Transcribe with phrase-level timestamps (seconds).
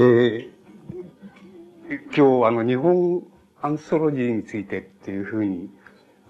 [0.00, 0.48] ー、
[2.16, 3.26] 今日あの日本
[3.60, 5.68] アンソロジーについてっていうふうに、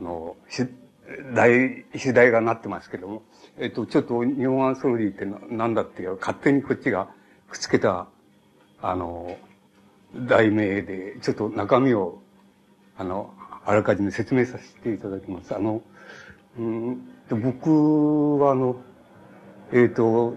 [0.01, 0.37] あの、
[1.35, 3.23] 題、主題がなってますけども、
[3.59, 7.11] えっと、ちょっと日本アンソロジーって何だっていう勝手にこっちが
[7.51, 8.09] くっつけた、
[8.81, 9.37] あの、
[10.15, 12.23] 題名で、ちょっと中身を、
[12.97, 13.35] あの、
[13.67, 15.55] あらかじめ説明させていただきます。
[15.55, 15.83] あの、
[16.59, 18.77] うん、僕はあの、
[19.73, 20.37] えっ、ー、と、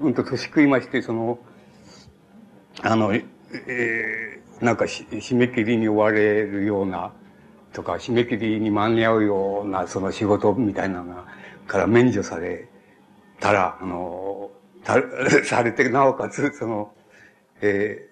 [0.00, 1.38] うんと年食いまして、その、
[2.82, 7.12] あの、えー、なんか締め切りに追われるような、
[7.72, 11.24] とか、締め切りに間に合うような、その仕事みたいなの、
[11.66, 12.68] から免除され
[13.38, 14.50] たら、あの、
[14.82, 14.96] た、
[15.44, 16.94] されて、なおかつ、その、
[17.60, 18.08] え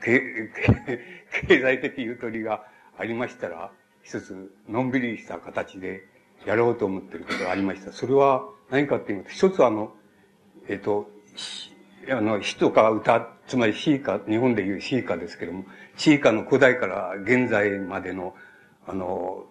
[0.00, 2.64] ー、経、経済的ゆとりが
[2.96, 6.04] ありましたら、一つ、のんびりした形で
[6.46, 7.92] やろうと思ってることがありました。
[7.92, 9.94] それは何かっていうと、一つあの、
[10.68, 11.10] えっ、ー、と、
[12.08, 15.64] あの、詩とか歌、つまり詩歌、日本でいう詩歌ですけども、
[15.96, 18.34] 詩歌の古代から現在までの、
[18.86, 19.44] あの、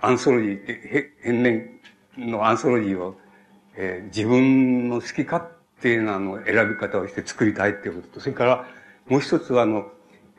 [0.00, 1.80] アンソロジーって、変年
[2.18, 3.16] のアンソロジーを、
[3.76, 5.44] えー、自分の好き勝
[5.80, 8.66] 手なの選び方をして作りたいっていうことと、それから
[9.08, 9.90] もう一つはあの、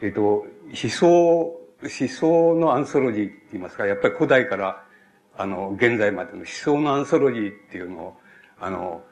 [0.01, 0.47] えっ、ー、と、思
[0.89, 1.09] 想、
[1.81, 4.85] 思想のアンソロジーって言いますか、やっぱり古代から
[5.37, 8.17] あの、現在までの思想のアンソロジーっていうのを、
[8.59, 9.03] あの、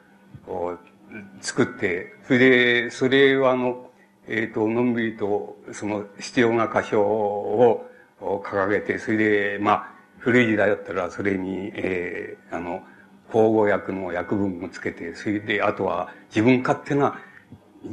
[1.42, 3.90] 作って、それで、それはあの、
[4.28, 7.86] えっ、ー、と、のんびりと、その必要な箇所を
[8.20, 12.84] 掲げて、それで、まあ、古い時代だったら、それに、えー、あの、
[13.30, 17.20] 口語訳の訳文をつけて、それで、あとは自分勝手な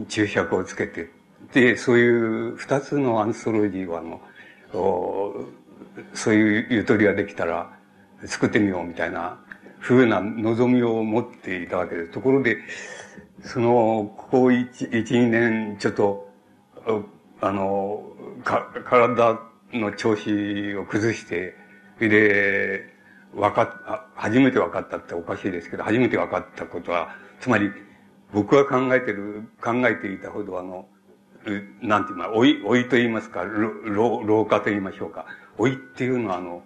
[0.08, 1.10] 注釈をつけて、
[1.52, 4.20] で、そういう二つのアンソロジーをあの、
[6.14, 7.76] そういうゆとりができたら、
[8.26, 9.38] 作ってみようみたいな
[9.80, 12.10] 風な望みを持っていたわけです。
[12.10, 12.58] ところで、
[13.42, 16.28] その、ここ一、一、二年、ちょっと、
[17.40, 18.02] あの、
[18.44, 19.40] か、体
[19.72, 21.56] の調子を崩して、
[21.98, 22.94] で、
[23.34, 27.70] わかっ、初めて分かったっておかしいですけど、初めて分かったことは、つまり、
[28.32, 30.86] 僕が考えてる、考えていたほどあの、
[31.80, 35.26] なんていうか、老い、老いと言いますか、老、老化と言いましょうか。
[35.58, 36.62] 老いっていうのはあの、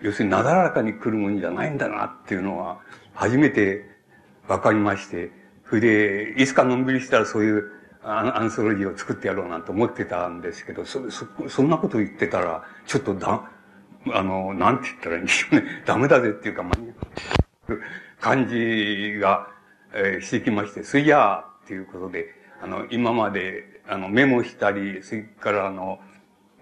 [0.00, 2.80] 要するになだらかに来るもんじゃないんだなっていうのは、
[3.14, 3.84] 初めて
[4.46, 5.30] 分かりまして、
[5.68, 13.50] それで、いつかのんびりしたらそういうアンソロジーを作ってやろうなんて思ってたんですけど、そ、そ、そんなこと言ってたら、ちょっとだ、
[14.12, 15.64] あの、なんて言ったらいいんでしょうね。
[15.84, 17.72] ダメだぜっていうか、まあ、
[18.20, 19.48] 感じが、
[19.92, 26.00] えー、してきまして、そいやーっていうことで、あの、今まで、あの、メモしたり、それからあの、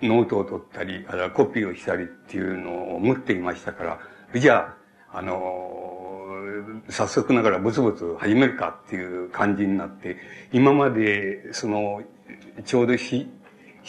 [0.03, 3.99] ノートを取ったり、あるいはコピーをしたりっていうのを持っていましたから、
[4.35, 4.75] じゃ
[5.13, 6.06] あ、あの、
[6.89, 10.17] 早速ながらブツブツ始めるかっていう感じになって、
[10.53, 12.03] 今まで、その、
[12.65, 13.29] ちょうどし、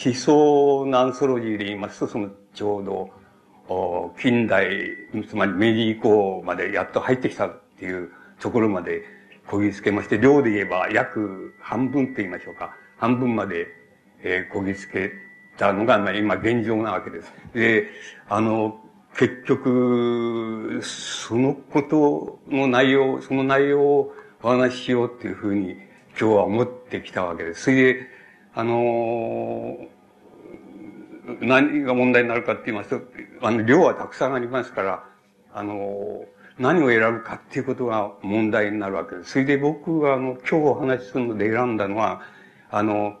[0.04, 3.10] 思想のアンソロジーで言いますと、その、ちょうど、
[4.20, 4.68] 近代、
[5.28, 9.02] つまり明治以降までやっと入ってきたっていうところまで
[9.46, 12.74] こぎつけまして、量で言えば約半分って言いましょうか。
[12.96, 13.66] 半分まで、
[14.22, 15.10] えー、こぎつけ
[15.56, 17.32] たのが、まあ今現状なわけです。
[17.54, 17.88] で、
[18.28, 18.80] あの、
[19.18, 24.14] 結局、そのことの内容、その内容を
[24.44, 25.72] お話ししようっていうふうに
[26.10, 27.62] 今日は思ってきたわけです。
[27.62, 28.06] それで、
[28.54, 29.76] あの、
[31.40, 33.00] 何が問題になるかって言いますと、
[33.42, 35.04] あの、量はたくさんありますから、
[35.52, 36.24] あの、
[36.60, 39.32] 何を選ぶかっていうことが問題になるわけです。
[39.32, 42.22] それで僕があの、今日お話しするので選んだのは、
[42.70, 43.16] あの、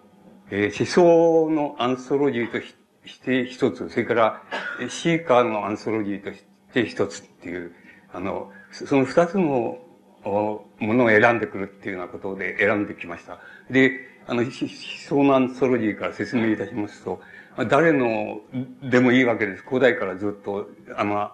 [0.50, 2.77] えー、思想のアンソロジーとして
[3.08, 4.42] して一つ、それから、
[4.88, 7.72] シーカーのアンソロジーとして一つっていう、
[8.12, 9.78] あの、その二つの
[10.24, 13.38] ものを選んでくるっていうようなことで選んできました。
[13.70, 13.92] で、
[14.26, 17.20] あの、思想のアンソロジーから説明いたしますと、
[17.68, 18.40] 誰の
[18.82, 19.64] でもいいわけです。
[19.66, 21.30] 古代からずっと、あの、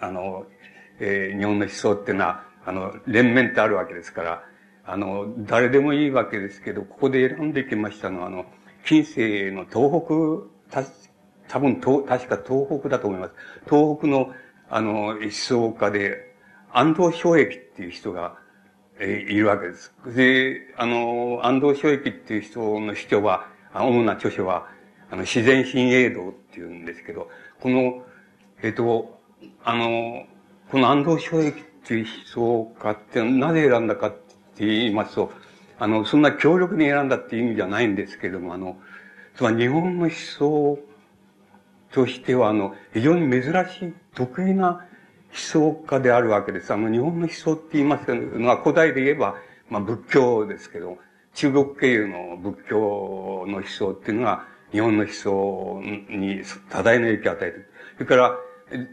[0.00, 0.46] あの、
[1.00, 4.44] えー、日本の思想っていうのは、あの、連綿ってあるわけですから、
[4.84, 8.46] あの、誰でもいいわけですけど、ここで選んできましたのは、あの、
[8.84, 10.06] 近世の東
[10.70, 10.80] 北、
[11.48, 13.34] 多分東、確か東北だと思います。
[13.64, 14.32] 東北の、
[14.68, 16.34] あの、思想家で、
[16.72, 18.36] 安藤昭益っていう人が、
[18.98, 19.92] えー、いるわけです。
[20.14, 24.68] で、あの、安藤昭益っていう人の主張は、主な著書は、
[25.10, 27.28] あの、自然新栄道っていうんですけど、
[27.60, 28.04] この、
[28.62, 29.20] えっ、ー、と、
[29.62, 30.26] あの、
[30.70, 34.12] この安藤昭益っていう思想家ってなぜ選んだかっ
[34.56, 35.32] て言いますと、
[35.78, 38.78] あの、そんな強力に選んだっていう意味じゃないんですけれども、あの、
[39.34, 40.78] つまり日本の思想
[41.96, 44.84] としては、あの、非常に珍しい、得意な思
[45.32, 46.70] 想家であるわけです。
[46.70, 49.36] あの、日本の思想って言いますのは、古代で言えば、
[49.70, 50.98] まあ、仏教ですけど、
[51.32, 57.70] 中国経由の仏教の思想っていうのが、日本の思想に多大な影響を与えてる。
[57.94, 58.36] それから、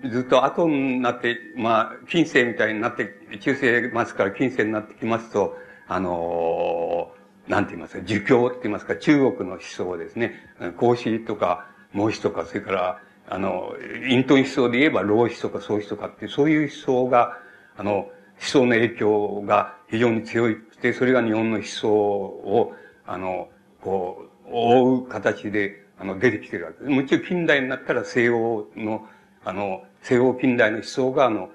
[0.09, 3.09] ずっと後になって、まあ、近世みたいになって、
[3.41, 5.57] 中世末から近世になってきますと、
[5.89, 10.35] あのー、なんて言いますか、儒教って言いますか、中国の思想ですね。
[10.77, 13.75] 孔子とか、孟子とか、それから、あの、
[14.07, 17.37] 隠遁思想で言えば、老子とか創子とかって、そういう思想が、
[17.77, 22.73] あの、思想の影響が非常に強いくて、それが日本の思想を、
[23.05, 23.49] あの、
[23.81, 26.89] こう、覆う形で、あの、出てきてるわけです。
[26.89, 29.07] もちろん近代になったら西欧の、
[29.45, 31.49] あの、西欧近代の思想が、あの、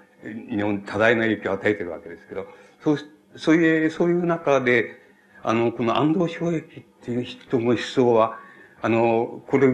[0.50, 2.46] 日本に多大な影響を与えてるわけですけど、
[2.82, 2.98] そう、
[3.36, 4.96] そういう、そういう中で、
[5.42, 8.38] あの、この安藤昭益っていう人の思想は、
[8.80, 9.68] あの、これ、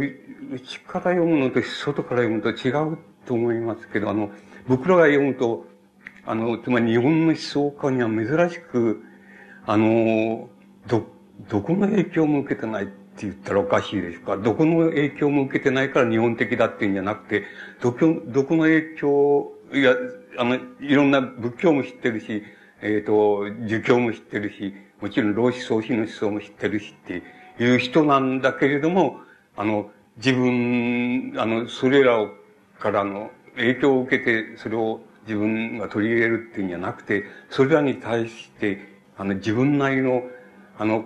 [0.52, 4.30] 内から読むのと外から読むと違うと思いますけど、あの、
[4.66, 5.66] 僕らが読むと、
[6.26, 9.02] あの、つまり日本の思想家には珍しく、
[9.66, 10.48] あの、
[10.86, 11.06] ど、
[11.48, 12.92] どこの影響も受けてないって
[13.22, 14.36] 言ったらおかしいでしょうか？
[14.38, 17.44] どこの影響も受けてないから日本的だっていうんじゃなくて、
[17.82, 19.94] どこ、どこの影響、いや、
[20.38, 22.42] あの、いろんな仏教も知ってるし、
[22.80, 27.22] えっ、ー、と、儒教も知ってるし、もちろん老子創始の思想も知ってるしって
[27.58, 29.20] いう人なんだけれども、
[29.56, 32.30] あの、自分、あの、それらを
[32.78, 38.78] からの影響を受けて、それを自分が取り入れるっていうんじゃなくて、それらに対して、
[39.16, 40.22] あの、自分なりの、
[40.78, 41.04] あの、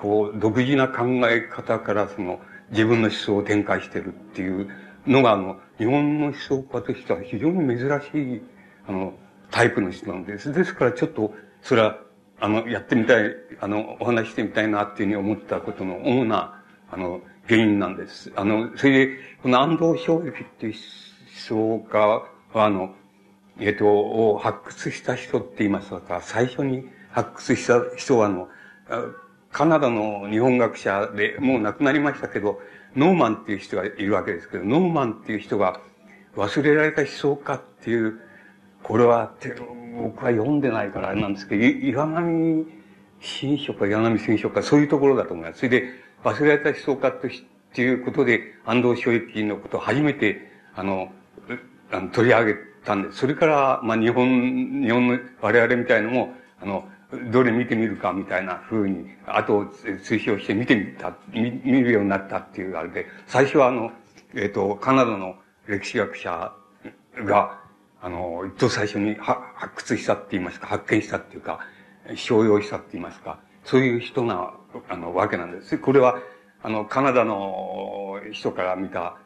[0.00, 2.40] こう、独自な考え方からその、
[2.70, 4.68] 自分の思想を展開してるっていう
[5.06, 8.42] のが、あの、日本の思想家としては非常に珍しい、
[8.88, 9.14] あの、
[9.50, 10.52] タイプの人なんです。
[10.52, 11.98] ですからちょっと、それは、
[12.40, 18.32] あの、やってみたい、あの、お話してみたいなっていうふうに思ったことの主な、あの、原因なんです。
[18.36, 20.74] あの、それで、この安藤正之っていう
[21.52, 22.94] 思想家は、あの、
[23.58, 28.48] えっと、を発掘した人って言いますか、最初に発掘した人は、あの、
[29.50, 32.60] カナダの日本学者で、もう亡くなりましたけど、
[32.94, 35.80] ノーマンっていう人がいるわけですけど、ノーマンっていう人が
[36.34, 38.20] 忘れられた思想家っていう、
[38.86, 39.32] これは、
[40.00, 42.64] 僕は読んでないからあれなんですけど、岩波
[43.20, 45.58] 新書か岩波新書か、そういうところだと思います。
[45.58, 45.88] それで、
[46.22, 47.44] 忘れられた思想家とし
[47.74, 51.10] ていうことで、安藤正之のことを初めて、あの、
[51.90, 52.54] あの取り上げ
[52.84, 53.18] たんです。
[53.18, 56.88] それから、まあ、日本、日本の我々みたいのも、あの、
[57.32, 63.90] どれ見てみるかみたいな風に、後を推奨して見てみた、見見るようになったっていうあれで、最初はあの、
[64.34, 65.34] えっ、ー、と、カナダの
[65.66, 66.52] 歴史学者
[67.16, 67.65] が、
[68.06, 69.40] あの、一等最初に発
[69.74, 71.58] 掘したって言いますか、発見したっていうか、
[72.14, 74.54] 商用したって言いますか、そういう人な、
[74.88, 75.76] あの、わけなんです。
[75.76, 76.20] これは、
[76.62, 79.18] あの、カナダの人から見た、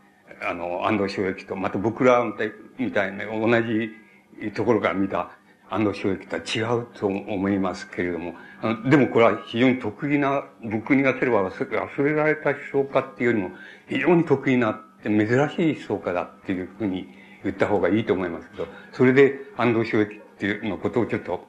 [0.48, 2.24] あの、安藤正之と、また僕ら
[2.78, 3.90] みたいな、同じ
[4.54, 5.32] ところから見た
[5.68, 13.50] 安藤正之とは違うと思いますけれども、あのでもこれは非常に得意な、僕にがせれば忘れられた思想家っていうよりも、
[13.90, 21.46] 非常に得意な、珍しい思想家だっていうふうに言った方がいいと思いますけど、それで安藤正之っていうのことをちょっと、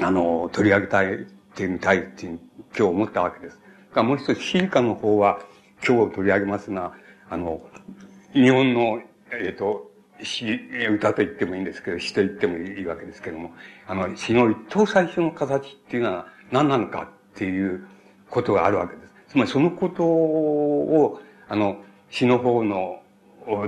[0.00, 2.38] あの、取り上げたい、てみたいって今
[2.76, 3.60] 日思ったわけです。
[3.94, 5.38] もう一つ、シーカの方は
[5.86, 6.94] 今日取り上げますが、
[7.30, 7.60] あの、
[8.32, 9.00] 日本の、
[9.30, 9.90] えっ、ー、と、
[10.22, 10.46] 詩、
[10.90, 13.52] 歌と言ってもいいんですけど、詩と言ってもいいわけですけども、
[13.86, 17.86] あの、詩の一等最初の形っていうのは何なのかっていう
[18.30, 19.12] ことがあるわけです。
[19.28, 21.76] つまりそのことを、あの、
[22.10, 23.00] 詩の方の、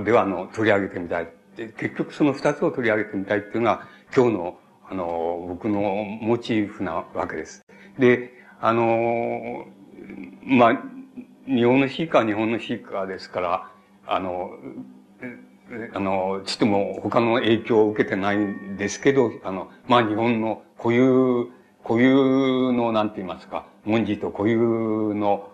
[0.03, 1.29] では、あの、取り上げてみたい。
[1.57, 4.59] で結局その二つを取り上げてみたいっていうのが、今日の、
[4.89, 5.81] あの、僕の
[6.21, 7.65] モチーフなわけです。
[7.97, 9.65] で、あの、
[10.43, 10.81] まあ、
[11.47, 13.71] 日本の詩歌は日本の詩歌ですから、
[14.05, 14.51] あの、
[15.93, 21.49] あの、ちっとも他の影響を受けてないんですけど、あの、まあ日本の固有、
[21.83, 25.49] 固有の、なんて言いますか、文字と固有の、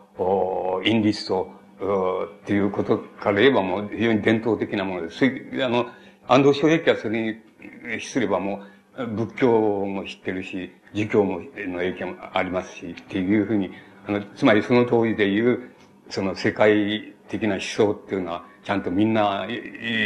[0.83, 1.49] インディスト、
[1.83, 5.25] っていうことから言えばもう非常に伝統的なものです。
[5.63, 5.87] あの、
[6.27, 8.61] 安藤正益はそれにすればも
[8.97, 13.71] う、仏教も知ってるし、儒教もの影響もありますし、っていうふうに、
[14.07, 15.69] あの、つまりその通りで言う、
[16.09, 19.47] その世界的な思想っていうのは、ちゃんとみんな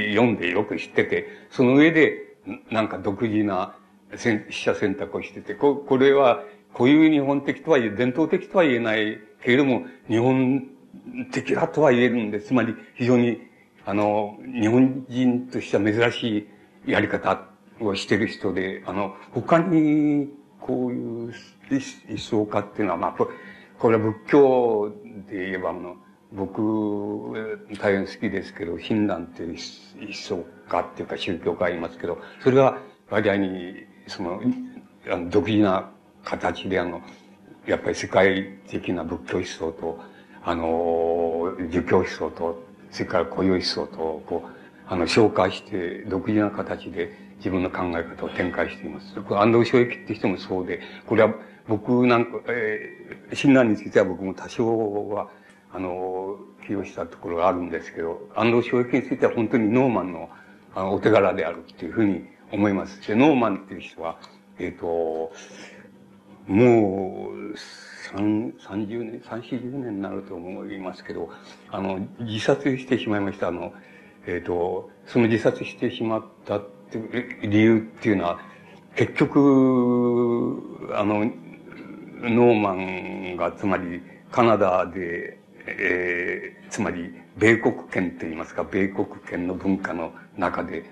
[0.09, 2.37] 読んでよく知ってて、その上で、
[2.71, 3.75] なんか独自な
[4.15, 6.43] 死者選択をしてて、ここれは、
[6.73, 10.69] こういう日本的とは言え、伝統的とは言えないけれども、日本
[11.31, 12.47] 的だとは言えるんです。
[12.47, 13.41] つまり、非常に、
[13.85, 16.47] あの、日本人としては珍し
[16.85, 17.47] いやり方
[17.79, 20.29] をしてる人で、あの、他に、
[20.59, 21.33] こういう
[22.09, 23.15] 思想家っていうのは、まあ、
[23.79, 24.91] これは仏教
[25.29, 25.95] で言えば、あの、
[26.33, 27.31] 僕、
[27.79, 32.79] 大変好きですけど、親鸞っていう思想家っていうか宗教家いますけど、それは
[33.09, 34.41] 割合に、その、
[35.09, 35.89] あの独自な
[36.23, 37.01] 形であの、
[37.65, 39.99] やっぱり世界的な仏教思想と、
[40.47, 44.49] あの、儒教思想と、それから雇用思想と、こう、
[44.87, 49.13] あの、紹介して、独自な形で自分の考え方を展開しています。
[49.29, 51.33] 安藤正益って人もそうで、これは
[51.67, 55.29] 僕なんか、えー、親鸞については僕も多少は、
[55.73, 60.29] あの、起用したところがあるんですけど、安藤正益については本当にノーマンの
[60.75, 63.05] あのお手柄であるっていうふうに思います。
[63.05, 64.17] で、ノーマンっていう人は、
[64.59, 65.33] えっ、ー、と、
[66.47, 67.57] もう、
[68.11, 71.29] 三、三十年、三、四十年になると思いますけど、
[71.71, 73.49] あの、自殺してしまいました。
[73.49, 73.73] あの、
[74.25, 76.99] えっ、ー、と、その自殺してしまったって
[77.47, 78.39] 理由っていうのは、
[78.95, 81.25] 結局、あの、
[82.21, 90.85] ノーマンが、つまり、カナダで、えー、つまり、米国圏といいますか、米国圏の文化の中で、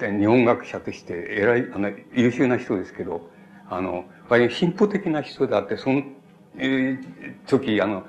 [0.00, 3.30] 日本学者として、偉い、あの、優秀な人ですけど、
[3.70, 6.02] あの、割に進歩的な人であって、その、
[7.46, 8.06] 時、あの、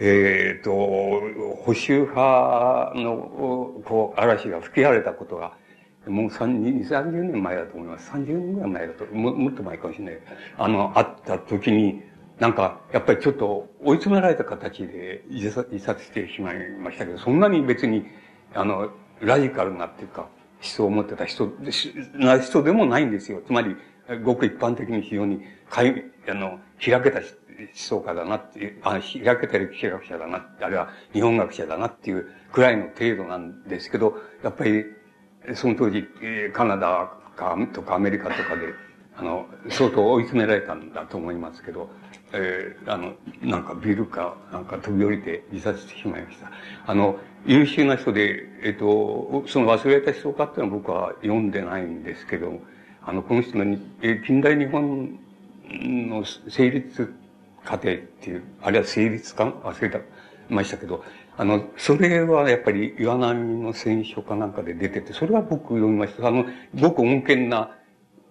[0.00, 5.56] えっ、ー、と、保守派の、こう、嵐が吹き荒れたことが、
[6.06, 8.10] もう2、30年前だと思います。
[8.10, 10.18] 30年ぐらい前だと、ももっと前かもしれない。
[10.58, 12.02] あの、あった時に、
[12.40, 18.04] なんか、やっぱりちょっと追い詰められた形で自殺自殺してしまいましたけど、そんなに別に、
[18.54, 20.30] あの、ラジカルなっていうか、思
[20.62, 21.52] 想を持ってた人、
[22.14, 23.42] な人でもないんですよ。
[23.46, 23.76] つまり、
[24.24, 27.20] ごく一般的に非常に、かい、あの、開けた
[27.66, 29.00] 思想家だなっていう、あ開
[29.40, 34.84] けた歴史学者だな、あるいは日本学者だなっていうくらいの程度なんですけど、やっぱり、
[35.54, 36.06] その当時、
[36.52, 38.74] カナダか、とかアメリカとかで、
[39.16, 41.90] あの、相当追い詰められたんだと思いますけど、
[42.32, 46.50] えー、あの、なんかビルか、なんか飛び降りて自殺してしまいました。
[46.86, 52.60] あの、優秀な人で、えっ、ー、と、その忘れた思想家っていうのは僕は読んでないんですけど、
[53.02, 53.64] あの、この人の、
[54.00, 55.18] えー、近代日本
[55.68, 57.14] の成立
[57.64, 60.00] 過程っていう、あるいは成立か忘れた、
[60.48, 61.04] ましたけど、
[61.36, 66.28] あの、それはやっぱり岩波の選書かなんかで出てて、それは僕読みました。
[66.28, 66.44] あの、
[66.78, 67.70] ごく穏健な、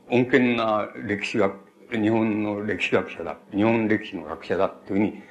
[0.10, 1.56] 穏健な歴史学、
[1.92, 5.24] 日本の歴史学者だ、日本歴史の学者だっていうふうに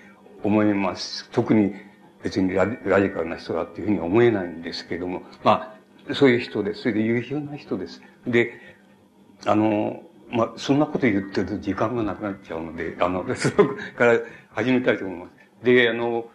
[0.43, 1.29] 思います。
[1.31, 1.75] 特に
[2.23, 5.77] 別にラジカルな人だっていうふうに思えないんですけども、ま
[6.09, 6.83] あ、そういう人です。
[6.83, 8.03] それで優秀な人です。
[8.27, 8.55] で、
[9.47, 13.65] あの、まあ、そんなこと言ってると時間がなくなっちゃうので、あの、そこ
[13.97, 14.19] から
[14.51, 15.65] 始めたいと思います。
[15.65, 16.31] で、あの、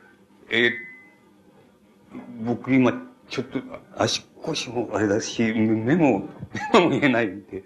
[0.50, 0.72] えー、
[2.44, 2.94] 僕今、
[3.30, 3.60] ちょっと
[3.98, 6.30] 足腰もあれだし、目も、
[6.74, 7.64] 目も見えないんで、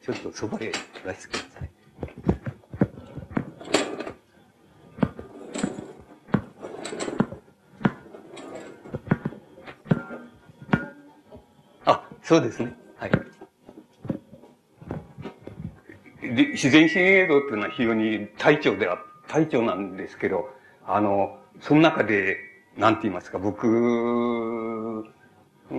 [0.00, 0.72] ちょっとそばへ
[1.04, 1.70] 出してください。
[11.84, 12.74] あ、そうですね。
[12.96, 13.31] はい。
[16.34, 18.98] で、自然新映像っていうのは非常に体調では、
[19.28, 20.48] 体調なんですけど、
[20.86, 22.36] あの、その中で、
[22.76, 25.02] なんて言いますか、僕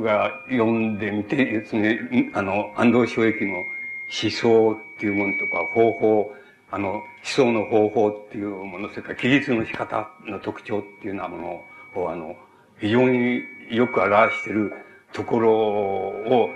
[0.02, 2.00] が読んでみてですね、
[2.34, 6.34] あの、安藤昭益の思想っていうものとか、方法、
[6.72, 11.64] あの、思想の方法っていうもの、それから記述の仕方の特徴っていうようなも
[11.96, 12.36] のを、あの、
[12.80, 14.74] 非常によく表している
[15.14, 16.50] ところを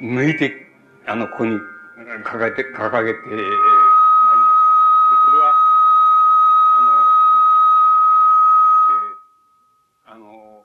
[0.00, 0.52] 抜いて、
[1.06, 1.58] あの、ここに
[1.98, 3.42] 掲げて、掲げて、まいりました。
[3.42, 3.82] で、
[5.24, 5.52] これは、
[6.76, 6.90] あの、
[10.06, 10.64] えー、あの、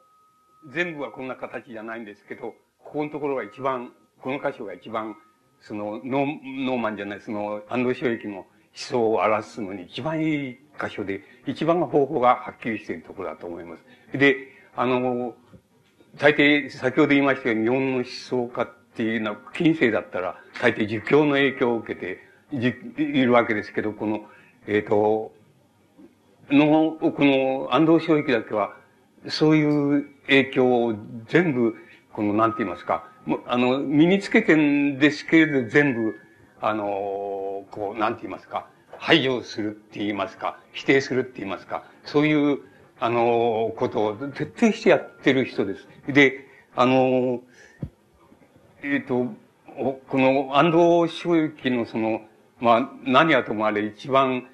[0.72, 5.16] 全部はこんな形じゃないんですけど、ここのところが一番、この箇所が一番、
[5.60, 14.18] その、ノーノーマンじゃない、その、安藤正駅の思想を表すのに一番いい箇所で、一番方法がはっきりしているところだと思います。
[14.18, 14.38] で、
[14.76, 15.34] あの、
[16.20, 22.20] 大抵、先ほど言いましたように、日本の思想家っっていうのは、近世だったら、大抵儒教の影響を受けて
[23.02, 24.26] いるわけですけど、この、
[24.68, 25.34] えっ、ー、と、
[26.52, 28.76] の、この安藤正駅だけは、
[29.28, 30.94] そういう影響を
[31.28, 31.76] 全部、
[32.12, 33.08] この、なんて言いますか、
[33.48, 36.20] あの、身につけてんですけれど、全部、
[36.62, 38.68] あの、こう、なんて言いますか、
[39.00, 42.60] 排除するって言いますか、否定するって言いますか、そういう、
[43.00, 45.88] あの、ことを徹底してやってる人です。
[46.08, 46.46] で、
[46.76, 47.42] あの、
[48.84, 49.34] えっ、ー、と、
[50.10, 50.72] この安
[51.06, 52.22] 藤正之のその、
[52.60, 54.46] まあ、何はともあれ一番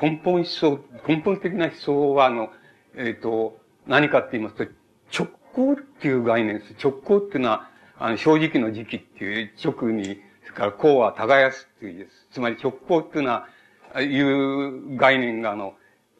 [0.00, 2.50] 根本思想、根本的な思想は、あの、
[2.94, 4.64] えっ、ー、と、何かって言いますと、
[5.18, 6.74] 直行っていう概念です。
[6.82, 12.28] 直行っていうのは、あの、正直の時期っていう、直に、それからこうは耕すっていうです。
[12.32, 13.48] つまり直行っていうのは、
[13.98, 15.74] いう概念が、あの、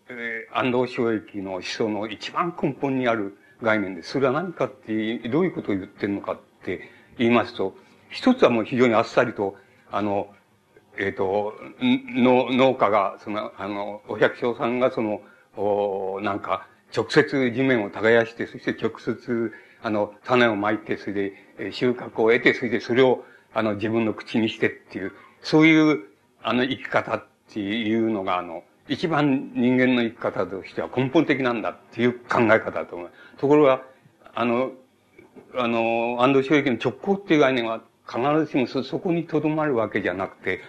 [0.08, 4.12] えー、安藤正之の思想の一番根本にある概念です。
[4.12, 7.74] それは何かって、どういうことを言ってるのかって、言いますと、
[8.08, 9.54] 一つはもう非常にあっさりと、
[9.92, 10.28] あの、
[10.98, 15.20] えっ、ー、と、農家が、その、あの、お百姓さんがその、
[15.54, 23.22] おなんか、直接地面を耕して、そして直接、あの、種をまいて、それで、え収穫を得て、それでそれを、
[23.52, 25.12] あの、自分の口にしてっていう、
[25.42, 26.04] そういう、
[26.42, 33.10] あの、生き方っていうのが、あの、一番人間の生き方としては根本的なんだっていう考え方だと思う。
[33.36, 33.82] ところが、
[34.34, 34.72] あの、
[35.54, 40.60] あの、安藤正義の直行っていう概念は必ずしもそこにとどまるわけじゃなくて、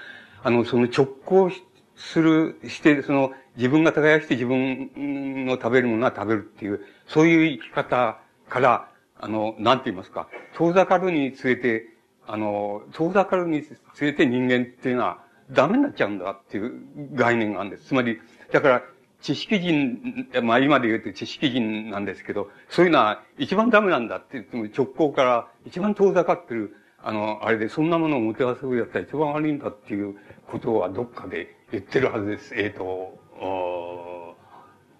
[0.43, 1.51] あの、その直行
[1.95, 8.87] する、して、その、自分が耕して自分の食べるものは食べるっていう、そういう生き方から、
[9.19, 11.85] あの、なんて言いますか、遠ざかるにつれて、
[12.25, 13.63] あの、遠ざかるに
[13.93, 16.73] つれて人間っていうのはダメになっちゃうんだっていう
[17.13, 17.87] 概念があるんです。
[17.87, 18.19] つまり、
[18.51, 18.83] だから、
[19.21, 30.15] 知識人、まあ今で言うと知識人なんですけど、そういうのは一番ダメなんだって言っても直行から一番遠ざかってる、あの、あれで、そんなものをもてあそぶやったら一番悪いんだっていう
[30.47, 32.55] ことはどっかで言ってるはずです。
[32.55, 33.17] えっ、ー、と、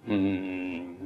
[0.07, 0.97] うん、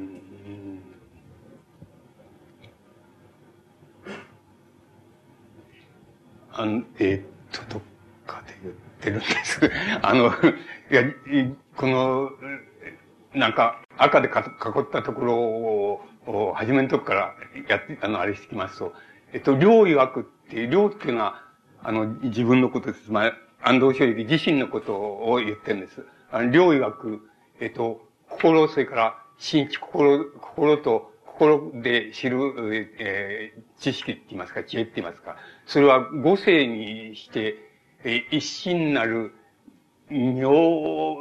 [6.51, 7.81] あの、えっ、ー、と、どっ
[8.25, 9.59] かで言ってるんです。
[10.01, 10.27] あの、
[10.91, 11.03] いや、
[11.75, 12.29] この、
[13.35, 17.35] なんか、赤で囲ったところを、初めのとこから
[17.67, 18.93] やって、あの、あれしてきますと、
[19.33, 21.41] えっと、量曰くっていう、量っていうのは、
[21.83, 23.11] あの、自分のことです。
[23.11, 26.05] まあ、安藤正義自身のことを言ってるんです。
[26.31, 32.37] あの、量曰く、えっと、心、それから、心知、心、心と、心で知る、
[32.99, 35.35] えー、知識って言いますか、知恵って言いますか。
[35.65, 37.55] それは五世にして、
[38.03, 39.33] えー、一心なる、
[40.09, 41.17] 妙、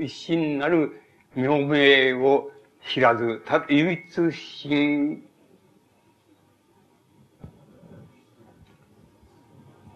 [0.00, 1.00] 一心なる
[1.36, 2.50] 妙名を
[2.88, 5.22] 知らず、た、唯一心、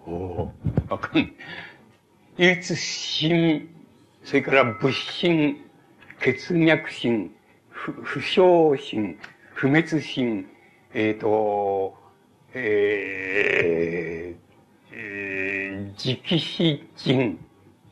[0.06, 0.52] おお、
[0.90, 1.32] わかんない。
[2.36, 3.68] 唯一心、
[4.22, 5.56] それから物心、
[6.20, 7.34] 血脈心、
[7.70, 9.18] 不、不傷心、
[9.54, 10.46] 不滅心、
[10.92, 11.96] えっ、ー、と、
[12.52, 17.38] えー、えー、直死人、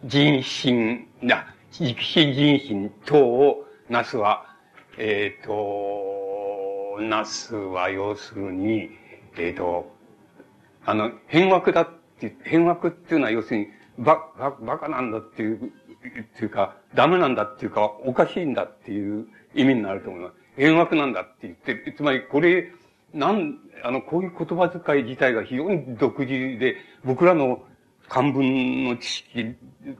[0.04, 4.46] 人心、な、直死人心等をなすは、
[4.98, 8.90] えっ、ー、と、なすは要するに、
[9.36, 9.88] えっ、ー、と、
[10.84, 11.88] あの、変枠だっ
[12.18, 15.68] て、変枠っていうのは要するに、ば、ば、バカなんだっていう、っ
[16.36, 20.34] ていうか、ダメなんだっていうか、おかしいんだっていう意味になると思います。
[20.56, 22.72] 変枠なんだって言って、つまりこれ、
[23.14, 27.62] なん、あの、こういう言葉遣い自体が非常に独自で、僕らの
[28.08, 29.44] 漢文の知識っ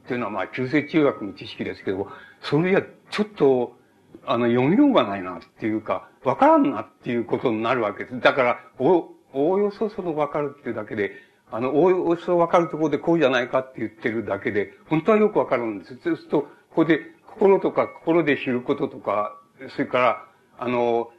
[0.06, 2.08] ていうのは、まあ、中世中学の知識ですけど、
[2.42, 3.76] それじゃ、ちょっと、
[4.24, 8.20] あの、読みようがないなっていうか、わからんなっていうことになるわけです。
[8.20, 11.12] だから、お、おおよそそのわかるっていうだけで、
[11.50, 15.98] あの、おおよそわかるところでこうじゃないかって言ってるだけで、本当はよくわかるんです。
[16.02, 19.38] そうすると、ここで、心とか心で知ることとか、
[19.70, 20.24] それから、
[20.58, 21.10] あの、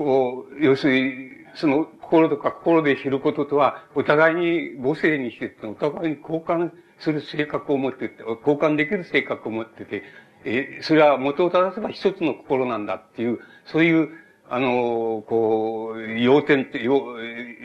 [0.00, 10.02] こう、要するに、その心とか心で知ることとは、お互いに母性にしてお互いに交換する性格を持ってて、交換できる性格を持ってて、
[10.46, 14.08] え、それは元を正せば一つの心なんだっていう、そういう、
[14.48, 17.18] あの、こう、要点って、要、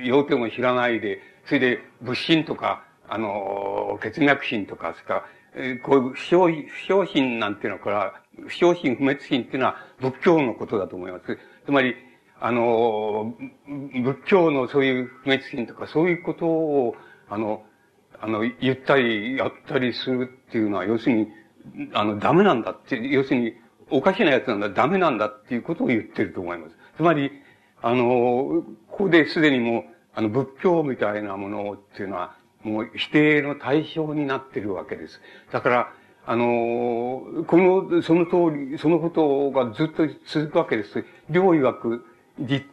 [0.03, 5.25] 要点を知らないで、それで物心とか、あの、血脈心とか、それから、
[5.57, 11.39] えこういう不祥、不祥心なんていうのは、これは、不祥心、不滅心っていうのは仏教のことだと思います。
[11.65, 11.95] つまり、
[12.39, 13.33] あの、
[13.67, 16.95] 仏教のそういう不滅心とか、そういうことを、
[17.29, 17.63] あの、
[18.19, 21.27] あの、言ったり、やったりするっていうのは、要するに、
[21.93, 23.53] あの、ダメなんだって、要するに、
[23.89, 26.75] おかしなやつなんだ、ダメなんだっていうことを言ってると思います。
[26.97, 27.31] つまり、
[27.81, 29.83] あの、ここですでにもう、
[30.15, 35.21] あの、仏教みたいなものっていうのは、もう否定の対象になってるわけです。
[35.51, 35.93] だから、
[36.25, 41.05] あの、この、その通り、そのことがずっと続くわけです。
[41.29, 42.05] 両曰く、
[42.39, 42.65] 実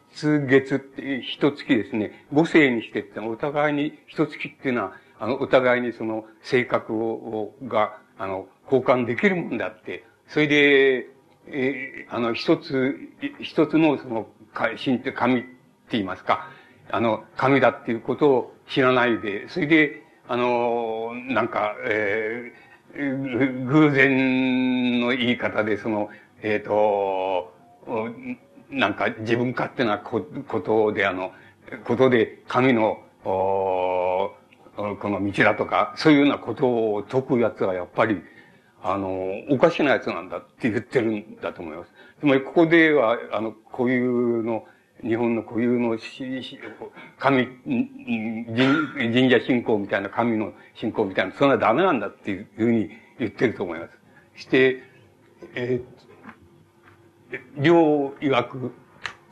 [0.48, 11.06] 月って一月ですね、五世にしてってお互いに一月っていうのは、あの、お互いにその性格を、が、あの、交換できるもんだって、それで、
[11.46, 12.98] えー、あの、一つ、
[13.40, 15.48] 一つのその、神って神って
[15.92, 16.48] 言いますか、
[16.90, 26.10] あの、神だっていうことを知らないで、それで、あの、なんか、えー、偶然の言い方で、その、
[26.42, 27.52] えっ、ー、と、
[28.72, 31.32] なんか自分勝手なことで、あの、
[31.84, 34.36] ことで神の、こ
[34.76, 38.20] の道だとか、そういうようなことを解く奴はやっぱり、
[38.82, 41.92] あの、おかしな奴なんだって言ってるんだと思います。
[42.20, 44.64] つまり、ここでは、あの、こういうの、
[45.02, 45.98] 日本の固有の
[47.18, 53.86] 神、神社信仰みたいな神の信仰みたいな、そんなダメなんだっていうふうに言ってると思いま
[54.34, 54.42] す。
[54.42, 54.82] して、
[55.54, 55.91] えー、
[57.56, 58.72] 両曰く、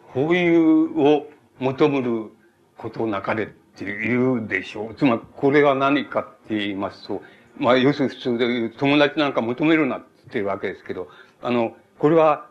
[0.08, 1.26] 法有を
[1.58, 2.30] 求むる
[2.76, 4.94] ことなかれって言うでしょう。
[4.94, 7.22] つまり、これが何かって言いますと、
[7.58, 11.08] まあ、要するに普通で言う友達なんか求めるなって言ってるわけですけど、
[11.42, 12.48] あの、これは、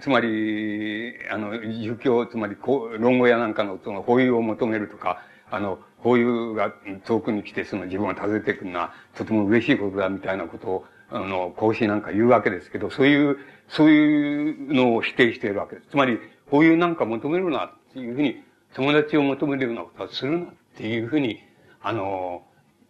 [0.00, 2.56] つまり、あの、儒教、つまり、
[2.98, 6.72] 論語やなんかの、その、保有を求めるとか、あの、保有が
[7.04, 13.36] 遠くに来て、その自分を訪ねてくるのは、とても嬉しいことだみたいなことを、あの、孔子なんか言うわけですけど、そういう、
[13.68, 15.88] そういうのを否定しているわけです。
[15.90, 16.18] つまり、
[16.50, 18.42] 保有なんか求めるなっていうふうに、
[18.74, 21.38] 友達を求めるようなことはするなっていうふうに、
[21.82, 22.42] あの、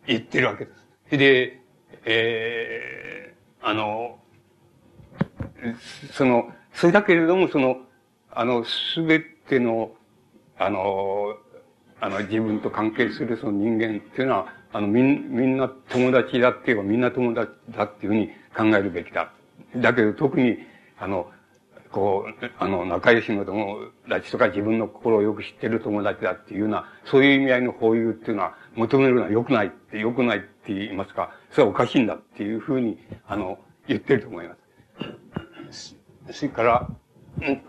[0.06, 0.70] 言ってるわけで
[1.10, 1.18] す。
[1.18, 1.60] で、
[2.04, 4.18] えー、あの、
[6.12, 7.78] その、それだけれども、その、
[8.30, 9.92] あの、すべての、
[10.58, 11.36] あの、
[12.00, 19.32] あの、自分と関係するその人間っていうのは、あの、みん、みんな友達だって言えばみんな友達だっていうふうに考えるべきだ。
[19.76, 20.58] だけど特に、
[20.98, 21.30] あの、
[21.90, 34.56] こう、あの、仲良しの友達とか自分の心をよく知ってる友達だっていうような、そういう意味合いの包囲っていうのは求めるのは良くないって、良くないって言いますか、それはおかしいんだっていうふうに、あの、言ってると思いま
[35.70, 35.96] す。
[36.30, 36.88] それから、
[37.42, 37.62] うんと、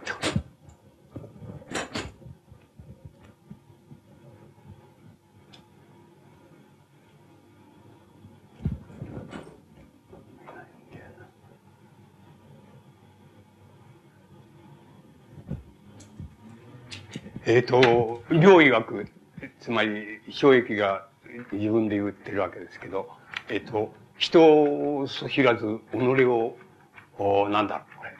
[17.46, 19.06] えっ、ー、と、両医学、
[19.60, 21.10] つまり、衝撃が
[21.52, 23.10] 自分で言ってるわけですけど、
[23.50, 24.42] えっ、ー、と、人
[25.00, 26.58] をそ知らず、己を、
[27.18, 28.12] おなんだろう、これ。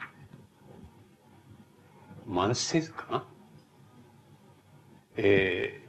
[2.28, 3.26] 慢せずかな？
[5.16, 5.80] え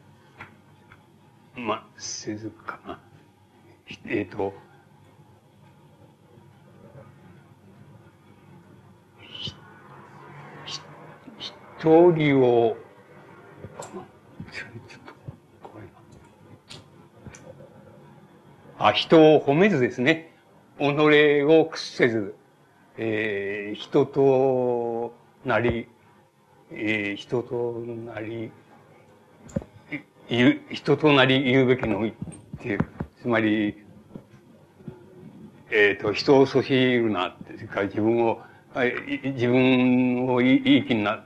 [1.57, 3.01] ー、慢せずかな？
[4.05, 4.53] えっ、ー、と、
[11.37, 12.77] 一人を
[18.77, 20.35] あ、人を褒めずですね。
[20.77, 22.35] 己を屈せず、
[22.97, 25.13] えー、人と
[25.45, 25.87] なり、
[26.71, 27.73] えー、人と
[28.13, 28.51] なり、
[30.71, 32.11] 人となり言うべきのっ
[32.59, 32.79] ていう、
[33.21, 33.83] つまり、
[35.71, 38.41] えっ、ー、と、人をそしるなって、それか自分を、
[38.75, 41.25] 自分をいい気にな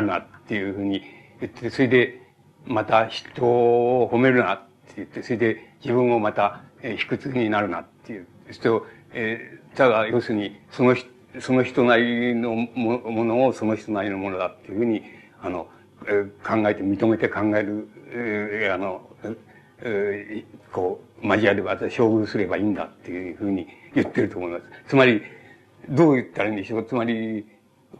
[0.00, 1.02] るなっていうふうに
[1.40, 2.20] 言って、それで、
[2.66, 8.26] また人を褒めるなって言って、それで自分をまたえー、卑屈になるなっていう。
[8.50, 11.08] 人、えー、ただ、要するに、その人、
[11.40, 15.02] その人なりのものをその人なりのものだっていうふうに、
[15.40, 15.68] あの、
[16.06, 19.08] えー、考えて認めて考える、えー、あの、
[19.82, 24.64] えー、こう、交われば、遭遇すればいいんだっていうふうに言ってると思います。
[24.88, 25.22] つまり、
[25.88, 27.46] どう言ったらいいんでしょうつまり、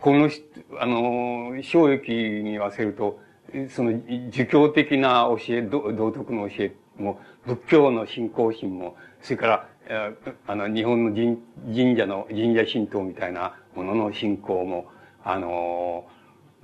[0.01, 0.29] この、
[0.79, 3.21] あの、正域に言わせると、
[3.71, 3.93] その、
[4.31, 9.69] 儒教的な教え、道徳の教えも、仏教の信仰心も、それから、
[10.47, 11.39] あの、日本の神
[11.75, 14.87] 神社の、神社神道みたいなものの信仰も、
[15.25, 16.07] あの、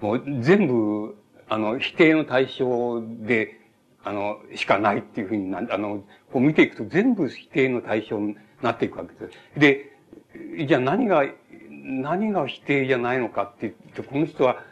[0.01, 1.17] もう全部、
[1.49, 3.61] あの、否定の対象で、
[4.05, 9.59] あの、しかないっていうふうにな、あの、こう見ていくと全部否定の対象になっていくわけです。
[9.59, 11.25] で、じゃあ何が、
[11.71, 14.63] 何が否定じゃないのかって言って、この人は、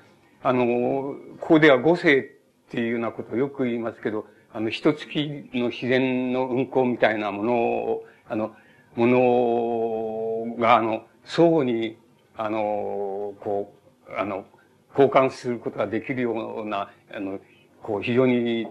[0.47, 2.25] あの、ここでは五世っ
[2.71, 8.55] ていうようなことをよく言いますけど、あの、一月の自然の運行みたいなものを、あの、
[8.95, 11.97] ものが、あの、相互に、
[12.37, 13.73] あの、こ
[14.07, 14.45] う、あの、
[14.91, 17.41] 交換することができるような、あの、
[17.83, 18.67] こう、非常に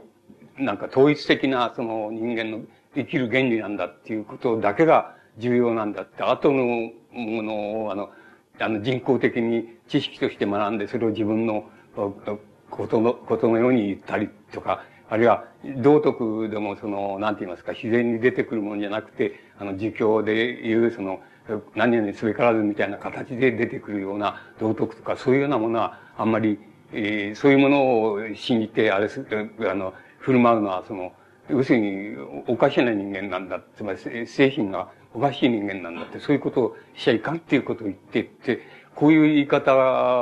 [0.60, 2.60] なんか統一的な、その人間の
[2.94, 8.12] 生きる原理なんだっていうことだけが重要なんだって、後のものを、あの、
[8.60, 11.70] あの人工的に知識として学んで、それを自分の
[12.70, 15.46] ことの、ことのように言ったりとか、あるいは、
[15.78, 21.22] 道徳でもその、なんて言いますか、自然に出てくるものじゃなくて、あの、儒教でいう、その、
[21.76, 26.60] 何々すべからずみたいな形で出てくるような道徳とか、そういうようなものは、あんまり、
[26.94, 29.26] えー、そういうものを信じて、あれす、
[29.70, 31.12] あの、振る舞うのは、その、
[31.50, 32.16] 要するに、
[32.48, 33.62] おかしな人間なんだ。
[33.76, 38.62] つまり、精神がおかしい人間なんだって、そういうことをしちゃいかんっていうことを言ってって、
[38.96, 39.76] こういう言い方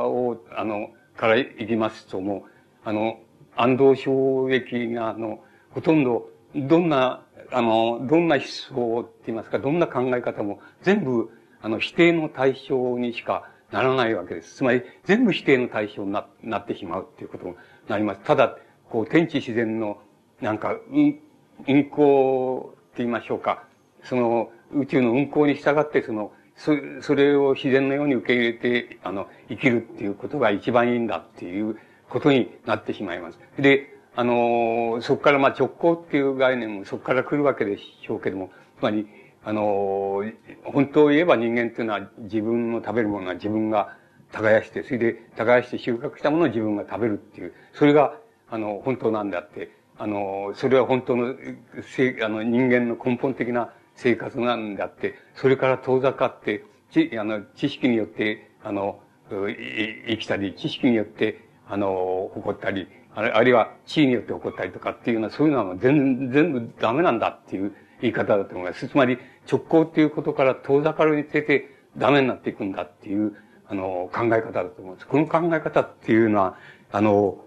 [0.06, 2.52] を、あの、から言いますと、もう、
[2.84, 3.20] あの、
[3.56, 11.30] 安藤衝撃が、あの、ほとんど、どんな、あの、どんな思想って言いますか、どんな考え方も全部、
[11.62, 14.56] あの、否定の対象にしかならないわけです。
[14.56, 17.56] つまり、全部否定の対象にななってしまうっていうことに
[17.88, 18.22] なります。
[18.24, 18.58] ただ、
[18.90, 20.02] こう、天地自然の、
[20.42, 21.20] なんか、運、
[21.68, 23.64] 運行って言いましょうか。
[24.04, 31.78] その、宇宙の運行に従って、その、そそれを自然のように受け入れて、あの、生きるっていうことが一番いいんだっていう
[32.10, 33.40] ことになってしまいます。
[33.58, 39.08] で、あの、そこからまあ直行っていう概念もそこから来るわけでしょうけども、つまり、
[39.44, 40.24] あの、
[40.64, 43.96] 本当を言えば人間っていうのは自分の食べるものは自分が
[44.32, 48.16] 耕して、それで耕して収穫したものを自分が食べるっていう、それが、
[48.50, 51.36] あの、本当なんであって、あの、それは本当の、
[51.84, 68.88] せあの、人間の根本的な生活なんであって、それから遠ざかって、ち、あの、知識によって、あの、生きたり、知識によって、あの、誇ったり、あるいは地位によって起こったりとかっていうのは、そういうのは全全部ダメなんだっていう言い方だと思います。
[68.88, 73.36] つまり、直行っていうことから遠ざかるにつれてダメになっていくんだっていう、
[73.68, 75.08] あの、考え方だと思います。
[75.08, 76.58] この考え方っていうのは、
[76.92, 77.44] あの、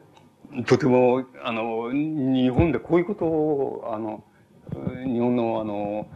[0.66, 4.22] とても、あの、日本でこういうことを、あの、
[5.04, 6.06] 日本の、あの、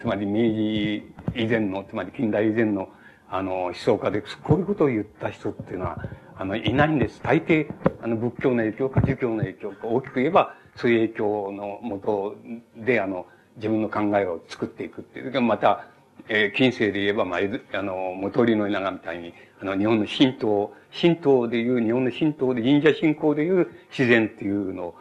[0.00, 2.90] つまり明治以前の、つまり近代以前の、
[3.30, 5.98] あの、思想家で、こういうことを言った人っていうのは、
[6.36, 7.22] あの、いないんです。
[7.22, 12.36] 大抵、あの、仏教の影響か儒教の影響か、大きく言えば、そういう影響のもと
[12.76, 15.40] で、あの、自分の考えを作っていくっていう。
[15.40, 15.86] また、
[16.28, 17.40] えー、近世で言えば、まあ、
[17.72, 24.94] あの、元利の稲川みたいに、あの、日本の神道、神道でいう、日本の神道で、神社信仰でいう自然っていうの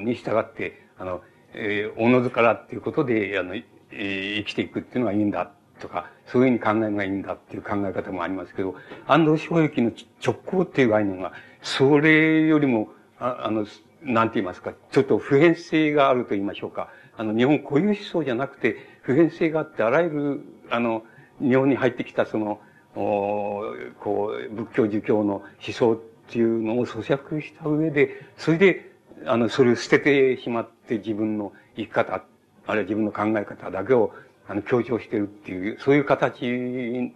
[0.00, 3.54] に従って、あの、えー、おのずからっていうことで、あの、
[3.90, 8.74] えー、生きていくっていうのがいいんだとか、そういうふうに考えるのがいいんだっていう考え方もありますけど、
[9.06, 9.92] 安藤正行の
[10.24, 13.66] 直行っていう概念が、それよりも、ああの、
[14.02, 16.90] なんて言いますか、ちょっと普遍性があると言いましょうか。
[17.16, 21.04] あの、日本固有思想じゃなくて、普遍性があって、あらゆる、あの、
[21.40, 22.60] 日本に入ってきたその、
[22.94, 23.62] お
[24.00, 25.98] こう、仏教、儒教の思想っ
[26.30, 28.92] ていうのを咀嚼した上で、それで、
[29.24, 32.24] あの、それを捨ててしまって自分の生き方、
[32.68, 34.12] あるいは自分の考え方だけを、
[34.46, 36.42] あの、強調してるっていう、そういう形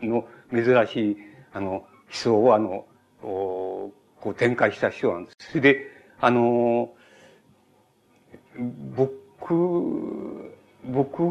[0.02, 1.16] の珍しい、
[1.52, 2.86] あの、思想を、あの、
[3.20, 3.92] こ
[4.24, 5.60] う展開した人なんです。
[5.60, 5.88] で、
[6.20, 6.94] あの、
[8.96, 11.22] 僕、僕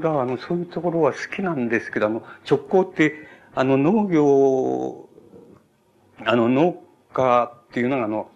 [0.00, 3.14] らは、あの、そういうところは好きなんですけど、あの、直行って、
[3.56, 5.08] あの、農業、
[6.24, 6.80] あの、農
[7.12, 8.30] 家っていうのが、あの、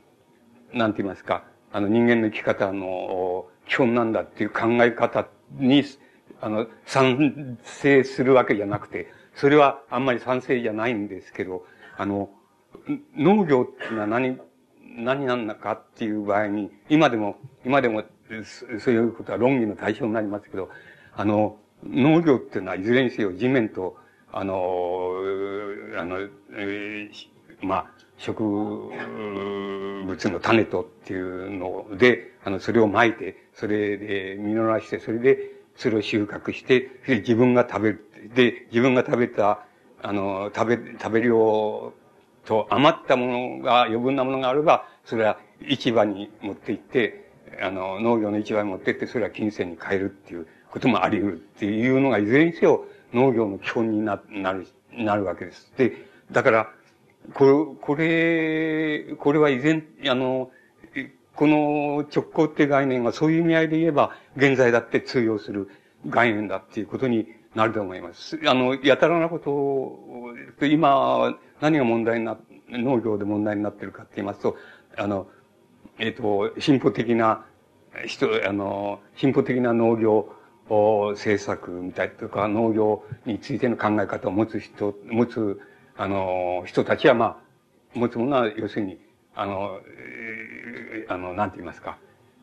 [0.72, 5.84] なんて言いますか、あの、人間の生き方の基本なんだっていう考え方に、
[6.40, 11.64] あの、賛成するわけじゃなくて、それはあんまり賛成じゃないんですけど、
[11.96, 12.30] あの、
[13.16, 14.38] 農業っていうのは何、
[14.96, 18.04] 何なんだかっていう場合に、今でも、今でも、
[18.80, 20.70] そういうことは論議の対象になりますけど、
[21.14, 23.96] あの、農業っていうのは、いずれにせよ地面と、
[24.32, 25.12] あの、
[25.96, 26.20] あの、
[26.52, 38.04] えー、まあ、植物の種とっていうので、あの、それを撒いて、それで実らして、それで、それを収穫して、で自分が食べる。
[38.34, 39.64] で、自分が食べた、
[40.02, 41.92] あの、食べ、食べ量
[42.44, 47.30] と余ったものが、余分なものがあれば、それは市場に持って行って、
[47.62, 55.72] あの、農業の市場に持って行って、それは金銭に変えるっていうこともあり得るっていうのが、いずれにせよ農業の基本にな、なる、なるわけです。
[55.76, 55.92] で、
[56.32, 56.72] だから、
[57.34, 60.50] これ、これ、これは以前、あの、
[61.34, 65.68] この直行って概念がそういう意味合いで言えば、現在だって通用する
[66.08, 68.40] 概念だっていうことになると思います。
[68.46, 72.38] あの、やたらなことを、今、何が問題な、
[72.70, 74.56] 農業で問題になってるかって言いますと、
[74.96, 75.28] あの、
[75.98, 77.44] えっ、ー、と、進歩的な
[78.06, 80.34] 人、あの、進歩的な農業
[80.68, 85.60] 政策みたいとか、農業についての考え方を持つ人、持つ、
[85.98, 87.42] あの、人たちは、ま
[87.94, 89.00] あ、持つものは、要するに、
[89.34, 91.98] あの、えー、あの、なんて言いますか、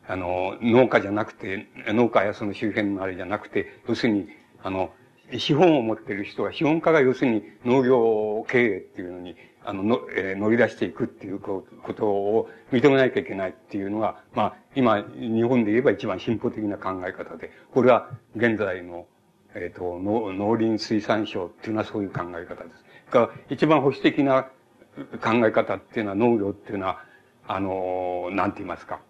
[0.06, 4.28] あの、農家じゃなくて、農家やその周辺のあれじゃなくて、要するに、
[4.62, 4.90] あの、
[5.38, 11.64] 資本を持っている人は、資本家が要するに農業経営っていうのに、あの、の、えー、乗り出していくっていうこ
[11.96, 19.06] とを認めなきゃいけないっていうのが、まあ、今、日本で言えば一番進歩的な考え方で、これは現在の、
[19.54, 22.84] えっ、ー、と、農農林水産省っていうのはそういう考え方です。
[23.10, 24.44] が、一番保守的な
[25.22, 27.04] 考え方っていうのは農業っていうのは、
[27.46, 29.00] あの、なんて言いますか。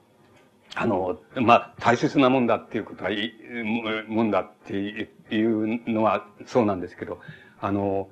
[0.74, 3.32] あの、まあ、大切なもんだっていうことは、い
[4.08, 7.20] もんだっていうのはそうなんですけど、
[7.60, 8.10] あの、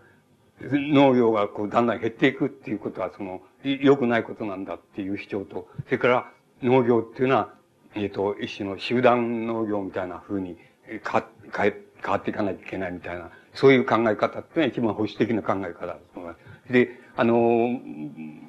[0.61, 6.31] 農業がこうだんだん減っていくっていうことは、その、良くないことなんだっていう主張と、それから
[6.63, 7.55] 農業っていうのは、
[7.95, 11.73] えっ、ー、と、一種の集団農業みたいな風に変わ変
[12.13, 16.37] わっていかないといけないみたいな、そういう考え方っていうのは一番保守的な考え方だと思いま
[16.67, 16.73] す。
[16.73, 17.81] で、あの、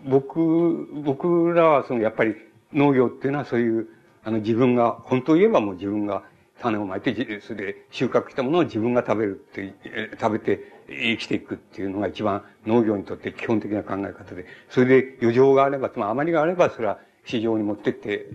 [0.06, 2.36] 僕、僕らはその、やっぱり
[2.74, 3.88] 農業っていうのはそういう、
[4.24, 6.24] あの、自分が、本当言えばもう自分が
[6.62, 9.74] 種をまいて、それで収穫したものを自分が食べるって、
[10.20, 18.30] 食べて生きていくっていうのが一番農業にとって基本的な考え方で、それで余剰があれば、つまり余りがあれば、それは市場に持ってって、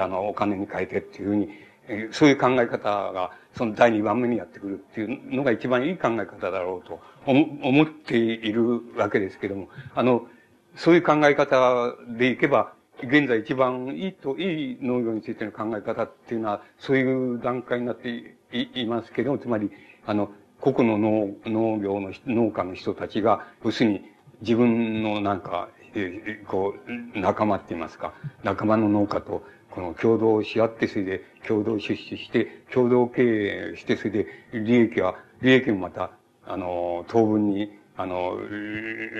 [0.00, 1.50] あの、お金に変えてっていうふうに、
[2.12, 10.26] そういう考え方が、その第二番目にやってくるっていうのが一番いい考え方だろうと思っているわけですけども、あの、
[10.76, 19.70] そういう考え方でいけば、現在一番いいと、いい農業についての考え方っていうのは、そういう段階になっていますけども、つまり、
[20.06, 20.98] あの、個々の
[21.44, 24.02] 農業の農家の人たちが、要するに
[24.40, 26.74] 自分のなんか、えー、こ
[27.14, 33.22] う、仲間って言いますか、仲間の農家と、この共同し合って、それで共同出資して、共同経
[33.72, 36.10] 営して、それで利益は、利益もまた、
[36.46, 38.38] あの、当分にあの、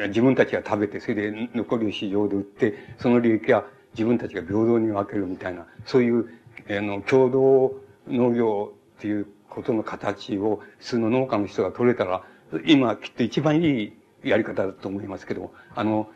[0.08, 6.28] 自分たちが食べて、それで残りを市場で売って、その利益は自分たちが平等に分けるみたいな、そういう、
[6.70, 7.74] あの、共同
[8.08, 12.24] 農業っていうことの形を普通の農家の人が取れたら、
[12.66, 13.92] 今きっと一番いい
[14.24, 16.10] やり方だと思いますけど、あの、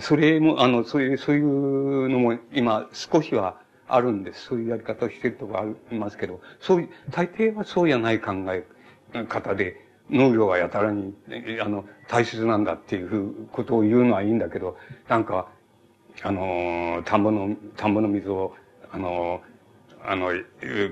[0.00, 3.60] それも、あの、そういう、そういうのも今少しは
[3.94, 4.46] あるんです。
[4.46, 8.64] そういうやり方をしているところありますけど、そういう、大抵はそうじゃない考え
[9.24, 11.14] 方で、農業がやたらに、
[11.60, 14.76] あの、大切なんだっていうことを言うのはいいんだけど、
[15.08, 15.48] なんか、
[16.22, 18.54] あの、田んぼの、田んぼの水を、
[18.92, 19.40] あの、
[20.04, 20.30] あの、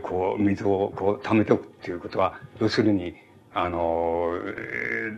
[0.03, 3.15] こう、水をこう溜めておくっていうことは、要するに、
[3.55, 4.35] あの、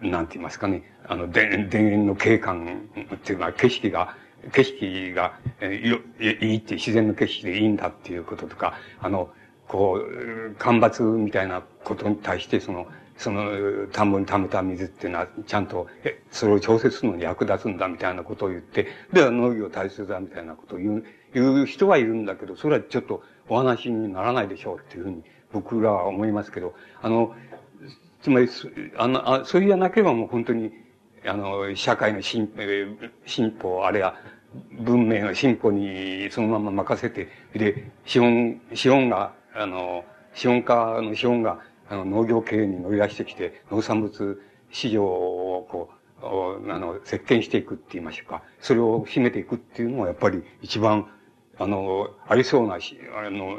[0.02, 4.16] なんて言いますかね、あの、田園の景観っていうのは景色が、
[4.52, 5.74] 景色が、え
[6.20, 9.30] いいって自然の景色でいいんだっていうこととか、あの、
[9.68, 25.22] こう、干ばつみたいなことに対して、その、その田んぼに溜めた水っていうのは、ちゃんと、え、それを調節するのに役立つんだみたいなことを言って、では農業大切だみたいなことを言う、言う人はいるんだけど、それはちょっとお話にならないでしょうっていうふうに
[25.52, 27.34] 僕らは思いますけど、あの、
[28.22, 28.48] つまり、
[28.96, 30.72] あの、あそういうじゃなければもう本当に、
[31.26, 32.50] あの、社会の進
[33.26, 34.16] 進歩、あるいは
[34.72, 40.04] 文明の進歩にそのまま任せて、で、資本、資本が、あの、
[40.34, 45.90] 資本家の資本があの、農業経営に乗り出してきて、農産物市場をこ
[46.22, 48.44] う、あの、席巻していくって言いましょうか。
[48.60, 51.08] それを秘めていくっていうのはやっぱり一番、
[51.58, 53.58] あの、ありそうなし、あの、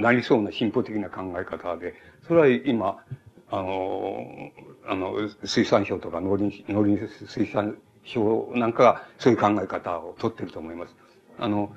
[0.00, 1.94] なりそうな進歩的な考え方で、
[2.28, 3.02] それは今、
[3.50, 4.50] あの、
[4.86, 10.94] あの、水産省とか農林、農林水産省なんかがそういう考え方をとってると思います。
[11.38, 11.74] あの、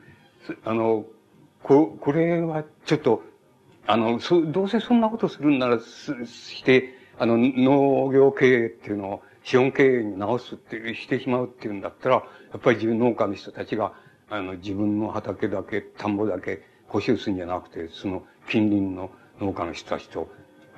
[0.63, 1.06] あの、
[1.63, 3.24] こ、これはちょっと、
[3.86, 12.22] あの、そ、どうせそんなことするんなら、す、して、あの、農業経営っていうのを資本経営に直すって、してしまうっていうんだったら、や
[12.58, 13.93] っぱり自分農家の人たちが、
[14.30, 20.30] あの、自分の畑だけ、田んぼだけ補修するんじゃなくて、その近隣の農家の人たちと、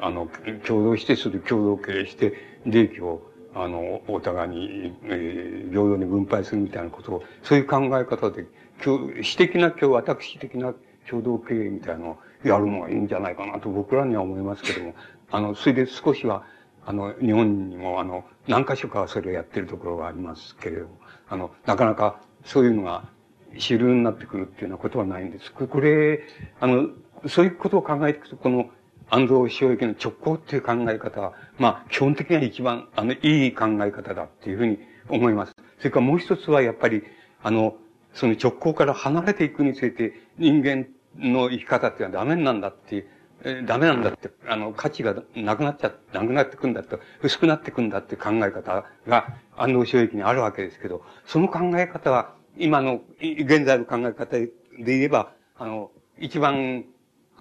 [0.02, 0.30] あの、
[0.66, 2.34] 共同して、それ共同経営して、
[2.66, 3.22] 利益を、
[3.54, 8.46] あの、お互いに、えー、平等に分配するみたいなことを、そういう考え方で、
[8.80, 10.74] 私的な、今日私的な
[11.10, 14.94] 共同経営みたいなのをやるのがいいんじゃないかなと僕らには思いますけども、
[15.32, 16.44] あの、それで少しは、
[16.86, 23.10] あの、日本にも、あの、何箇所かはそれをやってるところがありますけれども、あの、なかなかそういうのが
[23.58, 25.52] 主流になってくるっていうようなことはないんです。
[25.52, 26.22] これ、
[26.60, 26.90] あの、
[27.28, 28.70] そういうことを考えていくと、この、
[29.10, 35.54] 安藤塩駅の直行っていう考え方は、まあ、基本的には一番、あの、いい考え方だっていうふうに思います。
[35.80, 37.04] それからもう一つは、やっぱり、
[37.41, 37.76] あの、
[38.13, 43.08] その直行から離れていくにつれて、人間の生き方っていうのはダメなんだっていう、
[43.43, 56.86] えダメなんだって、あの、価値がなくなっちゃ、なくなってくんだと、薄くなってくんだっていう考え方が安納収益にあるわけですけど、その考え方は、今の、現在の考え方で言えば、あの、一番、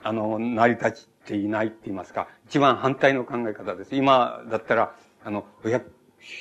[0.02, 3.94] あの、成り立ちていないって言いますか、一番反対の考え方です。
[3.94, 5.92] 今だったら、あの、お百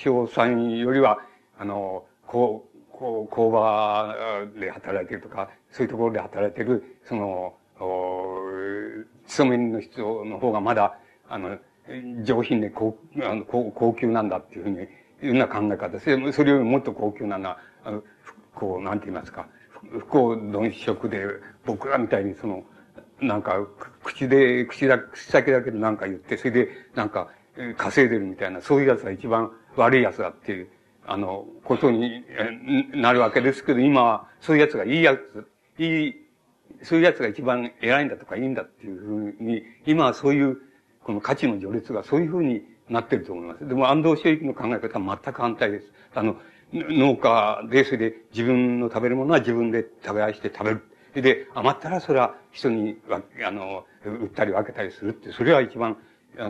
[0.01, 1.19] 姓さんよりは、
[1.59, 4.15] あの、こう、こう、工場
[4.59, 7.53] で働いてるとか、そういうところで働いてる、その、
[9.27, 11.57] 勤め人の人の方がまだ、あの、
[12.23, 14.85] 上品で高あの高高級なんだっていうふうに、い
[15.21, 15.99] うような考え方。
[15.99, 18.03] それそれよりもっと高級なのは、あの、
[18.55, 19.47] こう、なんて言いますか、
[19.91, 21.25] 不幸鈍色で、
[21.65, 22.63] 僕らみたいにその、
[23.21, 23.65] なんか、
[24.03, 27.29] 口で、口だ、口先だけでなんか言って、それで、なんか、
[27.77, 30.67] 稼いでるみたいな、そういう奴が一番悪い奴だっていう、
[31.05, 32.23] あの、ことに
[32.93, 35.47] なるわけですけど、今は、そういう奴がいい奴、
[35.79, 36.15] いい、
[36.83, 40.57] そういう奴が一番偉いんだとかいいんだっていうふうに、今はそういう、
[41.03, 43.67] この価値の序列がそういうふうになってると思います。
[43.67, 45.91] でも安藤周域の考え方は全く反対です。
[46.13, 46.37] あの、
[46.73, 50.83] 農家で、それで自分の食べるものは自分で食べ愛して食べる。
[51.21, 52.97] で、余ったらそれは人に、
[53.45, 55.97] あの、売ったり分けたりするって、それは一番、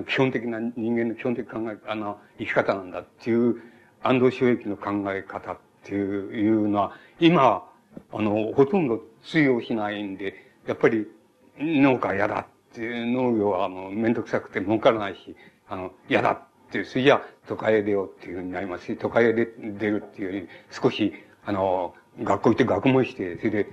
[0.07, 3.61] 基本的な人間の基本的考え、あの、生き方なんだっていう、
[4.03, 7.68] 安藤収益の考え方っていうのは、今、
[8.11, 11.07] あの、ほとんど通用しないんで、やっぱり
[11.59, 15.36] 農家嫌だっていう、農業はもうめんどくさくて儲からないし、
[15.70, 16.39] あの、嫌だっ
[16.72, 21.13] ていう、それじゃ都会へ出ようっていうふうになりますし、都会へ出るっていうより、少し、
[21.45, 23.68] あの、学校行って学問して、それで、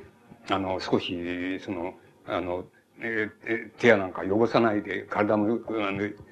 [0.50, 1.94] あの、少し、その、
[2.26, 2.64] あの、
[3.00, 5.58] えー、手やなんか汚さないで、体も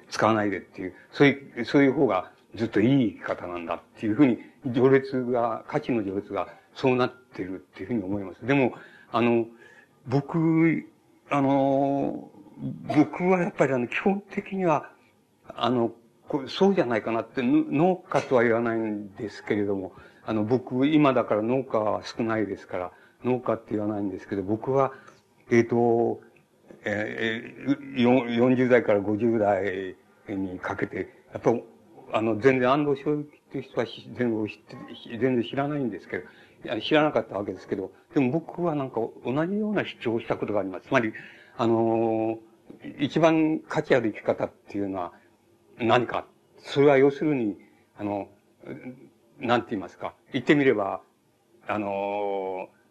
[0.09, 4.39] 使わないでっていう、そういう、そういう方がずっといい生き方なんだっていうふうに、
[4.73, 8.45] 序列が、価値の序列がそうなってるっていうふうに思います。
[8.45, 8.73] でも、
[9.11, 9.47] あの、
[10.07, 10.85] 僕、
[11.29, 12.29] あの、
[12.87, 14.89] 僕はやっぱりあの、基本的には、
[15.47, 15.93] あの、
[16.47, 19.93] そうじゃないかなって、農家とは言わないんですけれども、
[20.25, 22.91] あの、僕、今だから農家は少ないですから、
[23.23, 24.93] 農家って言わないんですけど、僕は、
[25.49, 26.21] えっ、ー、と、
[26.85, 29.95] えー、40代から50代
[30.35, 31.53] にかけて、やっぱ、
[32.13, 34.77] あの、全然安藤正之っていう人は全部知って、
[35.19, 36.23] 全然知らないんですけど、
[36.65, 40.87] いや知らなかったわけですけど、でも僕はなんか同じような主張をしたことがあります。
[40.87, 41.13] つまり、
[41.57, 45.13] あのー、一番価値ある生き方っていうのは
[45.77, 46.25] 何か。
[46.59, 47.57] それは要するに、
[47.97, 48.29] あの、
[49.39, 50.13] なんて言いますか。
[50.31, 51.01] 言ってみれば、
[51.67, 52.82] あのー、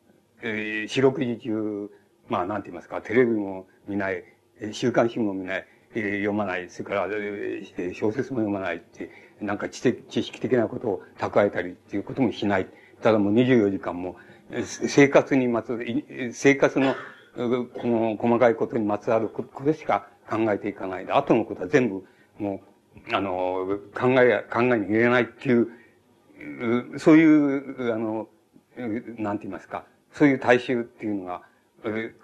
[0.42, 1.90] えー、四六時中、
[2.28, 4.24] まあ、なんて言いますか、テレビも見ない、
[4.72, 12.66] 週刊誌も見ない、えー、読まない、それから、えー、小説も読まないって、なんか知的、知識的なことを蓄えたりっていうこともしない。
[13.02, 14.16] ただもう24時間も、
[14.64, 15.78] 生活にまつ、
[16.32, 16.94] 生活の、
[17.34, 22.04] この細かいことにまつわることしか考えていかないで、後のことは全部、
[22.38, 22.62] も
[23.10, 28.28] う、あの、考え、考えに入れないっていう、そういう、あの、
[29.18, 31.42] なんて言いますか、そういう大衆っていうのが、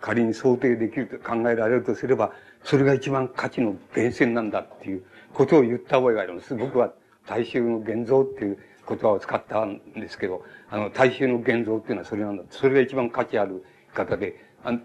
[0.01, 2.33] 仮に想定できると考えられるとすれば、
[2.63, 6.55] それが一番価値の源泉なんだっていうことを言った覚えがあります。
[6.55, 6.93] 僕は
[7.27, 8.59] 大衆の現像っていう
[8.89, 12.45] 言葉を使ったんですけど、あの、大衆の現像っていうのはそれなんだ。
[12.51, 13.65] それが一番価値ある
[13.95, 14.37] 方で、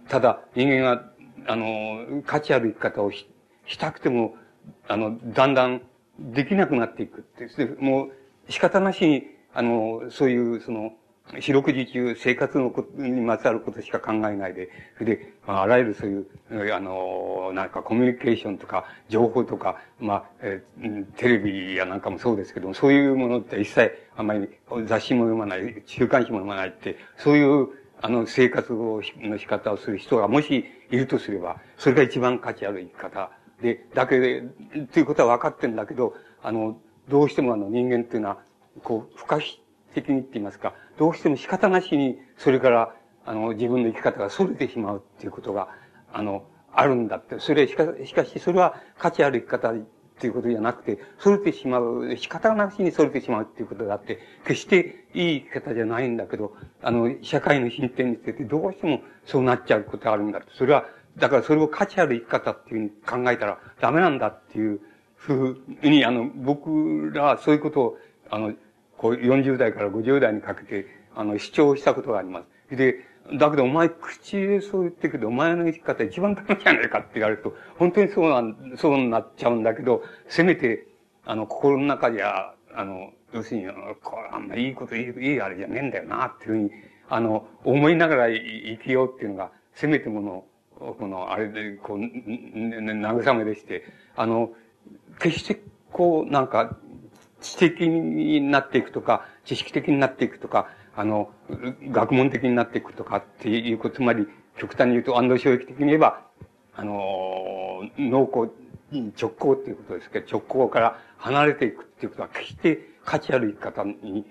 [0.07, 1.11] ただ人間が、
[1.47, 3.27] あの、価値ある生き方をし
[3.65, 4.35] したくても、
[4.87, 5.81] あの、だんだん
[6.19, 7.65] できなくなっていくって。
[7.79, 9.23] もう仕方なしに、
[9.53, 10.93] あの、そういう、その、
[11.39, 24.49] 四六時中生活のことにまつわることしか考えないで、それで、まあ、あらゆるそういう、あの、なんかコミュニケーションとか、情報とか、まあ、えー、テレビやなんかもそうですけども、そういうものって一切あまり
[24.85, 27.69] 雑誌も読まない、週刊誌も読まないって、そういう、
[28.01, 33.31] あの、生活をの仕方をする人がもしいるとすれば、それが一番価値ある生き方。
[33.61, 34.43] で、だけで、
[34.91, 38.39] ということは分かってんだけど、あの、どうしてもあの人間っていうのは、
[38.83, 39.62] こう、不可避
[39.93, 45.69] 的にって言いますか、どうしても仕方なしに、それから、あの、自分の生き方が逸れてしまうっていうことが、
[46.11, 47.39] あの、あるんだって。
[47.39, 49.75] それしか、しかし、それは価値ある生き方っ
[50.19, 60.85] ていうことじゃなくて、逸れてしまう、仕方なしに逸れてしまうっていうことだって、決していい生き方じゃないんだけど、あの、社会の進展についてどうしてもそうなっちゃうことがあるんだってそれは、
[61.17, 64.79] だからそれを価値ある生き方っていうふうに考えたらダメなんだっていう
[65.15, 67.97] ふうに、あの、僕らはそういうことを、
[68.29, 68.53] あの、
[69.03, 72.73] こう40代から50代にかけて、あの、主張したことがあります。
[72.77, 72.99] で、
[73.37, 80.87] だけどお前口でそう言ってるけど、お前の生き方一番楽しいじゃないかって言われると、本当にそうなん、そうなっちゃうんだけど、せめて、
[81.25, 83.67] あの、心の中じゃ、あの、要するに、
[84.01, 86.71] これあんまいいこと、いい、いいあれじゃねえんだよな、っていうふうに、
[87.09, 90.45] あの、思いながら生きようっていうのが、せめてもの、
[90.79, 93.83] この、あれで、こう、慰めでして、
[94.15, 94.53] あの、
[95.19, 96.77] 決して、こう、なんか、
[97.43, 101.29] 知的になっていくとか、知識的になっていくとか、あの、
[101.91, 104.27] 学問的になっていくとかっていうこと、つまり、
[104.57, 106.25] 極端に言うと、安藤正域的に言えば、
[106.75, 108.51] あの、農耕、
[108.91, 114.25] 直行っていうことですけど、直行から離れていくっていうことは、決して価値ある生き方に、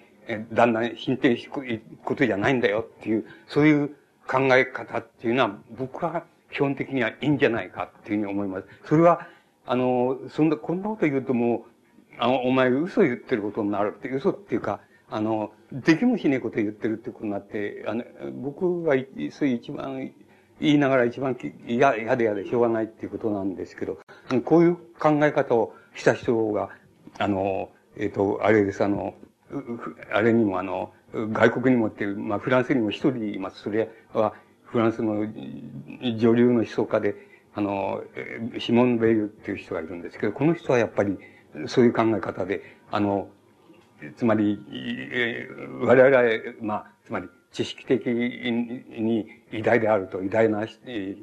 [0.53, 3.89] だんだん進展していくことじゃないんだよっていう、そういう
[4.29, 8.67] 考え方っていうのは、僕は基本的にはいいんじゃないかっていうふうに思います。
[8.85, 9.27] それは、
[9.67, 11.72] あの、そんな、こんなこと言うともう、
[12.19, 18.95] あの、お前嘘言ってることになるって、嘘っていうか、あの、できもしねえこと言ってるってことになって、あの、僕が
[19.31, 20.13] そういう一番
[20.61, 21.37] 言いながら一番
[21.67, 23.99] 嫌、嫌で嫌でしょうがないっていうことなんですけど、
[24.45, 26.71] こういう考え方をした人が、
[27.19, 29.15] あの、えっ、ー、と、あれです、あの、
[30.13, 33.63] あれにもあの、外国にもっていう、まあ、フランスにも一人います。
[33.63, 34.35] それは、
[34.65, 35.27] フランスの
[36.17, 37.15] 女流の思想家で、
[37.55, 38.03] あの、
[38.59, 41.19] シモン・ベイルっていう人がいるんですけど、この人はやっぱり、
[41.67, 43.29] そういう考え方で、あの、
[44.17, 44.59] つまり、
[45.81, 46.23] 我々は、
[46.61, 50.67] まあ、つまり、知識的に偉大であると、偉大な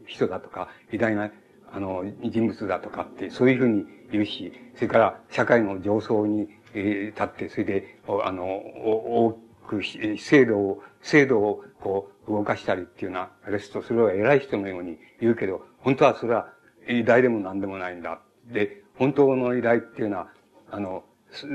[0.05, 1.31] 人だとか、偉大な、
[1.71, 9.81] あの、人物だとかって、そういうふうに言うし、それから社会の上層に、立って、それで、あの、大く
[10.17, 16.53] 制度を、制度をこう、動かしたりっていうような、あれすと、それは偉い人のように言うけど、本当はそれは
[16.87, 18.21] 偉大でも何でもないんだ。
[18.45, 20.27] で、本当の偉大っていうのは、
[20.69, 21.03] あの、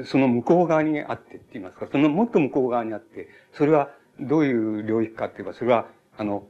[0.04, 5.86] その向こう側にあってって言いますか、そのもっと向こう側にあって、それはどういう領域かって言えば、それは、
[6.16, 6.46] あの、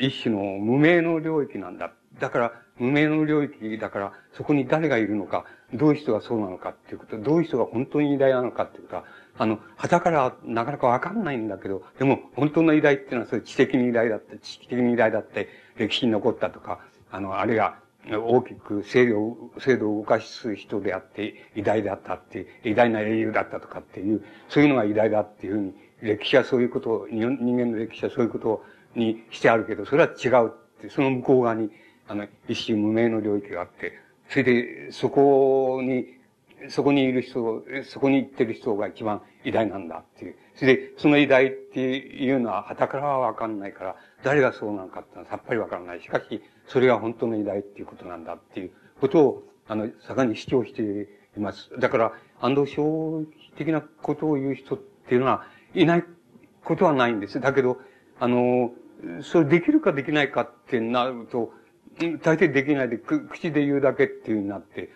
[0.00, 1.92] 一種の無名の領域なんだ。
[2.20, 9.04] だから、無名の領域だから、そこに誰がいるのか、どういう人がそうなのかっていうこと、どういう人が本当に偉大なのかっていうことは、
[9.38, 17.78] あの、旗からなかなかわかんないんだけど、でも、本当の偉大っていうのは、そういう知的に偉大だって、知識的に偉大だって、歴史に残ったとか、あの、あるいは、
[18.10, 28.64] 大きく制度、制度を動かす人であって、偉大であったって、偉大な英雄だったとかっていう、そういうのが偉大だっていうふうに、歴史はそういうことを、人間の歴史はそういうこと
[28.96, 31.70] にしてあるけど、それは違うって、その向こう側に、
[32.08, 33.92] あの、一種無名の領域があって、
[34.28, 36.18] それで、そこに、
[36.68, 40.36] そこにいる人、そこに行ってる人が一番偉大なんだっていう。
[40.54, 46.00] それで、その偉大っていうのは、旗からはわかんないから、誰がそうなのかってのはさっぱりわからない。
[46.00, 46.42] しかし、
[46.72, 50.82] それが本当の偉大っていうことなんだっていうことを、あの、盛んに主張して
[51.36, 51.70] います。
[51.78, 53.26] だから、安藤正
[53.58, 55.44] 的なことを言う人っていうのは、
[55.74, 56.04] いない
[56.64, 57.40] ことはないんです。
[57.40, 57.78] だけど、
[58.18, 58.72] あの、
[59.20, 61.52] それできるかできないかってなると、
[62.22, 64.90] 大抵できないで、く口で言うだけっていうになって、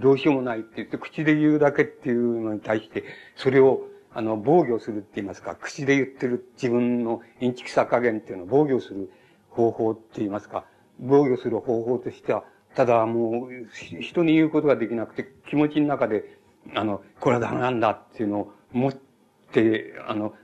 [0.00, 3.04] どうしようもないって言って、口で言うだけっていうのに対して、
[3.36, 3.82] それを、
[4.14, 9.10] あの、防御するって言いますか、口で言ってる自分のインチキさ加減っていうのを防御する
[9.50, 10.64] 方法って言いますか、
[11.00, 12.44] 防御する方法としては、
[12.74, 13.66] ただもう、
[14.00, 16.36] 人に言うことができなくて、気持ちの中で、
[16.74, 18.92] あの、これはダメなんだっていうのを持っ
[19.52, 20.34] て、あの、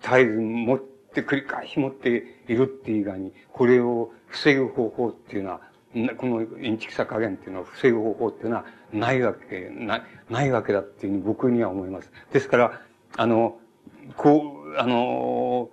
[0.00, 5.60] 絶えず持って繰り返し持っているっていう以外に、これを防ぐ方法っていうのは、
[6.16, 12.10] このインチキさ加減っていうのを防ぐ方法っていうのはないわけ、な、ないわけだっていうふうに僕には思います。
[12.32, 12.80] ですから、
[13.16, 13.58] あの、
[14.16, 15.68] こう、あの、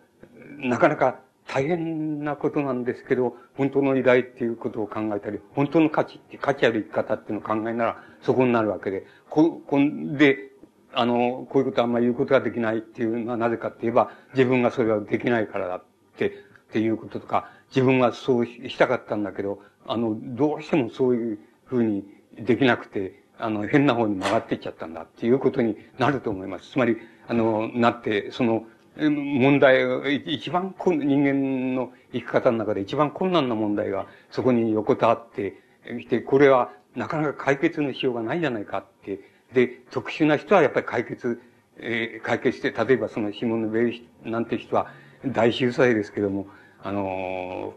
[0.58, 10.52] なかなか大変なことなんですけど、本当の偉大っていうことを考えたり、本当の価値って、価値ある生き方っていうのを考えなら、そこになるわけで、こ、こんで、
[10.94, 15.84] あの、こういうことはあんまり言うことができないっていうのはなぜかって言えば、自分がそれはできないからだっ
[16.18, 16.32] て、っ
[16.72, 22.06] ていうこととか、自分はそうしたかったんだけど、あの、どうしてもそういうふうに
[22.38, 26.72] できなくて、あの、変な方に曲がっていっちゃったんだっていうことになると思います。
[26.72, 28.66] つまり、あの、なって、その、
[29.00, 35.62] 問題、一番人間の生き方の中で一番困難な問題がそこに横たわって
[36.00, 39.20] きて、これはなかなか解決のしようがないじゃないかって。
[39.54, 41.40] で、特殊な人はやっぱり解決、
[41.78, 44.88] えー、解決して、例えばそのシモン・ベイなんて人は
[45.26, 46.48] 大秀才ですけども、
[46.82, 47.76] あの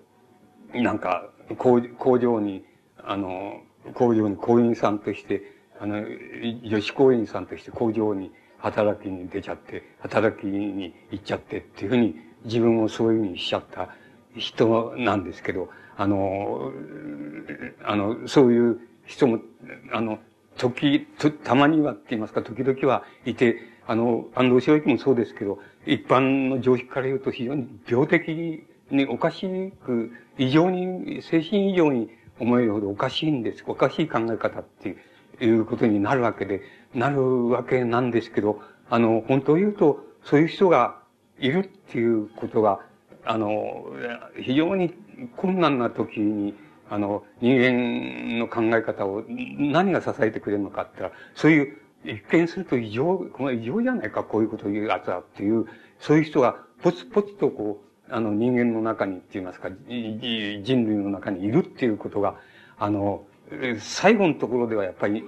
[0.73, 2.65] ー、なんか工、工場に、
[2.97, 5.43] あのー、工場に工員さんとして、
[5.79, 6.03] あの、
[6.65, 13.95] 女子工員さんとして工場に働きに出ちゃって、働きに行っちゃってっていうふうに、自分をそういうふうにしちゃった
[14.37, 16.73] 人なんですけど、あの、
[17.85, 19.41] あの、そういう人も、
[19.93, 20.19] あの、
[20.57, 21.07] 時、
[21.45, 23.57] たまにはって言いますか、時々はいて、
[23.87, 28.29] あの、安藤正一もそうですけど、一般の常識から言うと非常に病的
[28.91, 33.65] におかしく、異常に、精神異常に思えるほどおかしいんです。
[33.67, 34.97] おかしい考え方って
[35.45, 36.63] いうことになるわけで、
[36.95, 40.99] なるわけなんですけど、あの、本当を言うと、そういう人が
[41.39, 42.81] いるっていうことが、
[43.25, 43.87] あの、
[44.41, 44.95] 非常に
[45.37, 46.55] 困難な時に、
[46.89, 55.67] あの、人間の考え方を何が支えてくれるのかって言ったら、そういう、一見すると異常、この異常じゃないか、こういうことを言うやつだっていう、
[55.99, 62.37] そういう人がポツポツとこう、あの人間の中にって言いますか、人類の中にいるっていうことが、
[62.79, 63.25] あの、
[63.79, 65.23] 最後のところではやっぱり、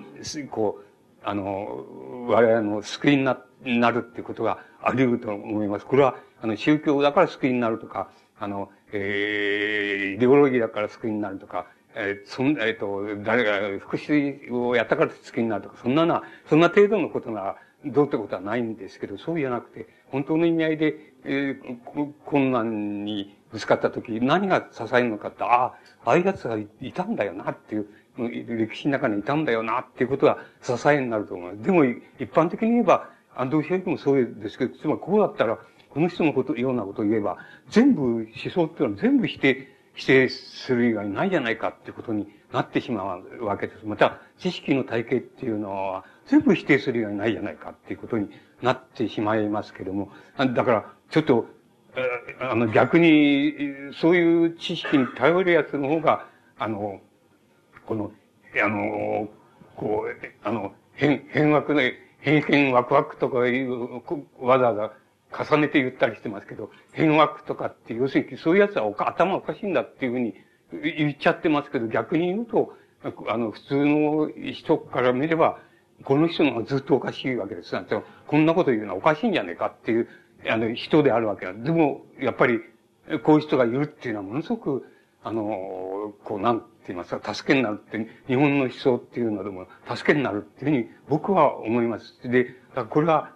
[0.51, 0.85] こう、
[1.25, 1.85] あの、
[2.29, 5.87] 我々の救いにななるっていうことがあり得ると思います。
[5.87, 27.87] これは、あの、宗教だから救いになるとか、あの、えー、イデオロギーだから救いになるとか、えー、そん、えっ、ー、と、誰が福祉をやったから救いになるとか、そんなな、そんな程度のことなら、どうってことはないんですけど、そうじゃなくて、本当の意味合いで、えー、困難にぶつかった時、何が支えるのかって、ああ、ああいう奴がいたんだよなっていう、
[28.17, 31.65] 歴史の中にいたんだよなっていうことが支えになると思います。
[31.65, 32.01] でも、一
[32.31, 35.59] 般的に言えば、安藤秀明もそうですけど、つまりこうだったら、
[35.89, 37.39] この人のこと、ようなことを言えば、
[37.69, 43.85] 全部思想っていうのは全部否定、否定する以外ないじゃないかっていうことになってしまうわけです。
[43.85, 48.31] また、知識の体系っていうのは、全部否定するようにないじゃないかっていうことに
[48.63, 51.47] なってしまいますけども、だから、ちょっと、
[52.41, 53.55] あの、逆に、
[53.95, 56.27] そういう知識に頼るやつの方が、
[56.59, 57.01] あの、
[57.87, 58.13] この、
[58.63, 59.29] あの、
[59.77, 64.01] こう、あの、変、変枠で、変変ワクワクとかいう、
[64.41, 70.35] わざわざ重ねて言ったりしてますけど、変枠とかって、要するにそういうやつはおか頭おかしいんだっていうふうに
[70.73, 72.75] 言っちゃってますけど、逆に言うと、
[73.29, 75.59] あの、普通の人から見れば、
[76.05, 77.75] この人のがずっとおかしいわけです。
[78.27, 80.09] こんなこと言うのはおかしいんじゃねえかっていう、
[80.49, 81.53] あの、人であるわけだ。
[81.53, 82.61] でも、やっぱり、
[83.25, 84.87] こういう人がいるっていうのはものすごく、
[85.25, 92.29] あの、こう、なんって言いますか、助けになるって、日本の思想っていうのでも、助けになるっていうふうに僕は思います。
[92.29, 92.57] で、
[92.91, 93.33] これは、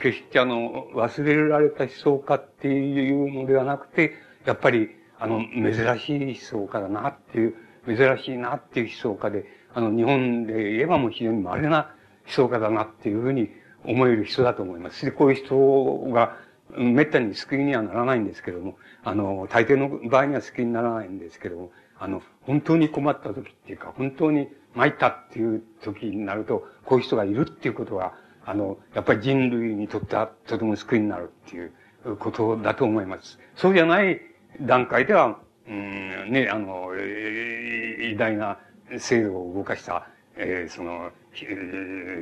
[0.00, 4.14] 決してあの、忘れられた思想家っていうのではなくて、
[4.44, 7.54] やっぱり、あの、珍しい思想家だなっていう、
[7.86, 11.94] 珍しいなっていう思想家で、あの、日本で言えばもう非常に稀な
[12.26, 13.50] 思想家だなっていうふうに
[13.84, 15.04] 思える人だと思います。
[15.04, 16.36] で、こういう人が、
[16.76, 28.14] めったに救いにはならないんですけども、あの、大抵の場合には救いにならないんですけども、あの、本当に困った時っていうか、本当に参ったっていう時になると、こういう人がいるっていうことは、
[28.46, 31.72] あの、やっぱり人類にとってはとても救いになるっていう
[32.18, 33.38] ことだと思います。
[33.54, 34.18] そうじゃない
[34.62, 35.38] 段階では、
[35.68, 38.58] うん、ね、あの、偉大な
[38.98, 41.10] 制度を動かした、えー、その、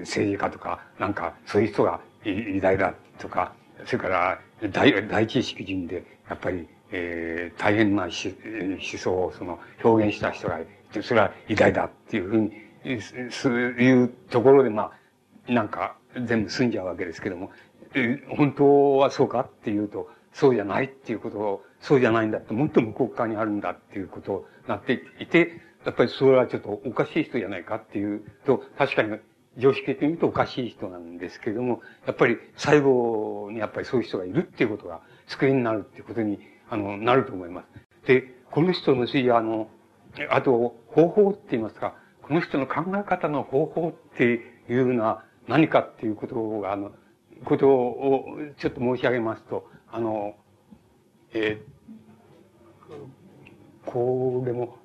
[0.00, 3.52] 政治家とか、なんか、そういう人が偉大だとか、
[3.86, 10.60] それから大、大知識人で、やっぱり、えー、大変な思想をその表現した人が、
[11.02, 12.52] それは偉大だっていうふうに、
[13.30, 14.92] そういうところで、ま
[15.48, 17.50] あ、なんか全部済んじゃうわけですけども、
[18.36, 29.18] 本当はそうかっていうと、そうじゃないっていうことを、そうじゃないんだって、もっと向こう側にあるんだっていうことになっていて、やっぱりそれはちょっとおかしい人じゃないかっていうと、確かに
[29.56, 36.38] 常識的に言うとおかしい人なんですけれども、やっぱり最後にやっぱりそういう人がいるっていうことが救いになるっていうことに、
[36.70, 38.06] あの、なると思います。
[38.06, 39.68] で、この人の次あの、
[40.30, 46.92] あと、方法って言いますか、この人の考え方の方法っていうのは何かっていうことが、あの、
[47.44, 50.34] ことをちょっと申し上げますと、あの、
[51.32, 54.78] えー、これも、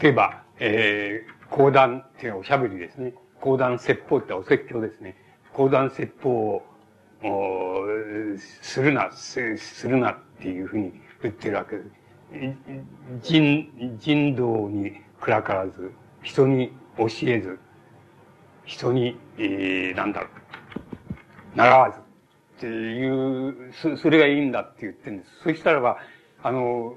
[0.00, 3.12] 例えば、えー、講談っておしゃべりですね。
[3.38, 5.14] 講談説法ってお説教ですね。
[5.52, 6.64] 講談説法を、
[8.62, 9.40] するな、す
[9.86, 10.92] るなっていうふうに
[11.22, 11.90] 言ってるわけです。
[13.22, 15.92] 人、人道に暗からず、
[16.22, 17.58] 人に教えず、
[18.64, 22.02] 人に、えー、なんだろう、習わず、っ
[22.60, 25.30] ていう、そそれがいいんだって言ってるんです。
[25.42, 25.98] そしたらば、
[26.42, 26.96] あの、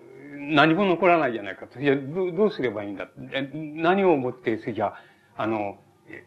[0.49, 1.79] 何も残らないじゃないかと。
[1.79, 3.07] いや、どどうすればいいんだ
[3.53, 4.93] 何をもって、それじゃ
[5.37, 5.77] あ、の、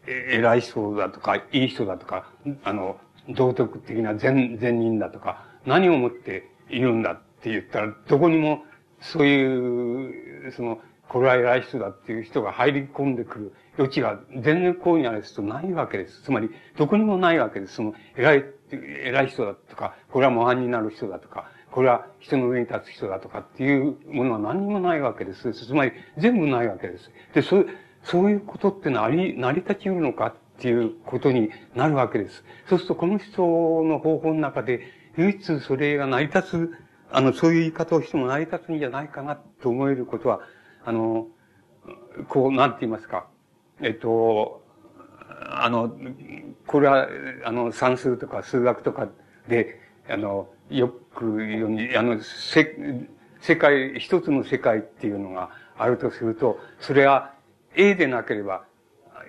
[0.07, 2.31] 偉い人だとか、いい人だとか、
[2.63, 2.99] あの、
[3.29, 8.63] 道徳的な善、善人だとか、何をもっているんだって言ったら、どこにも、
[8.99, 16.23] そういう、その、これは偉い人だっていう人が入り込んでくる余地が全然こうにある人ないわけです。
[16.23, 17.75] つまり、どこにもないわけです。
[17.75, 25.53] その、偉い、偉い人だとか、これは模範になる人だとか、これは人の上に立つ人だとかっていうものは何にもないわけです。
[25.53, 27.11] つまり全部ないわけです。
[27.35, 27.67] で、そう、
[28.01, 32.43] そういうことってのはあり、成り立ち得るのかっていうことになるわけです。
[32.67, 33.43] そうするとこの人
[33.83, 36.73] の方法の中で唯一それが成り立つ、
[37.11, 40.39] あの、そういう言い方をしても成り立つんじゃないかなと思えることは、
[40.83, 41.27] あの、
[42.27, 43.27] こう、なんて言いますか。
[43.81, 44.63] えっと、
[45.45, 45.95] あの、
[46.65, 47.07] これは、
[47.45, 49.09] あの、算数とか数学とか
[49.47, 52.75] で、あの、よくように、あの、せ、
[53.41, 57.33] 世界、一つの世界っていうのがあるとすると、それは
[57.75, 58.65] A でなければ、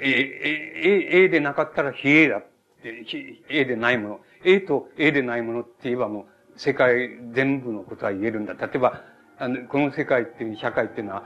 [0.01, 2.47] A、A、A でなかったら非 A だっ
[2.83, 3.05] て、
[3.49, 4.21] A でないもの。
[4.45, 6.27] A と A でないものって言えばも
[6.57, 8.55] う、世界全部のことは言えるんだ。
[8.55, 9.03] 例えば、
[9.39, 11.25] あの、この世界っていう社会っていうのは、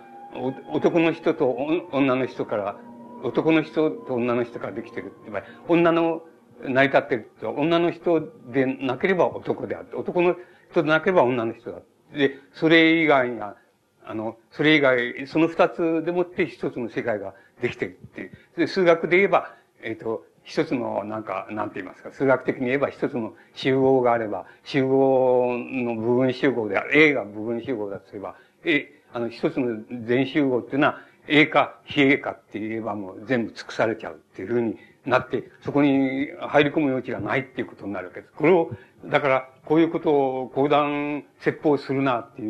[0.73, 1.51] 男の人と
[1.93, 2.77] 女の人から、
[3.23, 6.23] 男の人と女の人からできてるって言えば、女の
[6.65, 8.21] 成り立ってると、女の人
[8.53, 10.37] でなければ男であって、男の？
[10.73, 11.79] 人でなければ女の人だ。
[12.13, 13.57] で、それ以外が、
[14.05, 18.33] あの、それ以外、その二つでもって一つの世界ができてるっていう。
[18.57, 38.33] で、数学で言えば、えっ、ー、と、一つの、なんか、なんて言いますか、数学的に言えば一つの集合があれば、集合の部分集合である、A が部分集合だとすれば、A、あの、一つの全集合っていうのは、A か非 A かって言えばもう全部尽くされちゃうっていうふうになって、そこに入り込む余地がないっていうことになるわけです。
[38.35, 38.71] これを、
[39.07, 42.43] だから、こういうことを講談説法するなって、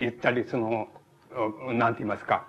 [0.00, 0.88] 言ったり、その、
[1.72, 2.46] なんて言いますか、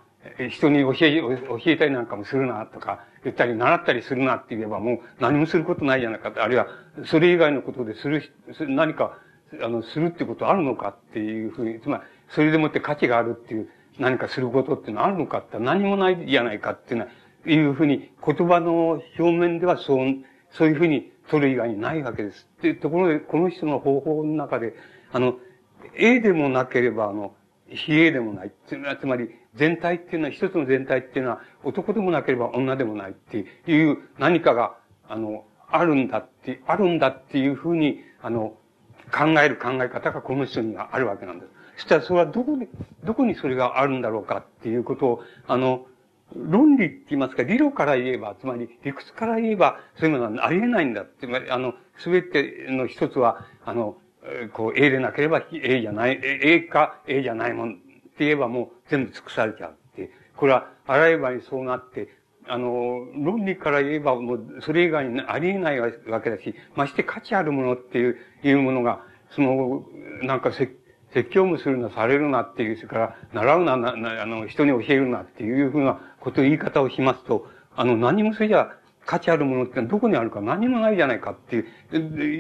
[0.50, 6.32] 人に教え、教えたりなんかもするなとか、言ったり習ったりするなって言えばもう何もすることないじゃないか。
[6.38, 6.68] あるいは、
[7.06, 8.24] それ以外のことでする、
[8.68, 9.18] 何か、
[9.62, 13.70] あの、するってことあるのかっていうふうに、つまり、それでもって価値があるっていう
[14.00, 17.12] 何かすることっていうのはあるのかって何もないじゃないかっていうのは、
[17.48, 20.08] いうふうに言葉の表面ではそう、
[20.52, 22.48] そういうふうに取る以外にないわけです。
[22.58, 24.74] っていうところで、この人の方法の中で、
[25.12, 25.38] あの、
[25.96, 27.36] A でもなければ、あの、
[27.68, 28.52] 非 A でもない。
[28.68, 28.76] つ
[29.06, 34.76] まり、全体っていうのは、一つの全体っていうのは、男でもなければ女でもないっていう何かが、
[35.08, 38.58] あの、あるんだって、あるんだっていうふうに、あの、
[39.12, 41.52] 考える考え方がこの人にはあるわけなんです。
[41.78, 42.68] そしたらそれはどこに、
[43.04, 45.86] どこにそれがあるんだろうかっていうことを、あの、
[46.36, 51.06] 論理って言いますか、理論から言えば、つまり理屈から言えば、そういうものはありえないんだ。
[51.20, 53.98] つまり、あの、すべての一つは、あの、
[54.54, 57.76] こう、A でなければ A じゃない、A か A じゃないもんっ
[58.18, 60.12] て言えばもう全部尽くされちゃうって。
[60.36, 62.10] これは、あらゆる場合にそうなって、
[62.48, 69.86] あの、論理から言えばもう、それ以外にありえないわけだし、まして価値あるものっていう、いうものが、その、
[70.22, 70.76] なんか説
[71.30, 81.60] 教もするな、されるなっていう、それから習うな、な、あの、人に教えるなっていうふうなこと言い方をしますと、あの、何もそれじゃ価値あるものってどこにあるか何もないじゃないかってい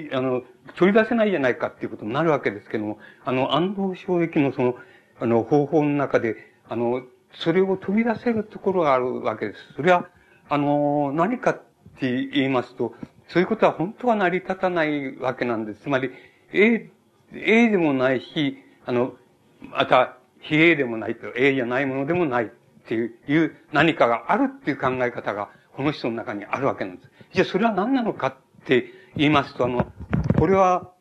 [0.10, 0.42] う、あの、
[0.76, 4.76] 取り出せないじゃないかっていうことになるわけですけども、あの、安藤衝撃のその、
[5.20, 6.36] あの、方法の中で、
[6.68, 9.60] あの、それを飛び出せるところがあるわけです。
[9.76, 10.10] それは、
[10.50, 11.62] あの、何かっ
[12.00, 12.96] て言いますと、
[13.28, 15.82] そういうことは本当は成り立たないわけなんです。
[15.82, 16.10] つまり、
[16.54, 16.90] A、
[17.34, 19.14] A でもないし、あの、
[19.62, 22.52] また、非 A でもないと、A じゃないものでもない
[22.86, 27.10] っていう何かがあるっていう考え方が、この人の中にあるわけなんです。
[27.34, 29.92] じゃあ、それは何なのかって言いますと、あの、
[30.38, 30.92] これは、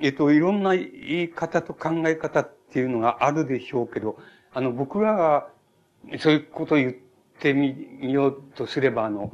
[0.00, 4.18] えっと、いろんな言い方と考え方っていうのがあるでしょうけど、
[4.52, 5.48] あの、僕らが、
[6.18, 6.94] そういうことを言っ
[7.40, 9.32] てみ、ようとすれば、あの、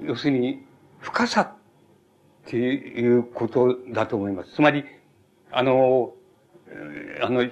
[0.00, 0.66] 要するに、
[1.00, 1.52] 深さっ
[2.46, 4.54] ていうことだと思います。
[4.54, 4.84] つまり、
[5.50, 6.12] あの、
[7.22, 7.48] あの、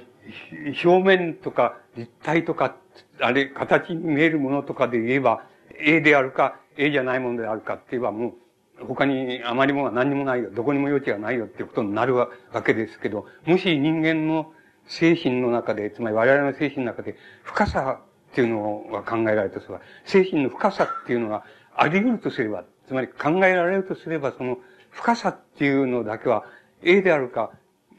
[0.84, 2.76] 表面とか立体とか、
[3.22, 5.44] あれ、形に見えるものとかで言えば、
[5.78, 8.34] A であるか、A じゃないものであるかって言えばも
[8.80, 12.28] う、他にあまりもが何にもないよ、どこにも余地がないよっていうことになるわ
[12.64, 14.52] けですけど、もし人間の
[14.86, 18.00] 精神の中で、つまり我々の精神の中で、深さ
[18.32, 21.44] っていうのが考えられるとすれば、精神の深さっていうのが
[21.76, 24.58] あり得るとすれば、つまり考えられるとすれば、その
[24.90, 26.44] 深さっていうのだけは
[26.82, 27.50] A であるか、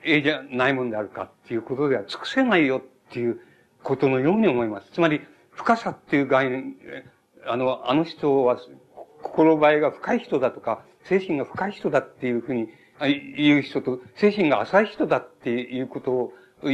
[0.03, 3.39] A じゃないもんであるかっていうことでは尽くせないよっていう
[3.83, 4.89] ことのように思います。
[4.91, 5.21] つまり、
[5.51, 6.75] 深さっていう概念、
[7.45, 8.57] あの、あの人は
[9.21, 12.69] 心映えが深い人だとか、精神が深い人だっていうふうに
[13.37, 16.71] 言う人と、精神が浅い人だっていうことを言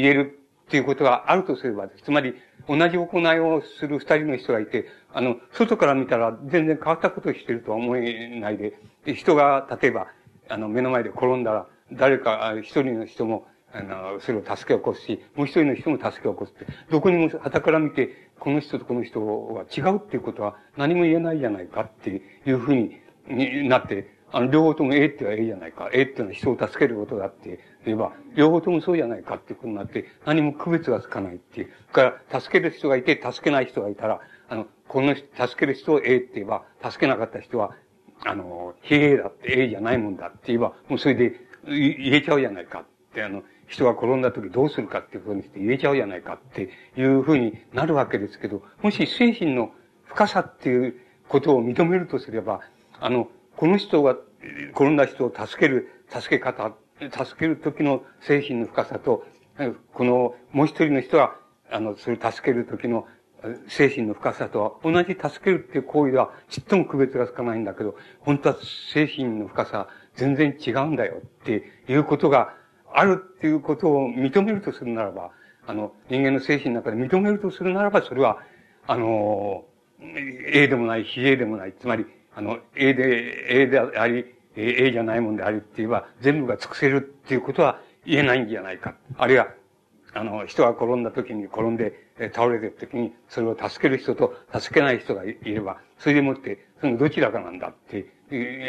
[0.00, 2.34] えるっていうことがあるとすればつまり、
[2.66, 8.74] 同じ行いをする二人の人がいて、あの、外から見たら全然変わったことをしてるとは思えないで、
[9.14, 10.06] 人が、例えば、
[10.48, 25.90] あの、目の前で転んだら、誰か、一人の人も、あの、それを助け起こすし、もう一人の人も助け起こすって、どこにも旗から見て、この人とこの人は違うっていうことは何も言えないじゃないかっていうふうになって、あの、両方とも A っては A じゃないか。
[25.92, 31.70] A ってのは人を助けることだって言えば、両方ともそうじゃないかっていうことになって、何も区別がつかないっていう。
[31.92, 37.76] から、助ける人がいて、助けない人がいたら、あの、この助ける人を A って言えば、助けなかった人は、
[38.24, 49.72] あの、非 A だって A じゃないもんだって言えば、もうそれで言えちゃうじゃないかって、あの、人が転んだ時どうするかっていうことにして言えちゃうじゃないかっていうふうになるわけですけど、もし精神の
[50.04, 50.96] 深さっていう
[51.28, 52.60] ことを認めるとすれば、
[53.00, 54.16] あの、この人が、
[54.72, 59.24] 転んだ人を助ける、助け方、助ける時の精神の深さと、
[59.94, 61.36] この、もう一人の人が、
[61.70, 63.06] あの、それを助ける時の
[63.68, 68.56] 精神の深さとは、同じ助けるっていう行為ではちっとも区別がつかないんだけど、本当は
[68.92, 72.54] 精神の深さ全然違うんだよっていうことが
[72.94, 75.30] あるっていうことを認めるとするならば、
[75.66, 78.38] あの、人間の精神の中で認めるとするならば、それは、
[78.86, 79.64] あの、
[80.00, 81.74] A でもない、非 A でもない。
[81.78, 88.94] つまり、あの、A で、A であり、A じゃないもんでありって言えば、全部が尽くせるっていうことは言えないんじゃないか。
[89.16, 89.48] あるいは、
[90.12, 98.06] あの、人が転んだ時に転んで、倒れてる時に、それを助ける人と助けない人がいれば、それでもって、そのどちらかなんだって、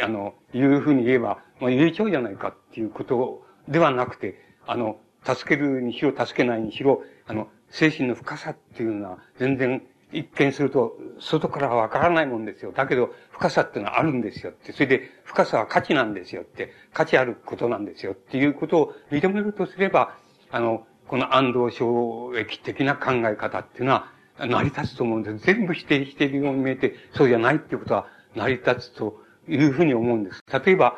[0.04, 12.72] あの、いうふうに言えば、まあ、言えちゃうじゃないかっていうことをではなくて、あの、助けるにしろ、助けないにしろ、あの、精神の深さっていうのは、全然、一見すると、外からはわからないもんですよ。
[12.72, 14.72] だけど、深さっていうのはあるんですよって。
[14.72, 16.72] それで、深さは価値なんですよって。
[16.94, 20.16] 価値あることなんですよっていうことを認めるとすれば、
[20.52, 25.46] あの、この安藤正駅的な考え方っていうのは、成り立つと思うんです。
[25.46, 30.44] 全部否定しているように見えて、そうじゃないっていうことは成り立つというふうに思うんです。
[30.66, 30.98] 例えば、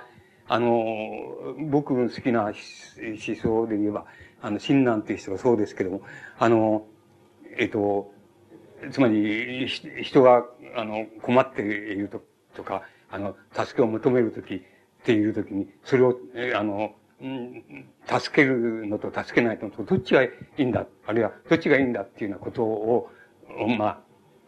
[0.50, 4.06] あの、僕の好きな思想で言えば、
[4.42, 6.02] あの、親鸞っていう人がそうですけども、
[6.40, 6.86] あの、
[7.58, 8.12] えっと、
[8.92, 9.68] つまり、
[10.04, 10.46] 人が、
[10.76, 12.22] あの、困っていると
[12.56, 14.62] とか、あの、助けを求めるときっ
[15.04, 16.18] ていうときに、それを、
[16.56, 16.94] あの、
[18.06, 23.10] 助けるのと助けないのと、どっちがいいんだ、あるいは、どっちがいいんだっていうようなことを、
[23.78, 24.04] ま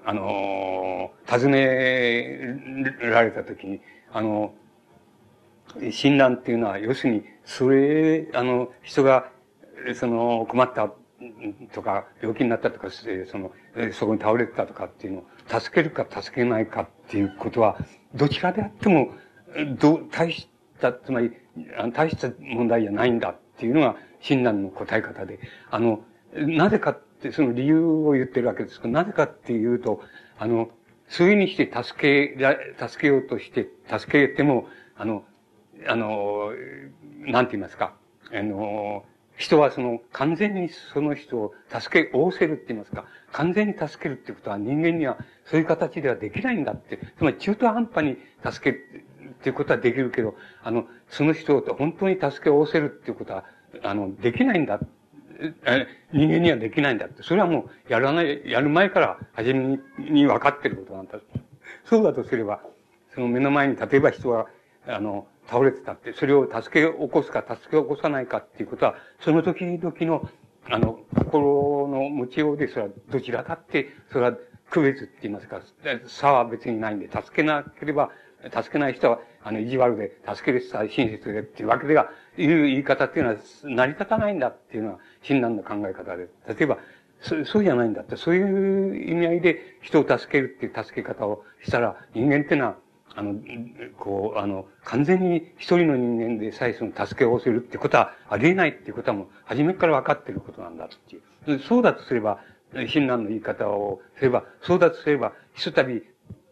[0.05, 3.81] あ、あの、尋ねられたときに、
[4.11, 4.53] あの、
[5.91, 9.29] 診断っていうのは、要するに、それ、あの、人が、
[9.93, 10.91] その、困った
[11.73, 13.51] とか、病気になったとかして、その、
[13.93, 17.77] そこに倒れてたとかっていうのを、助けるか助けないかっていうことは、
[18.15, 19.11] どちらであっても、
[19.77, 20.49] ど、大し
[20.79, 21.31] た、つまり、
[21.93, 25.39] 大した問題じゃないんだっていうのが、診断の答え方で、
[25.69, 26.03] あの、
[26.33, 30.01] なぜかって、その理由を言ってるわけですけど、なぜかっていうと、
[30.37, 30.69] あの、
[31.07, 35.23] そういうふうにして助け、助けようとして、助けても、あの、
[35.87, 36.51] あの、
[37.19, 37.93] なんて言いますか、
[38.33, 39.05] あの、
[39.37, 53.45] 人はその、完全にその人を助け、応せるって言いますか、完全に助けるってことは人間にはそういう形ではできないんだって、つまり中途半端に助けるっていうことはできるけど、あの、その人を本当に助けを応せるっていうことは、
[53.83, 54.79] あの、できないんだ。
[56.11, 57.23] 人間にはできないんだって。
[57.23, 61.19] それはもう、やらない、やる前から初めに分かってることなんだ。
[61.85, 62.61] そうだとすれば、
[63.15, 64.47] その目の前に例えば人が、
[64.85, 70.29] あの、倒れてたって、それを助け起こすか、助け起こさないかっていうことは、その時々の、
[70.69, 74.37] あの、心の持ちようで、それはどちらだって、それは
[74.69, 75.61] 区別って言いますか、
[76.05, 78.11] 差は別にないんで、助けなければ、
[78.43, 86.29] 助けない人は、あの、意地悪で、助ける人は親切でっていうわけでは、いう言い方っていうのは成り立たないんだっていうのは、親鸞の考え方で。
[86.47, 86.77] 例えば、
[87.21, 92.75] そそうじゃないんだって、そういう意味合いで人を助けるっていう助け方をしたら、人間っていうのは、
[93.19, 93.35] あの、
[93.97, 101.59] こう、あの、完全に一人の人間でさえその助けをするってことはありえないっていうことはもう、初めから分かってることなんだっていう。
[101.59, 102.39] そうだとすれば、
[102.73, 106.01] 親鸞の言い方をすれば、そうだとすれば、ひとたび、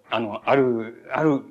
[0.10, 1.42] あの、ある、ある、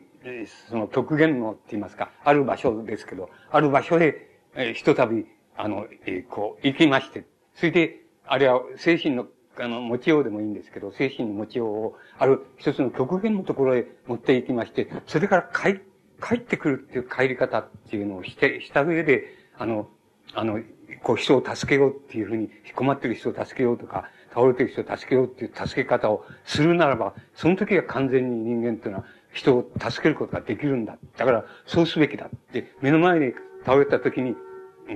[0.68, 4.28] その極限のって言いますか、ある場所ですけど、ある場所で、
[4.74, 5.24] ひとたび、
[5.56, 9.26] あの、えこう、行きまして、それで、あるいは精神の
[9.58, 15.80] あの、持ちようでもいいんですけど、精神の持ちようを、ある一つの極限のところへ持っていきまして、それから帰、
[16.22, 19.24] 帰ってくるっていう帰り方っていうのをして、した上で、
[19.58, 19.88] あの、
[20.34, 20.60] あの、
[21.02, 30.98] こう人を助けようっていうふうに、困ってる人を助けようとか、倒れてる人を助けようっていう助け方をするならば、その時が完全に人間っていうのは人を助けることができるんだ。
[31.16, 33.32] だから、そうすべきだって、目の前に
[33.64, 34.34] 倒れた時に、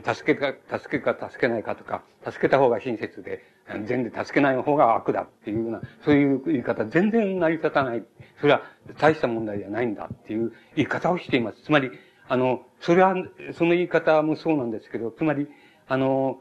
[0.04, 3.42] 助けか、助けか助けないかとか、助けた方が親切で、
[3.86, 8.04] 全然助けない方が悪だっていうような、そういう言い方、全然成り立たない。
[8.40, 8.62] それは
[8.98, 11.62] 大した問題じゃないんだっていう言い方をしています。
[11.62, 11.90] つまり、
[12.28, 13.14] あの、それは、
[13.52, 15.48] その言い方もそうなんですけど、つまり、
[15.88, 16.40] あの、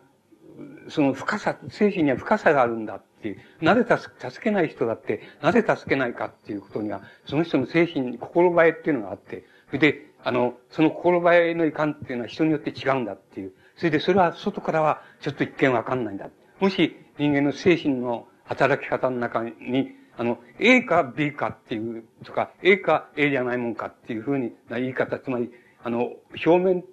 [0.90, 3.38] その深さ、精神には深さがあるんだっていう。
[3.62, 13.54] なぜ助けない人だって、なぜ助けないかっていうことには、その人の精神、心映えっていうのがあって、それで、あの、その心映えのいかんっていうのは人によって違うんだっていう。
[13.76, 16.30] それでそれは外からはちょっと一見わかんないんだ。
[16.60, 25.52] もし人間の精神の働き方の中に、あの、A か B かっていう、とか、A か A じゃないもんかっていうふうにな言い方、つまり、
[25.84, 26.12] あの、
[26.46, 26.84] 表面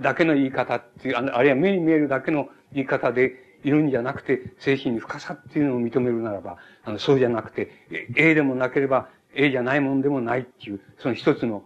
[0.00, 3.32] だけの言い方っていう、あるいは目に見えるだけの言い方で
[3.64, 7.70] いるんじゃなくて、精神に深さっていうのを認めるならば、あの、そうじゃなくて、
[8.16, 11.64] A でもなければ A じゃないもんでもないっていう、その一つの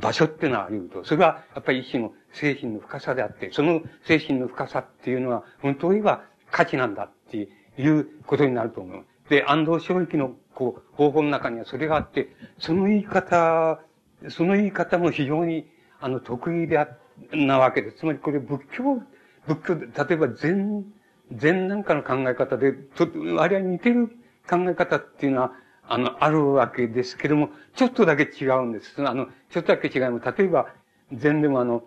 [0.00, 1.04] 場所っていうのはあり得ると。
[1.04, 9.04] それは、やっぱり一種の精神の深さであって、その精神の深さっていうのは、本当には価値なんだっていうことになると思う。
[9.28, 12.28] で、安藤正域の、こう、方法の中にはそれがあって、
[12.58, 13.80] その言い方、
[14.28, 15.66] その言い方も非常に、
[16.00, 16.88] あの、得意であ、
[17.32, 17.98] なわけです。
[17.98, 19.02] つまりこれ仏教、
[19.46, 20.84] 仏教で、例えば禅、
[21.32, 24.08] 禅なんかの考え方で、と、割合似てる
[24.48, 25.52] 考え方っていうのは、
[25.86, 29.06] あの、あるわけですけども、ちょっとだけ違うんです。
[29.06, 30.38] あの、ちょっとだけ違います。
[30.38, 30.68] 例えば、
[31.12, 31.82] 禅でもあの、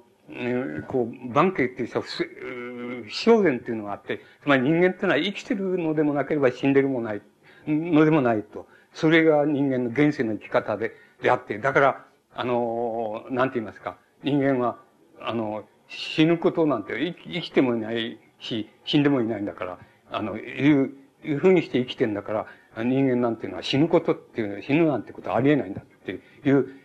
[0.87, 7.21] こう、万慶っていう人は、不祥然っていうのがあって、つまり人間っていうのは生きてるのでもなければ死んでるもない、
[7.67, 8.67] のでもないと。
[8.93, 14.77] それが人間の現世の生き方で、であって、だから、あの、なんて言いますか、人間は、
[15.19, 19.79] あの、死ぬことなんて生きてもいない、し、死んでもいないんだから、
[20.11, 20.93] あの、いう、
[21.23, 26.80] いうふうにして生きてんだから、人間なんていうのは死ぬことっていうのは死ぬなんてことはありえないんだっていう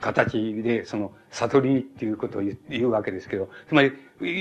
[0.00, 3.92] 形で、その、悟りっていうことを言うわけですけど、つまり、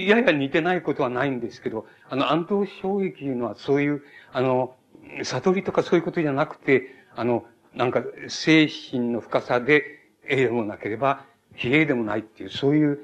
[0.08, 4.76] やや似てないことはないんですけど、あの、安藤衝撃いうのはそういう、あの、
[5.24, 7.46] 悟りとかそういうことじゃなくて、あの、
[7.76, 13.00] なんか、精神の深さで、A でもなければ、非 A でもないっていう、そういう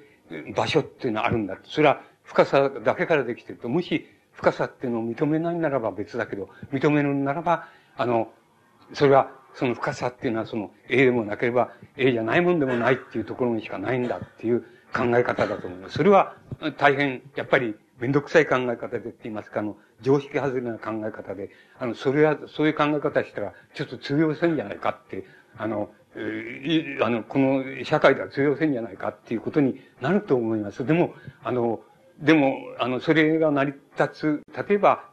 [0.55, 1.57] 場所っていうのはあるんだ。
[1.63, 8.31] それは深さだけからできてると、もし深さっていうのを認めないならば別だけど、認めるならば、あの、
[8.93, 14.61] それは、その深さっていうのはその A でもなければ A じゃないもんでもないっていうところにしかないんだっていう
[14.93, 15.95] 考え方だと思います。
[15.95, 16.35] それは
[16.77, 21.49] 大変、やっぱりめんどくさい考え方でって言いますか、あの、常識外れな考え方で、
[21.79, 25.25] あの、それは、そういう考え方したら、ちょっと通用せんじゃないかって、
[25.57, 30.85] あの、えあの、この社会では通用せんじゃないかっていうことになると思います。
[30.85, 31.81] でも、あの、
[32.19, 35.09] でも、あの、それが成り立つ、例えば、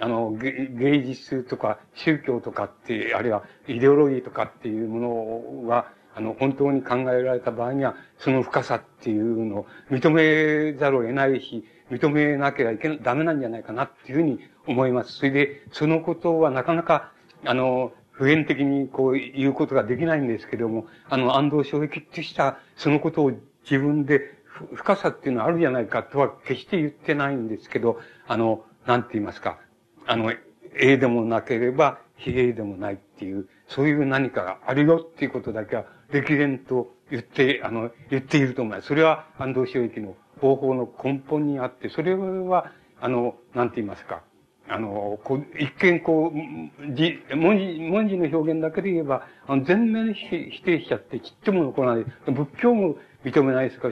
[0.00, 15.12] あの、芸術とか宗教とかって、あるいはイデオロギーとかっていうものが、あの、本当に考えられた場合には、その深さっていうのを認めざるを得ないし、認めなければいけない、ダメなんじゃないかなっていうふうに思います。
[15.14, 17.12] それで、そのことはなかなか、
[17.44, 23.32] あの、普遍的にこう言うことができないんですけども、あの、安藤衝撃としたそのことを
[23.64, 24.20] 自分で
[24.74, 29.58] 深さっていうのはあるじゃないかとは決して言ってないんですけど、あの、なんて言いますか、
[30.06, 30.32] あの、
[30.76, 38.88] A でもなければ非 A でもないっていう、そういう何かがあるよっていうことだけは、歴然と言って、あの、言っていると思います。
[38.88, 44.22] それは安藤衝撃の方法の根本にあって、それは、あの、なんて言いますか、
[44.68, 52.04] あの、こう、一見こう、字、文字、文字の表現だけで言えば、あの、全面否定しちゃって、ちっとも残らない。
[52.26, 53.88] 仏教も認めないですか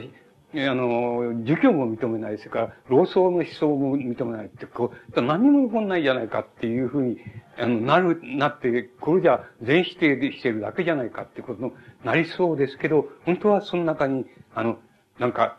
[0.55, 7.17] あの、儒教も認めないですから、老僧の思想も認めないって、こう、何も残んないじゃないかっていうふうに、
[7.57, 11.71] あの、なる、なって、これじゃ全否定してるだけじゃないかってことの、
[12.03, 14.77] なりそうですけど、本当はその中に、あの、
[15.17, 15.57] なんか、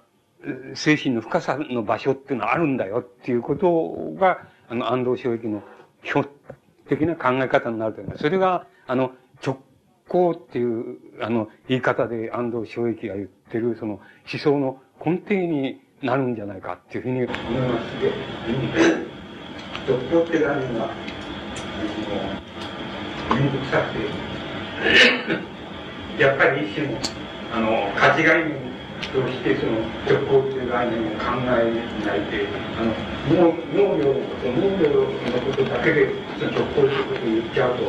[0.75, 5.63] 精神の深さの場所っていうのはあるんだよっていうことが、あの、安藤正域の
[6.05, 6.29] 基本
[6.89, 8.23] 的な考え方になると思います。
[8.23, 9.13] それが、あの、
[9.45, 9.59] 直
[10.09, 18.13] 行っていう、あの、言い方で安藤正域が言ってる、その思想の根底になるんじゃないかっていうふうに思いますで、
[19.89, 20.89] 直行って概念は、
[23.31, 23.95] めんどくさく
[26.19, 26.99] て、やっぱり一種の、
[27.55, 28.59] あの、価値概念
[29.13, 29.73] としてその
[30.09, 31.49] 直行という概念を考え
[32.07, 32.47] ないで、
[32.79, 32.93] あの、
[33.35, 35.07] 農農業のこと、農業の
[35.41, 37.83] ことだけでその直行ということを言っちゃうと、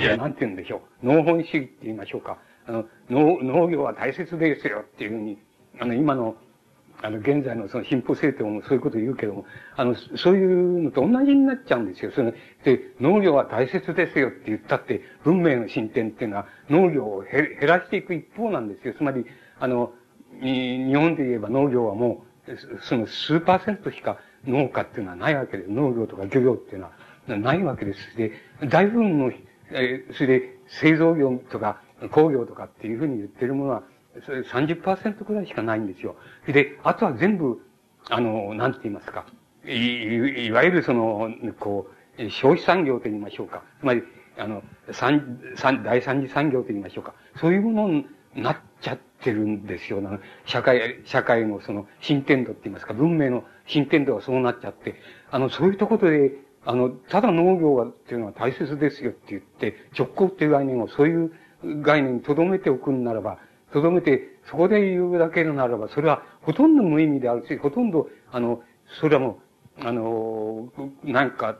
[0.00, 1.06] いや、なんて言うんでしょう？
[1.06, 2.38] 農本主義って言いましょうか？
[2.66, 5.38] あの、農、農業は大切ですよっていうふうに、
[5.80, 6.36] あの、今の、
[7.00, 9.44] あの、現在のその進歩政党もそういうこと言うけども、
[9.76, 12.12] あの、そういうのと同じになっちゃうんですよ。
[12.12, 12.32] その、
[12.64, 18.94] で、農業は大切ですよって言ったって、文明の進展っていうのは農業を減らしていく一方なんですよ。
[18.96, 19.26] つまり、
[19.58, 19.92] あの、
[20.40, 25.70] 日本で言えば農業はもう、その数パーセントしか農家っていうのはないわけです。
[25.70, 26.92] 農業とか漁業っていうのは
[27.38, 28.16] ないわけです。
[28.16, 28.32] で、
[28.68, 29.32] 大部分の、
[29.70, 33.82] えそれで製造業とか工業とかっていうふうに言ってるものは、
[34.24, 36.16] それ30%くらいしかないんですよ。
[36.46, 37.60] で、あとは全部、
[38.10, 39.26] あの、なんて言いますか。
[39.64, 41.88] い、いわゆるその、こ
[42.18, 43.62] う、消費産業と言いましょうか。
[43.80, 44.02] つまり、
[44.38, 47.14] あの、三、三、第三次産業と言いましょうか。
[47.36, 50.02] そういうものになっちゃってるんですよ。
[50.44, 54.96] 社会、社会のその進展度って言いますか、文明の進展度がそうなっちゃって、
[55.30, 56.32] あの、そういうところで、
[56.64, 61.32] あの、ただ農業はっていうのは大切ですよって言って、直行っていう概念をそういう
[61.82, 63.38] 概念に留めておくんならば、
[63.72, 68.62] 留めて、そこで言うだけならば、それはほとんど無意味であるし、ほとんど、あの、
[69.00, 69.38] それはも
[69.82, 70.72] う、あの、
[71.04, 71.58] なんか、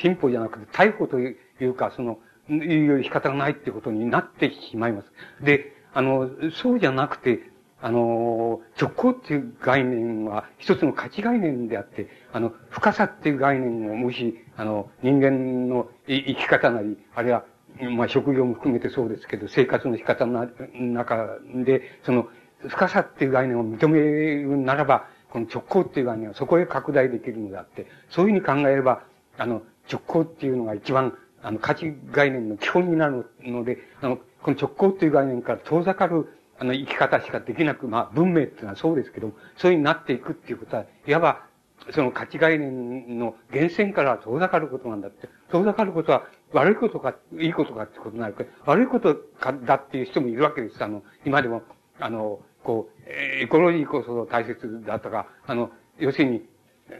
[0.00, 5.12] 進歩じゃなくて、逮捕というか、その、いう仕方がないってことになってしまいます。
[5.42, 7.40] で、あの、そうじゃなくて、
[7.80, 17.44] あの、直行っていう概念は一つの価値概念であって、あの、深さっていう概念をもし、あの、人間の生き方なり、あるいは、
[17.80, 22.28] まあ、職業も含めてそうですけど、生活の仕方の中で、その、
[22.68, 29.02] 深さっていう概念を認めるならば、この直行っていう概念はそこへ拡大できるのであって、そういうふうに考えれば、
[29.36, 41.46] あの、直行っていうのが一番、あの、価値概念の基本になるので、あの、この直行っていう概念から遠ざかる、あの、生き方しかできなく、まあ、文明っていうのはそうですけど、そういうになっていくっていうことは、いわば、
[41.92, 45.28] その価値概念の源泉から遠ざかることなんだって。
[45.50, 50.82] 遠ざかることは悪いことか、いいことかってことになるか悪いことかだっていう人もいるわけです。
[50.82, 51.62] あの、今でも、
[52.00, 56.48] あの、こう、エコロジーこそ大切だとか、あの、要するに、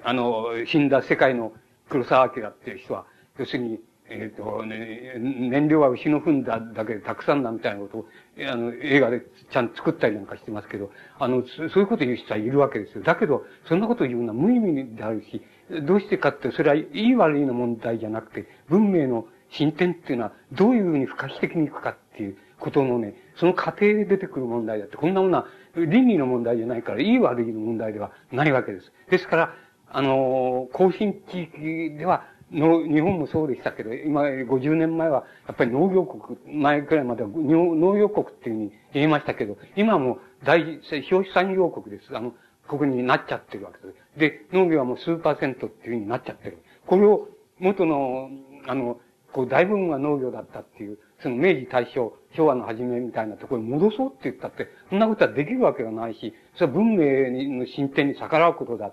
[0.04, 1.52] あの、死んだ世界の
[1.88, 3.06] 黒沢明っていう人は、
[3.38, 8.06] 要するに、えっ、ー、と、ね、燃料は牛の糞だだけでたくさんだみたいなことを、
[8.48, 13.02] あの、映画でちゃんと作ったりなんかしてますけど、あの、そういうこと言う人はいるわけですよ。
[13.02, 15.42] だけど、そんなこと言うのは無意味であるし、
[15.82, 28.92] どうしてかって、それはいい悪いの問題じゃなくて、文明の進展っていうのは、どういうふうに不可避的にいくかっていうことのね、その過程で出てくる問題だって、こんなものは倫理の問題じゃないから、いい悪いの問題ではないわけです。
[29.10, 29.54] ですから、
[29.88, 42.16] あの、更新地域では、の、日本もそうでしたけど、今、50年前は、やっぱり農業国、前くらいまでは農業国っていうふうに言いましたけど、今もう大、消費産業国です。
[42.16, 42.34] あの、
[42.68, 44.18] 国になっちゃってるわけです。
[44.18, 46.58] で、農業はもう数パーセントっていうふうになっちゃってる。
[46.86, 47.28] これを、
[47.58, 48.30] 元の、
[48.66, 49.00] あの、
[49.32, 58.92] こう、大部分が農業だったっていう、その明治大正、昭和の初めみたいなところに戻そうって言ったって、そんなことはできるわけがないし、それは文明の進展に逆らうことだ。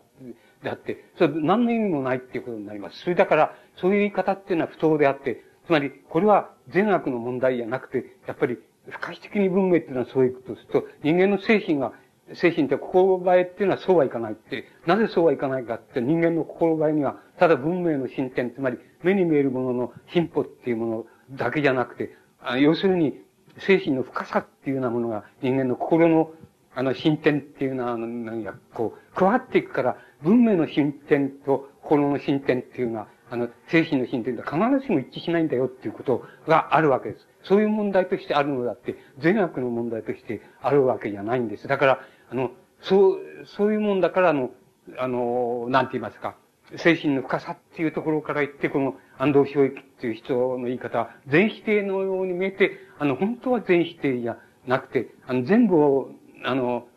[0.64, 2.99] であって、それは何の意味もないっていうことになります。
[2.99, 8.57] それだから、そういう言い方っていうのは不当であって、つまり、これは善悪の問題じゃなくて、やっぱり、
[8.89, 11.93] 不可避的に文明っていうのはそういうことすると、人間の精神が、
[12.34, 23.22] 精神って心映えっていうのはそうはいかないって、なぜそうはいかないかって人間の心映えには、ただ文明の進展、つまり目に見えるものの進歩っていうものだけじゃなくて、あ要するに、
[23.59, 26.32] 精神の深さっていうようなものが人間の心の
[26.76, 37.28] あの進展っていうのは、何や、こう、加わっていくから、文明の進展と心の進展っていうのは、あの、精神の進展と必ずしも一致しないんだよっていうことがあるわけです。
[37.43, 41.67] そういう問題としてあるのだって、善悪の問題としてあるわけじゃないんです。
[41.67, 41.99] だから、
[42.30, 42.51] あの、
[42.82, 44.51] そう、そういうもんだから、あの、
[44.97, 46.36] あの、なんて言いますか、
[46.78, 56.09] 精神の深さっていうところから言って、この安藤正域っていう人の言い方は、全否定のように見えて、あの、本当は全否定じゃなくて、あの、全部を、
[56.45, 56.88] あの、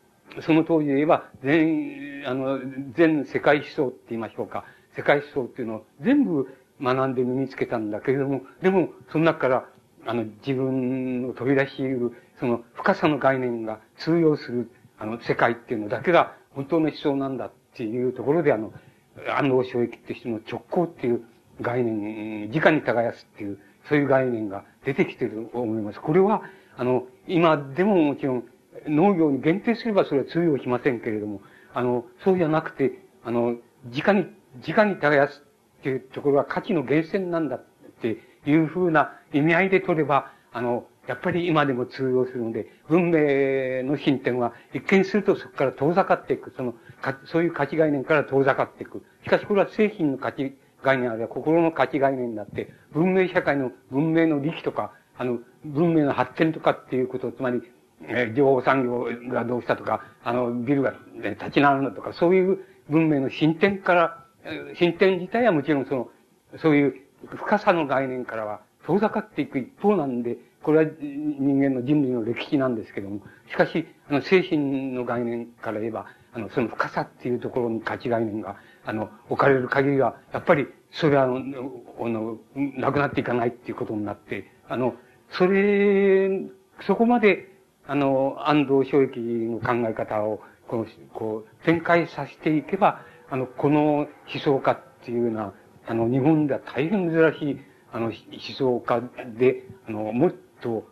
[0.43, 2.59] その当時で言えば、全、あの、
[2.95, 4.64] 全世界思想って言いましょうか。
[4.97, 6.49] 世界思想っていうのを全部
[6.80, 9.68] 学んで身につけたんだけれども、でも、その中から、
[10.07, 18.72] あの、自分の飛び出し得る、その深さの概念が通用する、あの、世界っていうのだけが本当の思想なんだっていうところで、あの、
[19.37, 21.22] 安藤正域って人の直行っていう
[21.61, 23.59] 概念、直に耕すっていう、
[23.89, 26.01] そういう概念が出てきてると思います。
[26.01, 26.43] これは、
[26.76, 28.45] あの、今でももちろん
[28.89, 31.41] 農業に限定すればそれは通用しませんけれども、
[31.74, 34.26] あの、そうじゃなくて、あの、直に、
[34.66, 35.43] 直に耕す
[35.80, 37.64] っていうところは価値の源泉なんだっ
[38.01, 49.05] ていうふうな意味合いで取れば、あの、やっぱり今でも通用するので、文明の進展は一見するとそこから遠ざかっていく、その、かそういう価値概念から遠ざかっていく。
[49.22, 57.62] しかしこれは製品の価値概念あるいは心の価値概念になって、文明社会の文明の力とか、あの、文明の発展とかっていうこと、つまり、
[58.03, 64.25] えー、情報産業がどうしたとか、あの、ビルが、ね、立ち直るのとか、そういう文明の進展から、
[64.75, 66.11] 進展自体はもちろんその、
[66.59, 66.95] そういう
[67.27, 81.39] 深さの概念からは遠ざかっていく一方なんで、これは人間の人類の歴史なんですけども、しかし、あの、精神の概念から言えば、あの、その深さっていうところに価値概念が、あの、置かれる限りは、やっぱり、それは、あの、
[82.01, 84.95] あの、なくなっていかないっていうことになって、あの、
[85.31, 86.31] それ、
[86.83, 87.56] そこまで、
[87.89, 94.09] あの、安藤正域の考え方を、この、こう、展開させていけば、あの、この思
[94.45, 95.53] 想家っていうのは、
[95.87, 97.61] あの、日本では大変珍しい、
[97.93, 98.14] あの、思
[98.57, 99.01] 想家
[99.39, 100.89] で、あの、もっと、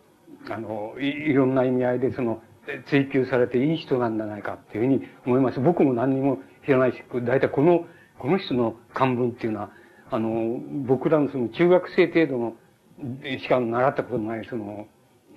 [0.49, 2.41] あの、いろんな意味合いで、その、
[2.87, 5.59] 追求されていい人なんじゃないかっていうふうに思います。
[5.59, 7.85] 僕も何にも知らないし、大体この、
[8.17, 9.69] この人の漢文っていうのは、
[10.09, 12.53] あの、僕らのその中学生程度の、
[13.39, 14.87] しか習ったことない、その、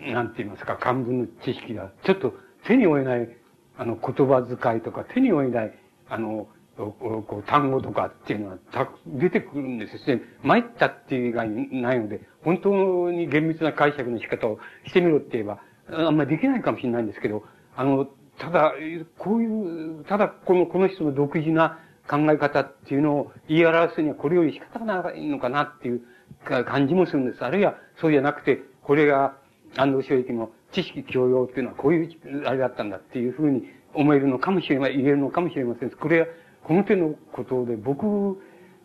[0.01, 2.35] なんて言いますか、漢文の知識が、ちょっと
[2.66, 3.29] 手に負えない、
[3.77, 5.75] あの、言葉遣いとか、手に負えない、
[6.09, 10.20] あの、こう単語とかっていうのはた出てくるんですよ。
[10.45, 15.61] 参ったっていう以外にないので、本当に厳密な解釈の仕方をしてみろって言えば、
[15.91, 17.43] あんまりできないかもしれないんですけど、
[17.75, 18.07] あの、
[18.39, 18.75] ただ、
[19.19, 26.03] こういう、ただこの、この人の独自な考え方っていうのを言い表すにはこれより仕方がないのかなっていう
[26.45, 27.45] 感じもするんです。
[27.45, 29.37] あるいは、そうじゃなくて、これが
[29.78, 33.64] 安藤正域の知識教養っていうのはこういう、あれだったんだっていうふうに
[33.94, 35.90] 思えるのかもしれない、言えるのかもしれません。
[35.90, 36.26] これは、
[36.64, 38.06] この手のことで、僕、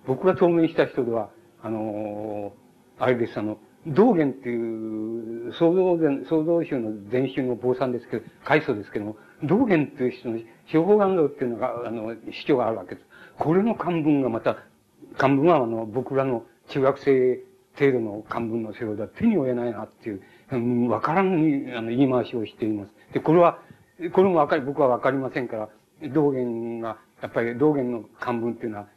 [0.06, 1.30] 僕が当面した人では、
[1.62, 2.54] あの、
[3.00, 3.58] あれです、あの、
[3.88, 13.08] 道元っていう、創造禅、創造宗の禅宗の坊さんですけど、開祖ですけども、道元っていう人の司法願道っていうのが、あの、主張があるわけです。
[13.38, 14.58] これの漢文がまた、
[15.18, 17.40] 漢文はあの、僕らの中学生
[17.78, 20.22] 程度の漢文の世話では手に負えないなっていう、
[20.90, 21.28] わからん
[21.76, 23.14] あの言い回しをしています。
[23.14, 23.60] で、これは、
[24.12, 25.70] これもわかり、僕はわかりませんから、
[26.10, 28.88] 道元がやっぱり道元の漢文っていうのは、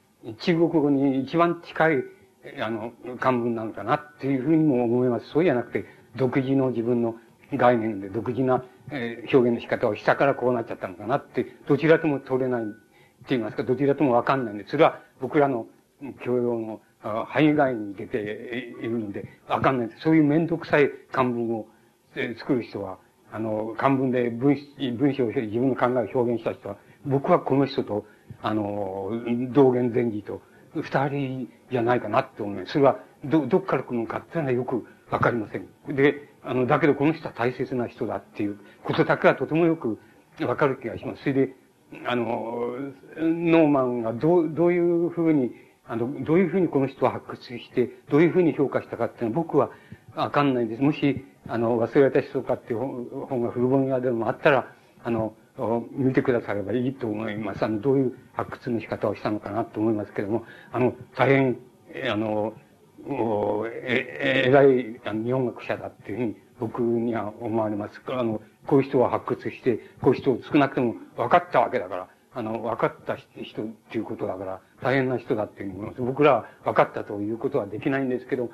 [0.40, 2.04] 中国語に一番近い、
[2.60, 5.28] あの、漢文なのかなっていうふうにも思います。
[5.28, 5.84] そうじゃなくて、
[6.16, 7.16] 独自の自分の
[7.54, 12.74] 概念で独自な、表現の仕方をしたからこうなっちゃったのかなって、どちらとも取れないって
[13.30, 15.66] 言いますか、どちらともわかんないんで、それは僕らの
[16.24, 16.80] 教養の
[17.26, 18.18] 範囲外に出て
[18.80, 21.66] いるので、わかんないそういう面倒くさい漢文を
[22.38, 22.98] 作る人は、
[23.32, 24.56] あの、漢文で文
[24.98, 28.06] 文章を自分の考えを表現した人は、僕はこの人と、
[28.42, 29.10] あの、
[29.52, 30.42] 道元前寺と
[30.74, 32.72] 二人じゃないかなって思います。
[32.72, 35.66] それは、ど、どっから来るのかっていうのはよくわかりません。
[35.94, 39.98] で、あの、だけどこの人は大切な人だっていうことだけはとてもよく
[40.40, 41.22] わかる気がします。
[41.22, 41.56] それで、
[42.06, 42.24] あの、
[43.16, 45.52] ノーマンがどう、どういうふうに、
[45.88, 49.70] あの、どういうふうにこの人を発掘して、どういうふうに評価したかっていうのは僕は
[50.14, 50.82] わかんないです。
[50.82, 52.78] もし、あの、忘れられた人かっていう
[53.26, 54.72] 本が古本屋でもあったら、
[55.04, 55.34] あの、
[55.92, 57.64] 見てくださればいいと思います。
[57.64, 61.58] あの、どういう発掘の仕方をしたのかなと思いますけれども、あの、大変、
[62.10, 62.52] あの、
[63.72, 68.00] え、偉い日本学者だっていうふうに僕には思われます。
[68.08, 76.02] あの、こういう人を発掘して、こういう人を少なくとも分かったわけだから、あの、分かった人っていうことだから、大変な人だっていうふうに思います。
[76.02, 78.50] 僕らは分かったということはできないんですけど、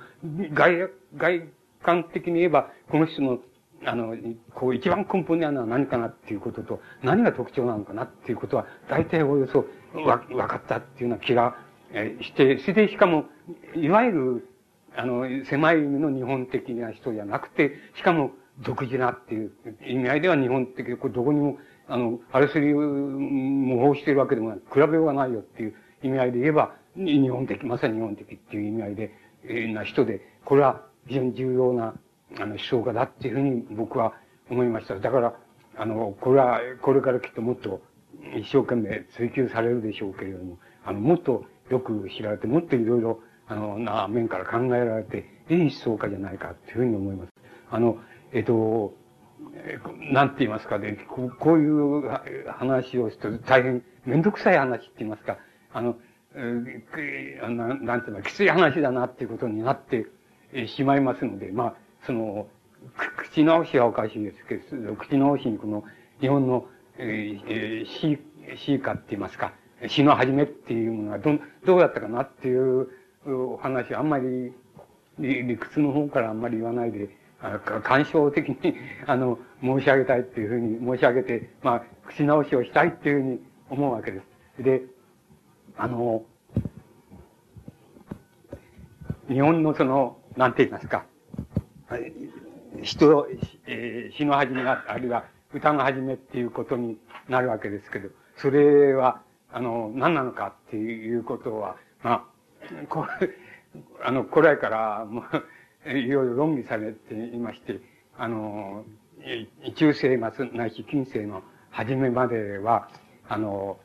[0.55, 1.43] 外、外
[1.83, 3.41] 観的に言えば、この人の
[3.85, 4.15] あの、
[4.55, 9.67] こう一番根本にあるのは何かなっていうことと、何が特徴なのかなっていうことは、大体およそ
[10.01, 11.57] わ、分かったっていうような気が、
[11.93, 13.25] して、それでしかも、
[13.75, 14.49] いわゆる、
[14.95, 18.31] あの、狭い意味の日本的な人じゃなくて、しかも
[18.61, 19.53] 独自なっていう
[19.85, 29.15] 意味合いでは日本的、これどこにも、あの、あれすり模倣しているわけでもない、比べようがないよっていう意味合いで言えば、日本的、まさに日本的っていう意味合いで、
[29.45, 31.95] えー、な人で、これは非常に重要な
[32.39, 34.15] あの、思想家だっていうふうに僕は
[34.51, 34.95] 思いました。
[34.99, 35.35] だから、
[35.77, 37.83] あの、これは、これからきっともっと
[38.37, 47.33] 一生懸命追求されるでしょうけれども、あの、もっとよく知られて、もっといろいろ、あの、な面から考えられて、いい思想家じゃないかっていうふうに思います。
[47.71, 47.99] あの、
[48.33, 48.95] えっと、
[50.13, 55.39] なんて言いますかね、こうこういう話をすると大変めんどくさい話って言いますか、
[55.73, 55.97] あの、
[56.35, 60.07] えー、ななんていうの、きつい話だなっていうことになって
[60.67, 61.75] しまいますので、まあ、
[62.07, 62.49] その、
[63.31, 65.85] 口直しはおかしいですけど、口直しにこの
[66.21, 66.67] 日本の、
[66.99, 68.19] えー、詩、
[68.57, 69.53] 詩歌って言いますか、
[69.89, 72.89] 詩の始めっていうものがど、どうやったかなっていう
[73.27, 74.53] お話は、あんまり
[75.19, 77.11] 理屈の方からあんまり言わないで、
[77.83, 84.21] 感傷的に、あの、申し上げたいっていうふうに申し上げて、まあ、口直しをしたいっていうふうに思うわけで
[84.57, 84.63] す。
[84.63, 84.83] で、
[85.77, 86.25] あの、
[89.29, 91.05] 日本のその、なんて言いますか、
[92.83, 93.29] 人、
[93.67, 96.99] えー、詩の始めが、あるいは歌の始めっていうことに
[97.29, 99.21] なるわけですけど、それは、
[99.53, 103.07] あの、何なのかっていうことは、まあ、こ
[104.05, 105.25] あの、古来からもう、
[105.87, 107.81] いろいろ論議されていまして、
[108.17, 108.85] あの、
[109.75, 112.89] 中世末ないし近世の初めまでは、
[113.29, 113.79] あの、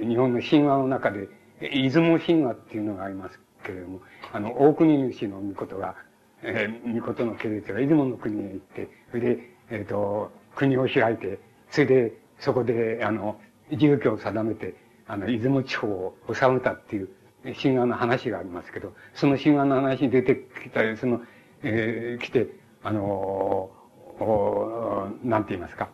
[0.00, 1.28] 日本の神話の中で、
[1.60, 4.00] 出雲神話っていうのがありますけれども、
[4.32, 5.96] あの、大国主の御事が、
[6.42, 11.38] えー、御事の系列が出雲の国へ行って、それで、えっ、ー、と、国を開いて、
[11.70, 13.40] それで、そこで、あの、
[13.72, 14.74] 住居を定めて、
[15.08, 17.08] あの、出雲地方を治めたっていう
[17.54, 21.22] 神話の話がありますけど、その神話の話に出てきたり、その、
[21.62, 22.48] えー、来て、
[22.82, 23.70] あの
[24.18, 25.88] お、なんて言いますか。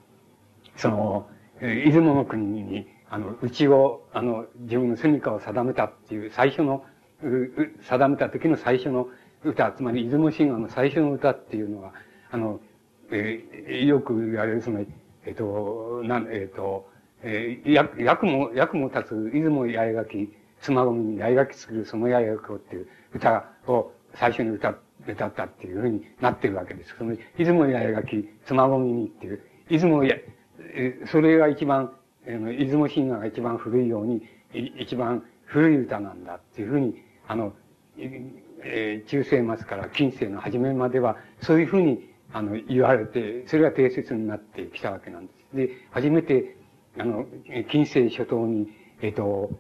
[0.77, 1.29] その、
[1.61, 6.85] えー、出雲の国に、あの、うちを、あの、自分の住処を定めたっていう最初の、
[7.21, 9.09] 定めた時の最初の
[9.45, 11.93] 歌、つまり出雲神話の最初の歌っていうのは、
[12.31, 12.61] あの、
[13.11, 16.89] えー、よく言われる、その、えっ、ー、と、なん、えっ、ー、と、
[17.23, 24.75] えー、役も、役も立つ、出雲八重垣、妻込に八重垣作るその八重垣をっていう歌を最初に歌、
[25.07, 26.95] 歌ったっていうふうになってるわけです。
[26.97, 30.17] その、出雲八重垣、妻込にっていう、出雲や、
[30.75, 31.93] えそれが一番、
[32.25, 34.23] え、出雲神話が一番古いように、
[34.53, 36.95] 一番古い歌なんだっていうふうに、
[37.27, 37.53] あの、
[38.65, 45.57] え、中世末から近世の初めまでは、そういうふうに、あの、言われて、それが定説になってきたわけなんです。
[45.57, 46.57] で、初めて、
[46.99, 47.27] あの、
[47.71, 48.69] 近世初頭に、
[49.01, 49.51] えっ、と、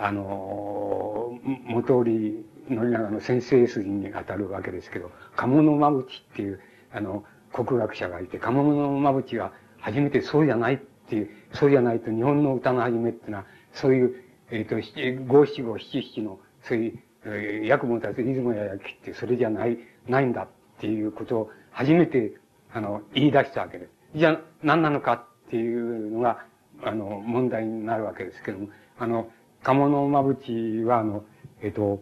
[0.00, 6.60] あの、元織宣長の先生筋に当たるわけですけど、鴨の間淵っていう、
[6.92, 10.78] あの、国学者がいて、鴨の間淵は初めてそうじゃないっ
[11.08, 19.78] ていう、そうじゃないと日本の歌の始めっていうのは、そういう、えっ、ー、と、五七五七七の、そういうえー、役も立つ出雲や焼きってそれじゃない、
[20.08, 20.48] ないんだっ
[20.80, 22.34] ていうことを初めて、
[22.72, 23.90] あの、言い出したわけです。
[24.14, 26.44] じゃあ何なのかっていうのが、
[26.82, 28.68] あの、問題になるわけですけども、
[28.98, 29.30] あの、
[29.62, 31.24] 鴨の馬淵は、あの、
[31.62, 32.00] えっ、と、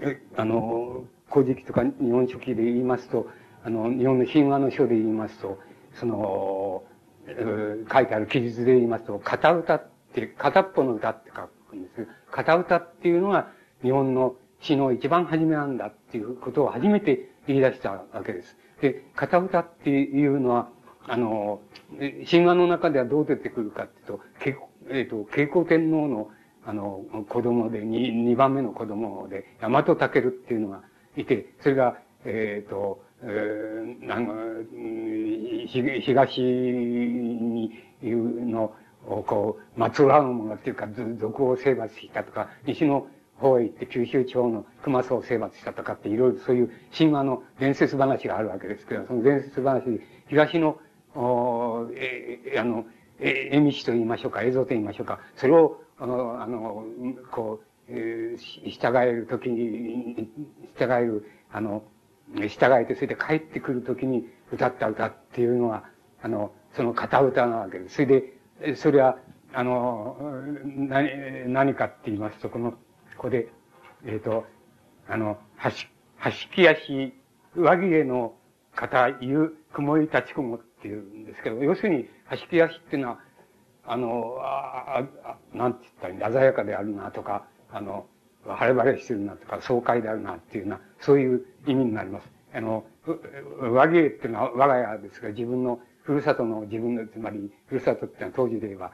[0.00, 3.28] え、あの、古事記とか日本書紀で言いますと、
[3.64, 5.58] あの、日本の神話の書で言いますと、
[5.94, 6.84] その、
[7.26, 12.06] 書いてある記述で言いますと、片歌って、片っぽの歌って書くんです。
[12.30, 13.50] 片歌っていうのが
[13.82, 18.56] 日本の詩の一番初めなんだっていうことを初めて言い出したわけです。
[18.80, 20.68] で、片歌っていうのは、
[21.06, 21.60] あの、
[22.30, 24.20] 神話の中ではどう出てくるかっていうと、
[24.90, 26.30] えっ、ー、と、慶光天皇の、
[26.66, 30.82] あの、子供で、二、二番目の子供で、大和武っていうのが
[31.16, 34.26] いて、それが、えっ、ー、と、えー、なん
[35.66, 37.72] 東に
[38.02, 38.74] いうの、
[39.06, 40.88] こう、松浦のものっていうか、
[41.18, 43.06] 俗を征伐したとか、西の
[43.38, 50.78] 方へ行って九州地方の熊荘を征伐したとかっていろいろそういう神話の伝説話があるわけですけど、その伝説話で、東の、
[51.14, 52.84] おえ、あの、
[53.20, 56.84] え、絵道と言いましょうか、映像と言いましょうか、それを、あの、あの
[57.32, 60.28] こう、えー、従えるときに、
[60.78, 61.82] 従える、あの、
[62.36, 65.84] 従えて、それで帰ってくるときに歌った歌っていうのは、
[66.22, 67.94] あの、その片歌なわけです。
[67.94, 68.06] それ
[68.60, 69.16] で、それは、
[69.54, 70.16] あの、
[70.76, 72.78] 何、何かって言いますと、この、こ
[73.16, 73.48] こで、
[74.04, 74.44] えっ、ー、と、
[75.08, 77.14] あの、はし、はしき足、
[77.56, 78.34] 上着への
[78.74, 83.20] 方ゆ、雲い立ちこもっていうんですけど、要するに、はしき足っていうのは、
[83.86, 88.06] あの、ああなんて言ったら、鮮やかであるなとか、あの、
[88.46, 92.28] 晴れ晴れしてるなとか、爽快であるなっていうな、そういう意味になります。
[92.54, 92.84] あの、
[93.60, 98.92] 和芸っていうのは我が家ですが、自分のふるさとの自分の、つまり、ふるさとっていうのは当時で言えば、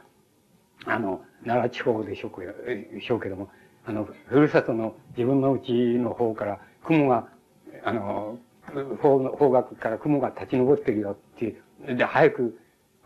[0.87, 3.51] あの、奈良地方でしょうしょうけども、
[3.85, 7.29] あの、ふるさとの自分のうちの方から、雲が、
[7.85, 8.39] あの、
[9.01, 11.57] 方方角から雲が立ち上ってるよってい
[11.89, 12.59] う、で、早く、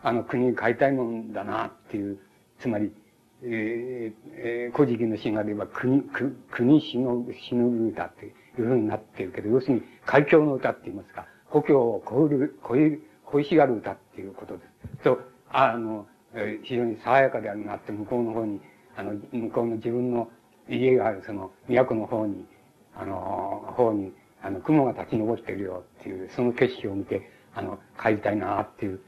[0.05, 2.19] あの、国に帰りたいもんだなっていう、
[2.59, 2.93] つまり、
[3.41, 6.03] えー、えー、古事記の神話で言えば、国、
[6.51, 8.29] 国死の、死ぬ歌ってい
[8.59, 14.63] うふうになってるけど、要するに、海峡の歌って言いますか、故郷を越える、越え、恋しがる歌っていうことで
[14.97, 15.03] す。
[15.03, 15.19] と、
[15.49, 16.05] あの、
[16.61, 18.61] 非常に爽やかであるなって、向こうの方に、
[18.95, 20.29] あの、向こうの自分の
[20.69, 22.45] 家があるその、都の方に、
[22.95, 24.13] あの、方に、
[24.43, 28.99] あの、雲が立ち上っているよっていう、その景色を見て、あの、帰りたいなっていう、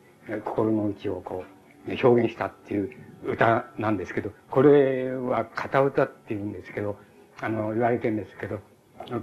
[0.44, 1.44] 心の内をこ
[1.88, 2.92] う、表現したっていう
[3.26, 6.98] 歌なんですけど、これは片歌って言うんですけど、
[7.42, 8.60] あの、言われてるんですけど、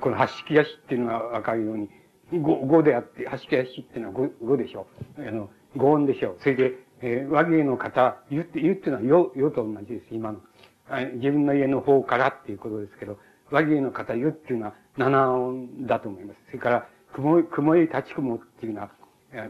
[0.01, 1.91] この八式屋っていうのがわかるように、
[2.33, 4.87] 五、五であって、八式屋っていうのは五、でしょ
[5.19, 5.29] う。
[5.29, 6.37] あの、五音でしょう。
[6.41, 10.41] それで、えー、和芸の方、言って、言っていうのはよ、よと同じです、今の。
[11.15, 13.19] 自分の家の方からっていうことですけど、
[13.51, 16.41] 和芸の方、湯っていうのは七音だと思います。
[16.47, 18.91] それから、雲、雲へ立ち雲っていうのは、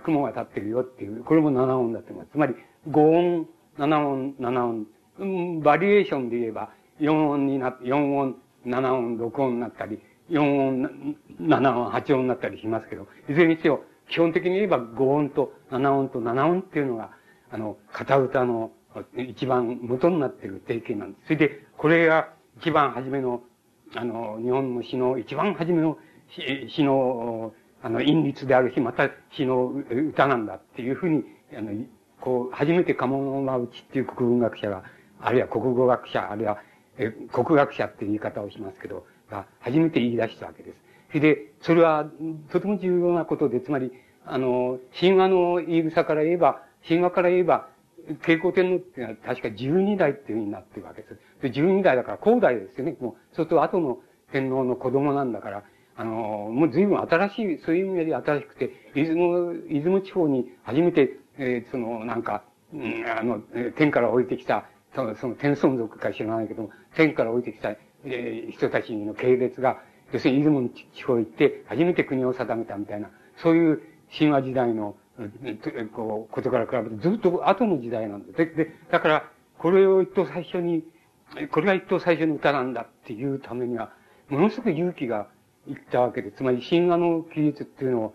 [0.05, 2.33] 雲が立ってるよっていう、これも七音だと思います。
[2.33, 2.55] つまり、
[2.91, 3.49] 五音、
[3.79, 4.87] 七音、七音、
[5.19, 17.11] うん、バリエーションで言えば、四音になって、四音、七音、六音になったり、四音、七音、八音になったりしますけど、いずれにせよ、基本的に言えば五音と七音と七音っていうのが、
[17.51, 18.73] あの、片歌の
[19.17, 21.25] 一番元になっている定型なんです。
[21.27, 22.29] それで、これが
[22.61, 23.43] 一番初めの、
[23.95, 25.99] あの、日本の詩の一番初めの
[26.69, 27.53] 詩の、
[27.85, 31.23] あの、韻律であるし、また詩の歌なんだっていうふうに、
[31.55, 31.71] あの、
[32.19, 34.85] こう、初めて鴨の間内っていう国文学者が、
[35.21, 36.57] あるいは国語学者、あるいは、
[36.97, 40.79] え、国学者っていう言い方をしますけど、が、初めて言い出したわけです。
[41.09, 42.07] それで、それは、
[42.51, 43.93] とても重要なことで、つまり、
[44.25, 47.69] あの、神話の言い草から言えば、神話から言えば、
[48.23, 51.19] 慶光天皇っていうのは確か12代っていうふうになってるわけです。
[51.43, 52.97] で、12代だから後代ですよね。
[52.99, 53.99] もう、そうすると後の
[54.33, 55.65] 天皇の子供なんだから、
[55.97, 56.13] あの、
[56.53, 63.41] もう随分新しい、そういう意味で新しくて、出雲、出雲地方に初めて、えー、その、なんか、うん、あの、
[63.77, 67.71] 天から降りてきた、その、その天孫族か知らないけども、天から降りてきた、
[68.05, 69.81] えー、人たちの系列が、
[70.13, 73.83] 要するに出雲地方行って、初めて国を定めたみたいな、そういう
[74.17, 74.97] 神話時代の
[75.93, 78.33] こう、ことから比べてずっと後の時代なんで。
[78.33, 80.85] で、で、だから、これを一等最初に、
[81.51, 83.93] これが一等最初の歌なんだっていうためには、
[84.29, 85.29] ものすごく勇気が
[85.69, 88.15] いったわけで、つまり神話の記述っていうのを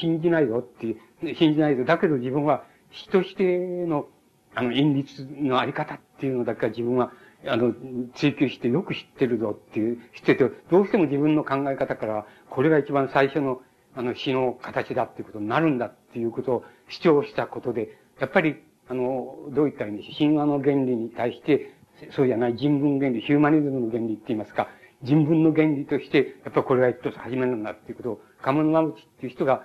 [0.00, 1.84] 信じないぞっていう、信じないぞ。
[1.84, 4.06] だけど自分は人としての、
[4.54, 7.12] あの、韻律のあり方っていうのだけは自分は、
[7.46, 7.72] あの、
[8.14, 13.62] 追求してよく知ってるぞっていう、知ってて、どうしても自分の考え方から、これが一番最初の
[13.94, 18.56] あの、詩の形だっていうことになるんだっていうことを主張したことで、やっぱり、
[18.88, 20.18] あの、どう言ったらいいんでしょう。
[20.18, 21.74] 神話の原理に対して、
[22.12, 24.68] そうじゃない人文原理、ヒューマニズムの原理って言いますか、
[25.02, 29.64] 人文の原理として、やっぱこれが一つ始めるんだっていうことを、鴨の間淵っていう人が、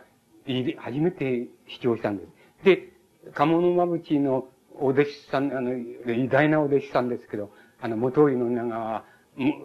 [0.78, 2.24] 初めて主張したんで
[2.62, 2.66] す。
[2.66, 2.94] で、
[3.34, 4.48] 鴨の間淵の、
[4.78, 7.52] お弟子さん、あの、偉大なお弟子さんですけど、
[7.82, 9.06] あの、元井の長は、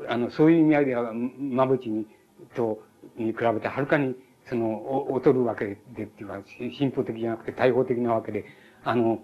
[0.09, 2.07] あの、そういう意味合いでは、まぶちに、
[2.55, 2.83] と、
[3.17, 4.15] に比べてはるかに、
[4.49, 6.41] その、劣るわけでっていうか、
[6.79, 8.45] 進歩的じゃなくて対応的なわけで、
[8.85, 9.21] あの、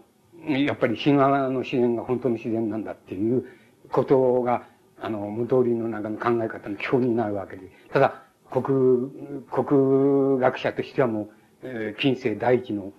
[0.46, 3.44] やっぱり神話の自然が本当の自然なんだっていう
[3.90, 4.66] ことが、
[5.06, 7.70] あの、無通りの中の考え方の基本になるわけで。
[7.92, 9.08] ただ、国、
[9.52, 11.30] 国学者としてはもう、
[11.62, 12.92] えー、近世第一の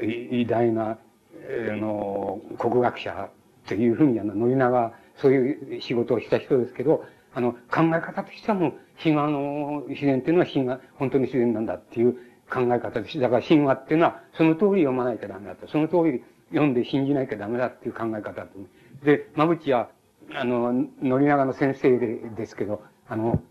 [0.00, 0.98] 偉大な、
[1.36, 3.30] えー、の、国学者
[3.68, 12.14] というふうに、あの、乗り長、そういう仕事をした人ですけど、あの、考え方としてはもう、神話の自然っていうのは神話、本当に自然なんだっていう
[12.50, 13.20] 考え方です。
[13.20, 15.68] だから神話っていうのは、その通り読まないとダメだと。
[15.68, 18.58] その通り読んで信じなきゃダメだっていう考え方だと。
[19.04, 19.90] で、まぶちは、
[20.34, 20.72] あの、
[21.02, 23.42] 乗り長の先生でですけど、あの、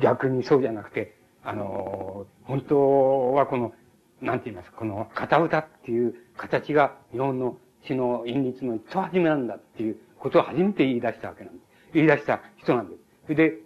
[0.00, 3.72] 逆にそうじゃなくて、あの、本当はこの、
[4.20, 7.56] なんて言いますか、この片歌っていう形が日本の
[7.86, 11.64] 詩の韻律の一番初めなんだっていうことを初めて言い出したわけなんです。
[11.92, 13.00] 言い出した人なんです。
[13.24, 13.58] それで、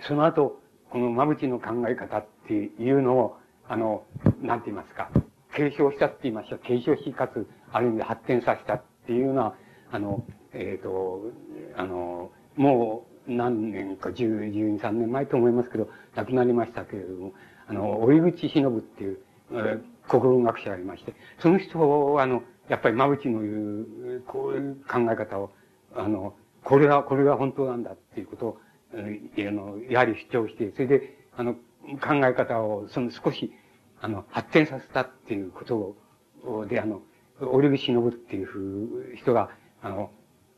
[0.00, 0.60] その後、
[0.90, 3.38] このまぶちの考え方っていうのを、
[3.68, 4.04] あの、
[4.42, 5.10] なんて言いますか、
[5.56, 6.58] 継承したって言いました。
[6.58, 9.54] 継承し、かつ、ある意味で発展させたっていうのは、
[9.90, 11.32] あの、えっ、ー、と、
[11.76, 17.32] あの、もう何年か、十、十二、三年前と思いますけど、亡くなりましたけれども、
[17.66, 19.18] あの、折口忍っていう、
[19.52, 21.78] えー、国文学者がいまして、その人
[22.14, 23.80] は、あの、やっぱり馬淵の言
[24.16, 25.50] う、こういう考え方を、
[25.94, 28.58] あの、これは、これが本当なんだっていうことを、
[28.92, 33.52] えー、あの、やはり主張して、それで、あの、考え方を、その少し、
[34.00, 35.96] あの、発展させたっていうこと
[36.44, 37.02] を、で、あの、
[37.40, 39.50] 折口忍っていう人が、
[39.82, 40.10] あの、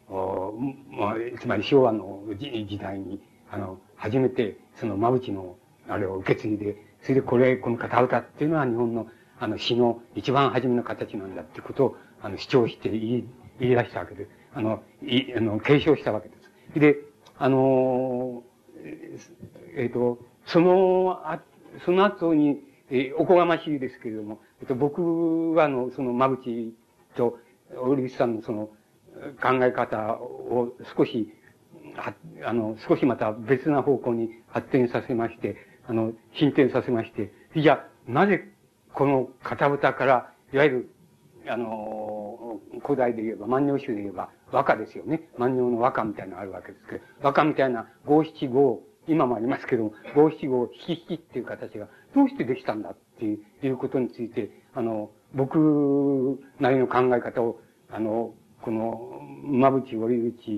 [0.08, 3.20] まあ、つまり昭和の時代に、
[3.50, 5.56] あの、初めて、その、馬淵の、
[5.88, 9.06] あれを受け継いで、それでこれ、この片歌っていうのは日本の、
[9.38, 13.28] あの、詩の一番初めの形なんだってことを、あの、主張して言い、
[13.60, 16.34] 言い出したわけで、あの、い、あの、継承したわけで
[16.74, 16.80] す。
[16.80, 16.96] で、
[17.38, 18.42] あの、
[19.76, 21.40] えっ、ー、と、その、あ、
[21.84, 22.60] その後に、
[22.90, 26.74] えー、おこがましいですけれども、えっ、と、僕は、あの、その、馬淵
[27.16, 27.38] と、
[27.76, 28.70] 折口さんのその、
[29.42, 31.32] 考え方を少し、
[32.44, 35.56] あの、少しまた別な方向に発展させまして、
[35.86, 38.48] あの、進展させまして、じゃあ、なぜ
[38.92, 40.90] この片歌から、いわゆる、
[41.48, 45.28] あの、古代で言えば、万葉集で言えば、和歌ですよね。
[45.38, 57.60] 万葉の和歌みたいなのがあるわけですけど、和歌みたいな五七五、今もありますけども、五七五、引き引きっていう形がどうしてできたんだっていうことについて、あの、僕なりの考え方を、
[57.90, 58.34] あの、
[58.66, 60.50] この、馬淵折口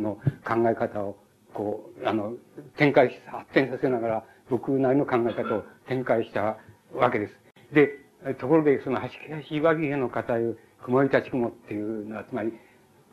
[0.00, 1.18] の考え方を、
[1.52, 2.32] こう、あの、
[2.78, 6.56] 展開し、発展させながら、僕なりの考え方を展開した
[6.94, 7.34] わけです。
[7.74, 7.98] で、
[8.36, 12.54] ところで、その、橋木橋岩木の方いう、雲いたち雲っていうのは、つまり、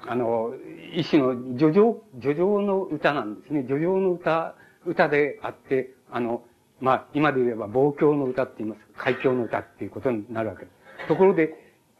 [0.07, 0.53] あの、
[0.95, 3.63] 一種の叙情、叙情の歌なんですね。
[3.63, 4.55] 叙情の歌、
[4.85, 6.43] 歌であって、あの、
[6.79, 8.81] まあ、今で言えば、望郷の歌って言います。
[8.95, 10.71] 海峡の歌っていうことになるわけで
[11.01, 11.07] す。
[11.09, 11.53] ところで、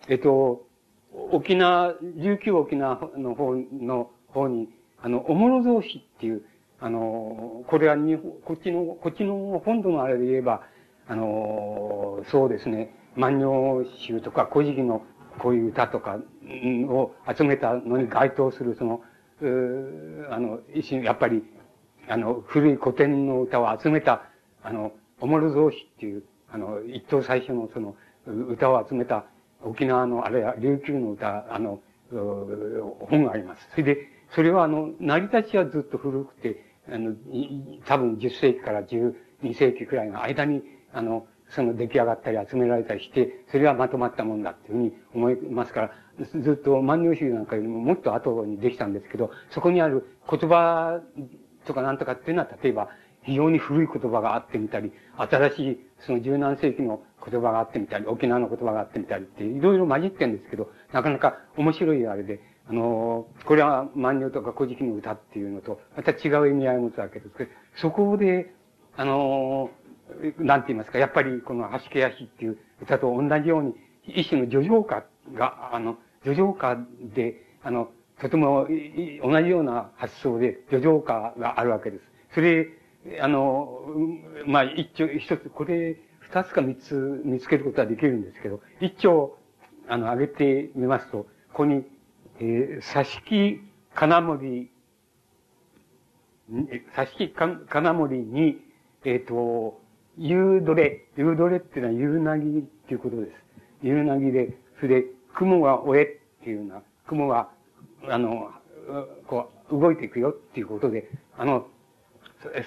[0.08, 0.67] えっと、
[1.14, 4.70] 沖縄、琉球沖縄の方の方に、
[5.02, 6.44] あの、おもろ造詞っていう、
[6.80, 10.62] あの、これは日本、こっちの、こっちの本土のあれで言えば、
[11.08, 15.04] あの、そうですね、万葉集とか古事記の
[15.40, 16.20] こういう歌とか
[16.90, 19.02] を集めたのに該当する、その、
[19.42, 21.44] うあの、一種、やっぱり、
[22.08, 24.24] あの、古い古典の歌を集めた、
[24.64, 27.96] あの、おもろ造詞っていう、あの、一等最初のその、
[28.28, 29.26] 歌を集めた
[29.64, 31.80] 沖縄の、あるいは琉球の歌、あの、
[32.12, 33.68] 本があります。
[33.72, 33.98] それで、
[34.30, 37.16] それはあの、成り立ちはずっと古くて、あの、
[37.86, 39.14] 多分10世紀から12
[39.54, 40.64] 世紀くらいの間に、
[40.94, 45.92] あの、その出来上がったり集められたりして、それはまとまったもんだっていうふうに思いますから、
[46.26, 51.02] ずっと万葉集なんかよりももっと後にできたんですけど、そこにある言葉
[51.66, 52.90] とかなんとかっていうのは、例えば、
[53.28, 62.40] 非常に古い言葉があってみたり、新しい、その十何世紀の言葉があってみたり、沖縄の言葉があってみたりって、いろいろ混じってるんですけど、なかなか面白いあれで、
[62.70, 68.54] あの、これは万葉とか古事記の歌っていうのと、また違う意味合いを持つわけですけど、そこで、
[68.96, 69.72] あの、
[70.38, 73.76] なんて言いますか、やっぱりこの、橋家やしっていう歌と同じように、
[74.06, 76.78] 一種の叙情歌が、あの、叙情歌
[77.14, 77.90] で、あの、
[78.22, 78.68] とても
[79.22, 82.04] 同じような発想で叙情歌があるわけです。
[82.34, 82.70] それ
[83.22, 83.86] あの、
[84.46, 89.38] まあ、一丁、一つ、これ、二つか三つ見つけることはできるんですけど、一丁、
[89.88, 91.86] あの、上げてみますと、ここに、
[92.40, 93.62] えー、挿し木
[93.96, 94.70] 金森、
[96.52, 98.60] 挿し木金森に、
[99.06, 99.80] えっ、ー、と、
[100.18, 103.32] 夕どれ、夕どれっていうのは夕なぎっていうことです。
[103.84, 107.50] 夕なぎで、それで、雲が終えっていうような、雲が、
[108.10, 108.52] あの、
[109.28, 111.68] こう、動いていくよっていうことで、あの、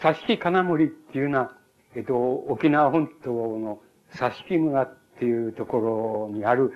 [0.03, 1.53] 佐敷金森っていうのは、
[1.95, 3.81] えっと、沖縄本島の
[4.17, 6.73] 佐敷村っていうところにある、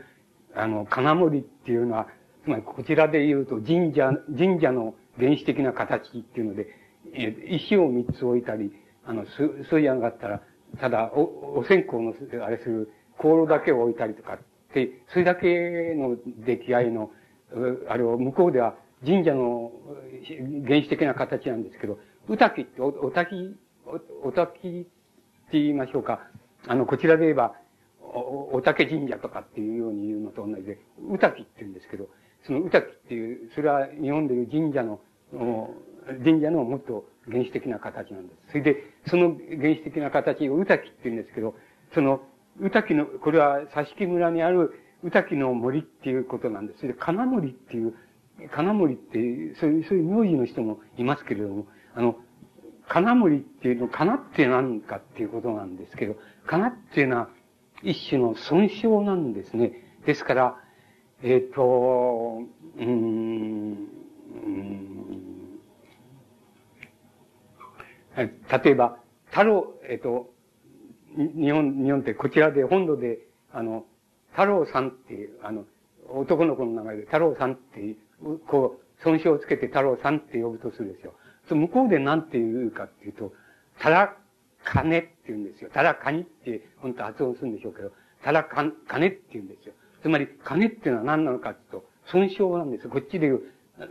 [0.54, 2.06] あの、金森っていうのは、
[2.44, 6.66] つまりこちらで言うと神社、神社の原始的な形っていうので、
[7.12, 8.72] え石を三つ置いたり、
[9.04, 10.42] あの、す、そういやがったら、
[10.80, 12.14] ただ、お、お線香の、
[12.44, 14.38] あれする、香炉だけを置いたりとかっ
[14.72, 17.10] て、それだけの出来合いの、
[17.88, 19.70] あれを向こうでは神社の
[20.66, 21.98] 原始的な形なんですけど、
[22.28, 23.56] うたきって、お、おたき、
[23.86, 24.88] お、おたきって
[25.52, 26.20] 言いましょうか。
[26.66, 27.55] あの、こちらで言えば、
[28.01, 30.78] お、おたけ神社とかっていうように言うのと同じで、
[31.10, 32.09] うたきって言うんですけど、
[32.46, 35.01] そのうたきっていう、それは日本でいう神社の、
[36.22, 38.52] 神社のもっと原始的な形なんです。
[38.52, 38.76] それで、
[39.06, 41.55] その原始的な形をうたきって言うんですけど、
[41.92, 42.22] その、
[42.60, 44.72] うたきの、これは佐敷村にある
[45.02, 46.80] うたきの森っていうことなんです。
[46.80, 47.94] それで、金森っていう、
[48.55, 52.16] 金森っていう、そういう、そういう名字の人もいますけれども、あの、
[52.88, 56.16] 金森っていうの、金って何かっていうことなんですけど、
[56.46, 57.28] 金っていうのは
[57.82, 59.72] 一種の損傷なんですね。
[60.06, 60.56] ですから、
[61.22, 62.42] えっ、ー、と、
[62.78, 63.88] うん、
[68.16, 70.30] 例えば、太郎、えっ、ー、と、
[71.16, 73.20] 日本、日本ってこちらで本土で、
[73.52, 73.84] あの、
[74.32, 75.64] 太郎さんっていう、あの、
[76.08, 81.14] 男の子の名前で太郎さんっていう、こう、損傷をつけて太郎さんって呼ぶとするですよ。
[81.14, 83.32] そ向こうで何て言うかっていうと、
[83.78, 84.16] たら
[84.64, 85.70] かねって言うんですよ。
[85.72, 87.92] たらかにって、本当発音するんでしょうけど、
[88.22, 89.74] たらか、かねって言うんですよ。
[90.02, 92.88] つまり、金っていうのは何なのかっていうと、損傷なんです。
[92.88, 93.42] こっちで言う、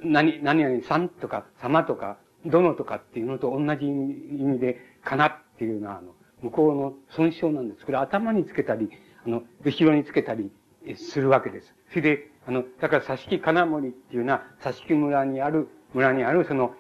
[0.04, 7.86] 何、何々さんとか、様とか、どのとかっていうのと同じ意味で、かなっていうのは、あの、向こうの損傷なんです。
[7.86, 8.90] これ頭につけたり、
[9.26, 10.52] あの、後ろにつけたり
[10.96, 11.74] するわけです。
[11.90, 16.76] それで、あの、だから、佐敷金森っていうのは、佐敷村にある、村にある、その、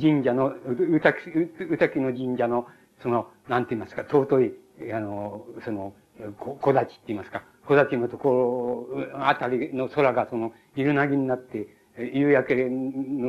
[0.00, 2.66] 神社の、うたき、うたきの神社の、
[3.02, 4.52] その、なんて言いますか、尊い、
[4.92, 5.94] あの、その、
[6.38, 11.68] 小立ちって言いますか、小立ちのところ、あたりの空がその、夕なぎになって、
[11.98, 12.68] 夕焼け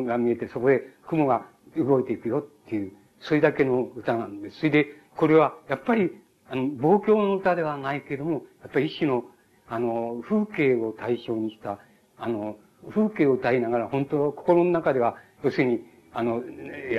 [0.06, 1.46] が見えて、そこで雲が
[1.76, 4.58] 動いていくよっていう、それだけの歌なんです。
[4.58, 6.12] それで、これは、やっぱり、
[6.50, 9.26] あの、望郷の歌ではないけれども、やっぱり一種の、
[9.68, 11.80] あの、風景を対象にした、
[12.18, 12.58] あの、
[12.90, 15.82] 風景を歌いながら、本当は心の中では、要するに、
[16.14, 16.44] あの、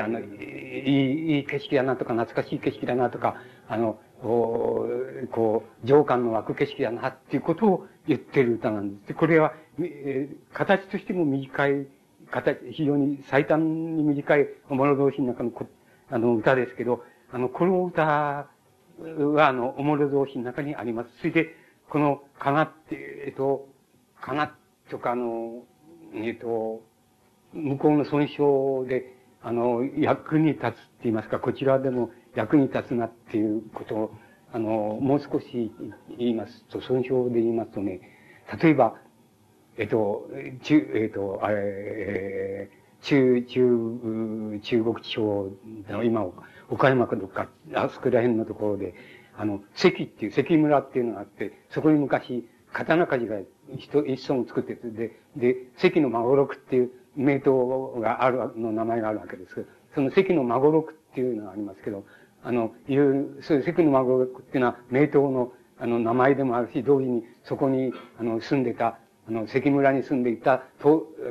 [0.02, 3.36] あの、いい、いい景色だなとか、懐かしい景色だなとか、
[3.68, 9.08] あの、こう、情感の湧く景色だなっていうことを言ってる歌なんです。
[9.08, 11.86] で、これは、えー、形としても短い、
[12.30, 15.66] 形、非常に最短に短い、物同士の中のこ
[16.10, 18.46] あの、歌ですけど、あの、この歌は、
[19.38, 21.10] あの、おもろ同士の中にあります。
[21.18, 21.54] それで、
[21.88, 23.68] この、かなって、えっと、
[24.20, 24.54] かな
[24.90, 25.62] とか、あの、
[26.14, 26.82] えっと、
[27.52, 34.10] 向こうの損傷で、あの、役に立つって言いますか、こちらでも役に立つなっていうことを、
[34.52, 35.72] あの、もう少し
[36.18, 38.00] 言いますと、損傷で言いますとね、
[38.60, 38.94] 例えば、
[39.76, 40.28] えっと、
[40.62, 45.50] 中、えっと、あれ、えー、中、中、中国地方
[45.88, 46.26] の今、
[46.68, 48.94] 岡山かどっか、あそこら辺のところで、
[49.36, 53.40] あの、関っていう、関村っていうのがあって、そこに昔、刀鍛冶が
[53.76, 62.04] 一一村作ってて、で、で、関の孫六っていう名刀がある、の名前があるわけです、その関の孫六っていうのがありますけど、
[62.44, 70.62] あの、いう、そういう関の孫六っていうのは名刀の、あの、名前でもあるし、同時にそこに、あの、住んでた、あの、関村に住んでいた、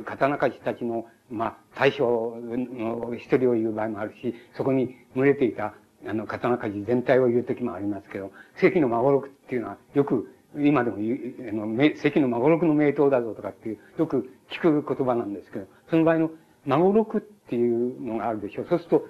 [0.04, 5.74] 刀鍛冶たちの、まあ、大将の一人を言う場合もあるし、そこに群れていた、
[6.06, 11.66] あの、刀鍛冶全体を言う時もありますけど、関の孫六っていうのは、よく、今でも言う、あの、
[11.96, 16.30] 関の孫六の名刀だぞとかっていう、よく聞く言葉なんですけど、その場合の
[16.66, 18.66] 孫六っていうのがあるでしょう。
[18.68, 19.04] そうすると、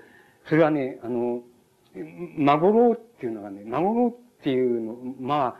[0.49, 1.43] それはね、あの、
[2.37, 5.59] 孫六っていうのがね、孫六っていうの、ま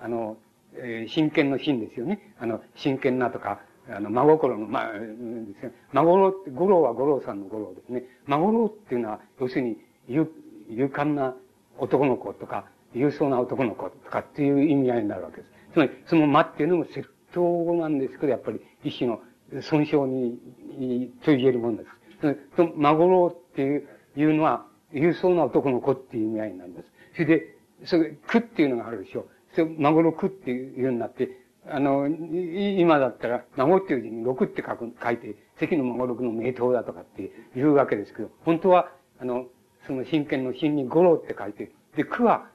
[0.00, 0.36] あ、あの、
[0.74, 2.34] えー、真剣の真ですよね。
[2.38, 5.72] あの、真剣なとか、あの、真心の、まあ、ですね。
[5.92, 8.04] 孫郎って、五郎は五郎さんの五郎ですね。
[8.26, 9.76] 孫郎っていうのは、要するに、
[10.08, 10.28] 勇、
[10.68, 11.36] 勇敢な
[11.78, 15.50] 男の子とか、勇壮な男の子とかっていう意味合いになるわけです。
[15.72, 19.20] つまり、その間っていうのも窃盗なんですけど、やっぱり一種の
[19.62, 20.38] 損傷に、
[21.24, 22.38] と言えるものです。
[22.56, 26.88] その、孫郎っていういうのは、勇壮な男の子っていう意味合いなります。
[27.14, 29.28] それで、それ、苦っていうのがあるでしょう。
[29.54, 31.28] それ、孫の苦っていうようになって、
[31.68, 38.90] あの、今だったら、孫っていう字に六って書く、書いて、関の孫六の名刀だとかっていうわけですけど、本当は、
[39.20, 39.46] あの、
[39.86, 42.48] その真剣の真に五郎って書いて、で、苦は、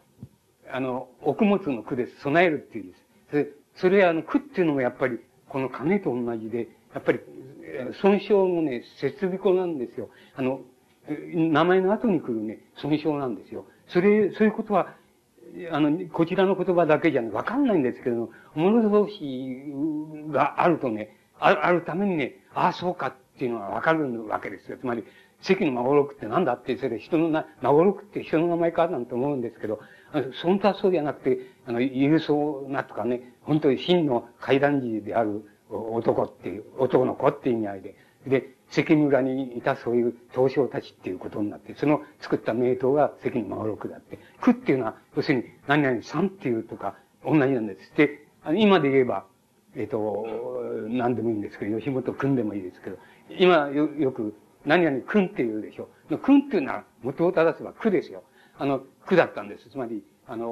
[0.71, 2.21] あの、奥物の苦です。
[2.21, 3.01] 備えるっていうんです。
[3.29, 5.19] それ、それあの、苦っていうのもやっぱり、
[5.49, 7.19] この金と同じで、やっぱり、
[8.01, 10.09] 損傷のね、設備庫なんですよ。
[10.35, 10.61] あの、
[11.33, 13.65] 名前の後に来るね、損傷なんですよ。
[13.87, 14.93] それ、そういうことは、
[15.71, 19.65] あの、こちらの言葉だけじゃ、わかんないんですけども、物同士
[20.31, 24.77] があるとね、ああるためにね、ああ、そうかっていうのがわかるわけですよ。
[24.77, 25.03] つまり、
[25.41, 29.79] 関の孫六って何だって、それ人のな、孫六って人の名前かなんて思うんですけど、
[30.43, 37.95] 本当はそうじゃなくて、あの、郵送なとかね、本当に真の階段児である男っていう、男の子っていう意味合いで、
[38.27, 46.95] で、関村にいたそういう東証たちっていうことになって、その作った名刀が関の孫六であって、区っていうのは、要するに何々さんっていうとか、
[47.25, 47.93] 同じなんです。
[47.95, 49.25] で、今で言えば、
[49.75, 50.25] えっ、ー、と、
[50.89, 52.97] 何でもいいんですけど、吉本くんでもいいですけど、
[53.37, 54.35] 今よよく、
[54.65, 55.89] 何々くんって言うでしょ。
[56.17, 58.23] くんっていうのは元を正せば区ですよ。
[58.57, 59.69] あの、区だったんです。
[59.69, 60.47] つまり、あの、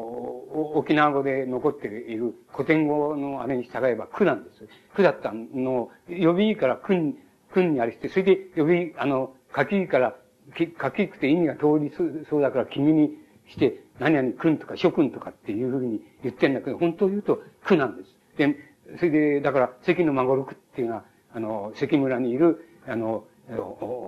[0.75, 4.67] 沖縄語で残っている古典語のあれに従えば区なんです。
[4.93, 7.15] 区だったのを、呼びから区に、
[7.53, 10.15] 区にありして、それで呼び、あの、書きから、
[10.57, 11.93] 書きくて意味が通り
[12.29, 13.11] そうだから君に
[13.47, 18.09] して、何々君とか諸君とかっていうふうに言ってんだけど、本当を言うと区なんです。
[18.35, 18.57] で、
[18.97, 23.23] それで、だから、関の孫六っていうのは、あの、関村にいる、あの、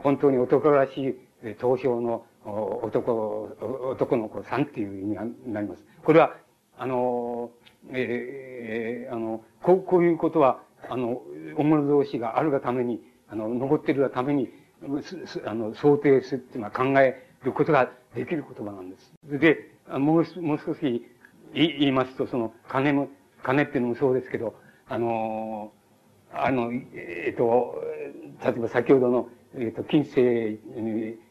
[0.03, 1.15] 本当に男らしい、
[1.61, 3.57] 東証の男、
[3.91, 5.83] 男の子さんっていう意味になります。
[6.03, 6.35] これは、
[6.77, 7.51] あの、
[7.91, 11.21] えー、あの、こう、こういうことは、あの、
[11.55, 14.49] おもろ同士があるがために、あの、残ってるがために、
[15.45, 19.13] あの、想定するっていうのは考えることができる言葉なんです。
[19.23, 21.05] で、もう、もう少し
[21.53, 23.09] 言いますと、その、金も、
[23.43, 24.55] 金っていうのもそうですけど、
[24.87, 25.71] あの、
[26.33, 27.83] あの、えっ、と、
[28.43, 30.57] 例えば先ほどの、えっ、と、近世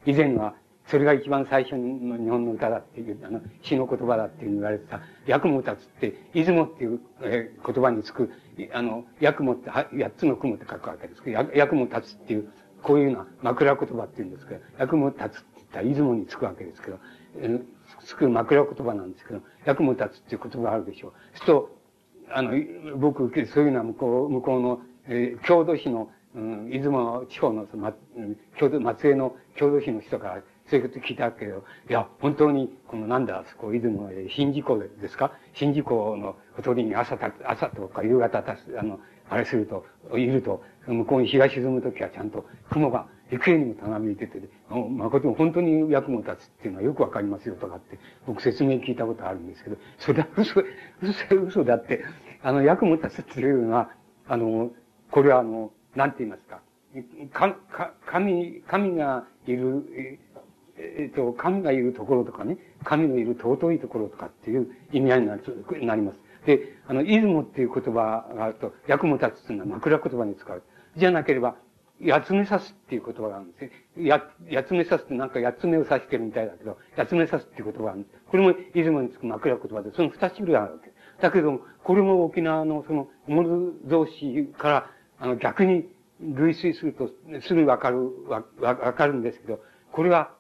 [0.06, 0.54] 以前は、
[0.90, 8.30] それが一番最初の日本の歌だっていう、あの、詩の言葉だっていう言われてた、役も立つって、出雲っていう、え、言葉につく、
[8.72, 12.48] あの、役もって、八つの雲って書くわけですけど、役も立つっていう、
[12.82, 16.98] こういうような枕言葉っていうんですけど、役も立つって言ったら出雲につくわけですけど、
[17.38, 17.60] え、
[18.04, 21.12] つく枕言葉なんですけど、役も立つっていう言葉があるでしょう。
[21.34, 21.76] すると、
[22.32, 22.52] あの、
[22.96, 27.92] 僕、そういうのは向こう、向こうの、えー、郷土市の、うん、出雲地方の、ま、
[28.58, 35.32] 郷土、松江の郷土市の人からそういうこと聞いたけど、いや、本当に、このなんだ、そこ、出雲で、新事港ですか？
[35.52, 39.84] 新事港のほとりに朝た、朝とか夕方たす、あの、あれすると、
[40.16, 44.40] いると、向こうに日が沈むときはちゃんと雲が幾重にもたなびいてて、
[44.70, 50.62] 誠に本当に役も立つっていうのはよくわかりますよとかって、僕説明聞いたことあるんですけど、それは嘘、
[51.02, 52.04] 嘘、嘘だって、
[52.42, 53.90] あの、役も立つっていうのは、
[54.28, 54.70] あの、
[55.10, 56.60] これはあの、なんて言いますか、
[57.32, 60.18] か、か、神、神がいる、
[60.98, 66.18] えっ、と、神がいるところとかね、神のいる尊いところとかっていう意味合いになりなります。
[66.46, 70.62] で、あの、出雲っていう言葉があると、役も立つっていうのは枕言葉に使う。
[70.96, 71.56] じゃなければ、
[72.02, 73.70] 八つ目刺すっていう言葉があるんですね。
[74.06, 78.14] や、八つ目刺すってなんか八つ目を刺してるみたいだけど、八つ目刺すっていう言葉があるんです。
[78.30, 80.92] これも出雲につく枕言葉で、その二種類あるわけ。
[81.20, 85.86] だけど、これも沖縄のその、モル同士から、あの、逆に
[86.20, 87.10] 類推すると、
[87.42, 89.60] すぐわかる、わ、わかるんですけど、
[89.92, 90.34] これは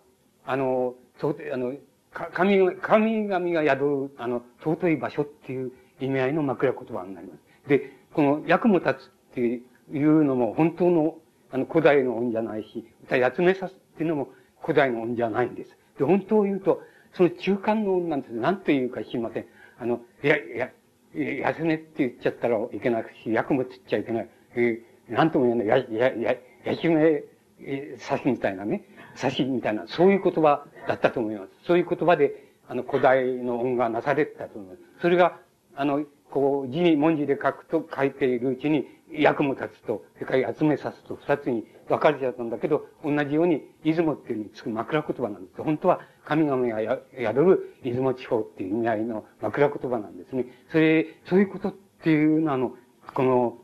[0.50, 1.74] あの、そう、あの、
[2.10, 5.70] 神、神々が宿る、あの、尊い場所っていう
[6.00, 7.68] 意味合いの枕言葉になります。
[7.68, 9.62] で、この役も立つってい
[9.94, 11.18] うのも本当の、
[11.52, 15.70] あの、古代の恩じゃないし、やつめさすっていうのも古代の恩じゃないんです。
[16.00, 16.82] で、本当を言うと、
[17.14, 18.34] その中間の恩なんです。
[18.34, 19.46] 何というか知りません。
[19.78, 20.70] あの、いや、いや、
[21.14, 24.28] やつめって言っちゃったらいけないし、役もつっちゃいけない。
[24.56, 25.86] えー、なんとも言えない。
[25.92, 27.22] や、や、や、やしめ、
[27.60, 28.82] えー、刺すみたいなね。
[29.14, 31.50] 差しみたいな、そういう言葉だったと思います。
[31.66, 34.80] そういう言葉で、あの、古代の音がなされてたと思います。
[35.02, 35.38] それが、
[35.74, 45.62] あの、こう、字に、文字で書くと書いているうちに、役も立つと、それから集めさすと二つに分かれちゃったんだけど、同じように、出雲っていうにつく枕言葉なんです。
[45.62, 50.46] 本当は、神々が宿る出雲地方っていう意味合いの枕言葉なんですね。
[50.70, 51.74] それ、そういうことっ
[52.04, 52.76] ていうのは、あの、
[53.14, 53.58] この、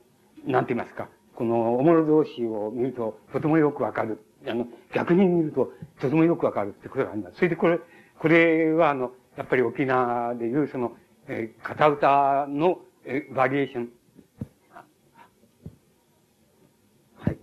[0.44, 4.18] なんて言いますか、この、おもろ同士を見ると、とてもよくわかる
[4.48, 7.30] あの、逆に見ると、とてもよくわかるってことがあるんだ。
[7.34, 7.78] それでこれ、
[8.18, 10.96] これはあの、やっぱり沖縄でいうその、
[11.28, 13.90] えー、片歌の、えー、バリエーション。
[17.18, 17.38] はい。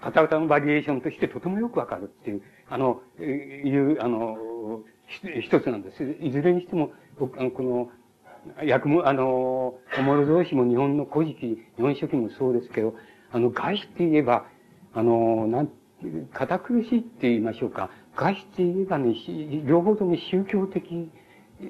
[0.00, 4.82] 片歌のバリエーションとしてとてもよくわかるっていう、あの、いう、あの、
[5.40, 6.02] 一つなんです。
[6.20, 7.90] いずれにしても、僕あのこの、
[8.64, 11.46] 役も、あの、おもろ同士も日本の古事記、
[11.76, 12.94] 日本書紀もそうですけど、
[13.30, 14.46] あの、外して言えば、
[14.94, 15.70] あの、なん
[16.32, 17.90] 堅苦しいって言いましょうか。
[18.16, 19.14] 外出言えばね、
[19.64, 21.10] 両方とも宗教的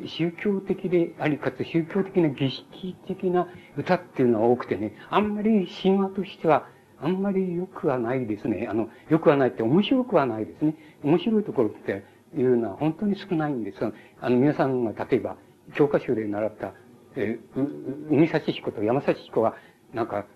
[0.07, 3.47] 宗教的であり、かつ宗教的な儀式的な
[3.77, 6.67] 歌っていうのは多くてね、あんまり神話としては、
[7.01, 8.69] あんまり良くはないですね。
[8.71, 10.77] あの、良くはないって面白くはないですね。
[11.03, 12.05] 面白いところって
[12.37, 13.79] いうのは本当に少ないんです。
[14.21, 15.37] あの、皆さんが例えば、
[15.75, 16.73] 教科書で習った、
[17.17, 19.55] えー、海幸彦と山幸彦が、
[19.93, 20.27] なんか、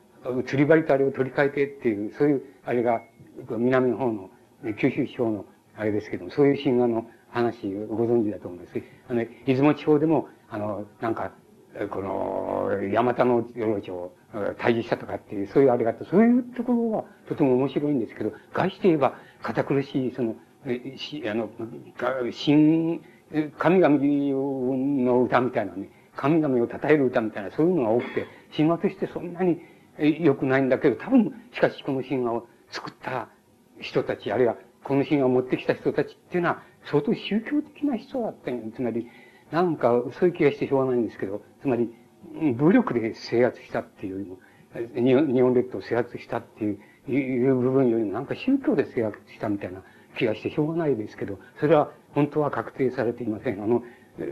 [0.46, 3.00] 釣り針とあれを取り替えてっていう、そういう、あれが、
[3.50, 4.30] 南の方の、
[4.78, 5.44] 九州地方の、
[5.76, 8.82] あれですけども、そういう神話の話をご存知だと思います。
[9.08, 11.32] あの、出雲地方でも、あの、なんか、
[11.90, 14.12] この、山田の領地を
[14.58, 20.36] 退治したとかっていう、そういうあれがあって、そういうところはとても面白いんですけど、外して言えば、堅苦しい、その、
[20.96, 21.50] し、あの、
[21.98, 23.00] 神、
[23.58, 23.98] 神々
[25.04, 28.26] の歌みたいなね、神々を称える歌みたいな、そういうのが多くて、
[28.56, 29.60] 神話としてそんなに
[30.20, 33.28] 良くないんだけど、多分、しかしこの神話を作った
[33.80, 39.08] 人たち、あるいはこの神話を持ってきた人たちっていうのは、相当宗教的な人だったつまり、
[39.50, 41.92] なんか、そういう気がしてしょうがないんですけど、つまり、
[42.56, 44.38] 武力で制圧したっていうよりも、
[44.94, 46.78] 日本列島を制圧したっていう
[47.08, 49.82] いう部分よりも、なんか宗教で制圧したみたいな
[50.18, 53.62] 気がしてしょうがないですけど、それは本当は確定されていません。
[53.62, 53.82] あの、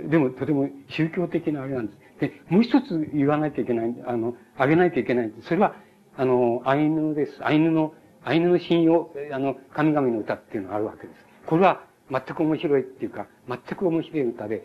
[0.08, 1.98] でもとても宗教的なあれなんです。
[2.20, 5.32] で、もう一つ言わないといけない、あの、あげないといけない。
[5.42, 5.76] それは、
[6.16, 7.44] あの、アイヌです。
[7.44, 7.94] アイヌの、
[8.24, 11.20] アイヌの信用、あの、神々の歌っていうのがあるわけです。
[11.46, 14.64] これは全く面白いっていうか、全く面白い歌で、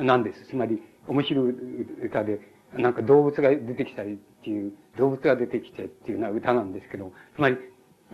[0.00, 0.46] なんです。
[0.46, 2.40] つまり、面白い歌で、
[2.74, 7.56] なんか動物が出てきたりっていう、動物が出てきてっていうような歌なんですけど、つまり、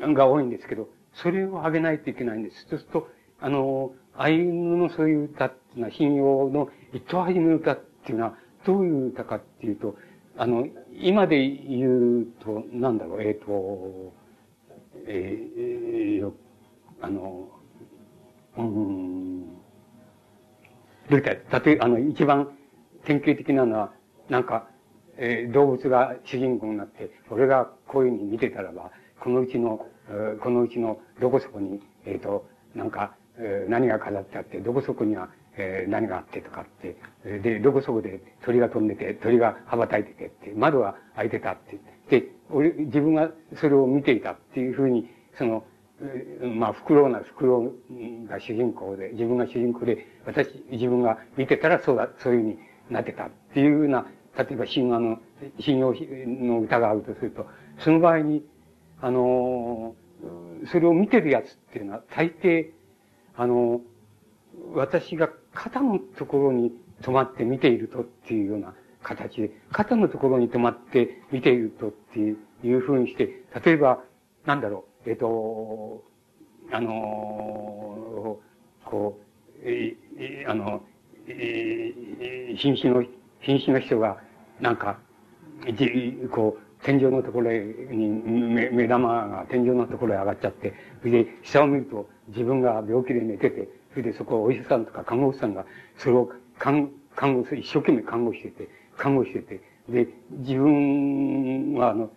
[0.00, 2.66] が多いんですけど、それをあげないといけないんです。
[2.70, 3.08] そうすると、
[3.40, 8.34] あの、アイヌのそういう歌っていうのは、信用の糸始めの歌っていうのは、
[8.64, 9.96] どういう歌かっていうと、
[10.36, 14.12] あの、今で言うと、なんだろう、えっ、ー、と、
[15.06, 16.32] えー、
[17.00, 17.48] あの、
[18.56, 19.52] うん、ど
[21.12, 22.50] ういった例え、あの、一番
[23.04, 23.92] 典型的なのは、
[24.28, 24.68] なんか、
[25.16, 29.86] えー、動物が主人公になって、俺がこういうふうに見てたらば、このうちの、
[30.42, 36.96] このうちのどこそこに、えっ、ー、と、なんか、えー、何が飾ってあって、どこそこには、えー、何があってとかって、
[37.40, 41.78] で、どこそこで鳥が飛んでて、鳥が羽ばたいててって、窓が開いてたって。
[42.10, 45.64] で、俺、自分がそれを見ていたっていうふうに、その、
[46.56, 52.58] まあ、フクロウなフクロウが主人公で、自分が主人公で、私、自分が見てたらそうだ、そういうふうに
[52.90, 54.06] なってたっていうような、
[54.36, 55.18] 例えば神話の、
[55.60, 55.94] 信用
[56.26, 57.46] の歌があるとすると、
[57.78, 58.44] その場合に、
[59.00, 59.94] あの、
[60.66, 62.70] それを見てるやつっていうのは、大抵、
[63.36, 63.80] あの、
[64.74, 66.72] 私が肩のところに
[67.02, 74.02] 止まって見ているとっていうような形で、肩のところに止まって見ているとっていうふうにして、例えば、
[74.44, 76.04] なんだろう、えっ、ー、と、
[76.72, 78.38] あの、
[78.84, 80.82] こう、えー、あの、
[81.26, 83.04] えー、瀕死の、
[83.40, 84.18] 瀕死の人が、
[84.60, 84.98] なんか、
[86.30, 95.66] こう、天井のところに、目目玉が天井のところへ上がっちゃって、それで下を見ると自分が病気で寝てて、それでそこお医者さんとか看護師さんが、
[95.96, 98.68] それを看看護する、一生懸命看護してて、
[98.98, 102.10] 看護してて、で、自分はあの、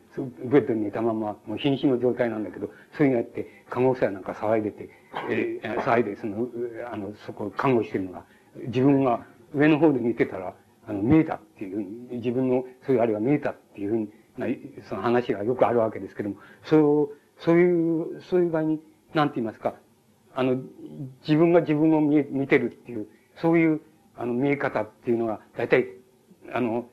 [0.43, 4.89] ベッドに寝たまま、もう瀕死の状態なんだけど、そういうのやって、看護師さんなんか騒いでて、
[5.29, 6.47] えー、騒いで、その、
[6.91, 8.25] あの、そこ看護してるのが、
[8.67, 10.53] 自分が上の方で見てたら、
[10.85, 14.09] あの、見えたっていうふうに、自分の、そういうあれが見えたっていうふうに、
[14.89, 18.81] その話がよくあるわけですけども、そう、そういう、そういう場合に、
[19.13, 19.75] なんて言いますか、
[20.33, 20.57] あの、
[21.21, 23.07] 自分が自分を見、見てるっていう、
[23.41, 23.81] そういう、
[24.15, 25.87] あの、見え方っていうのが、大体、
[26.53, 26.85] あの、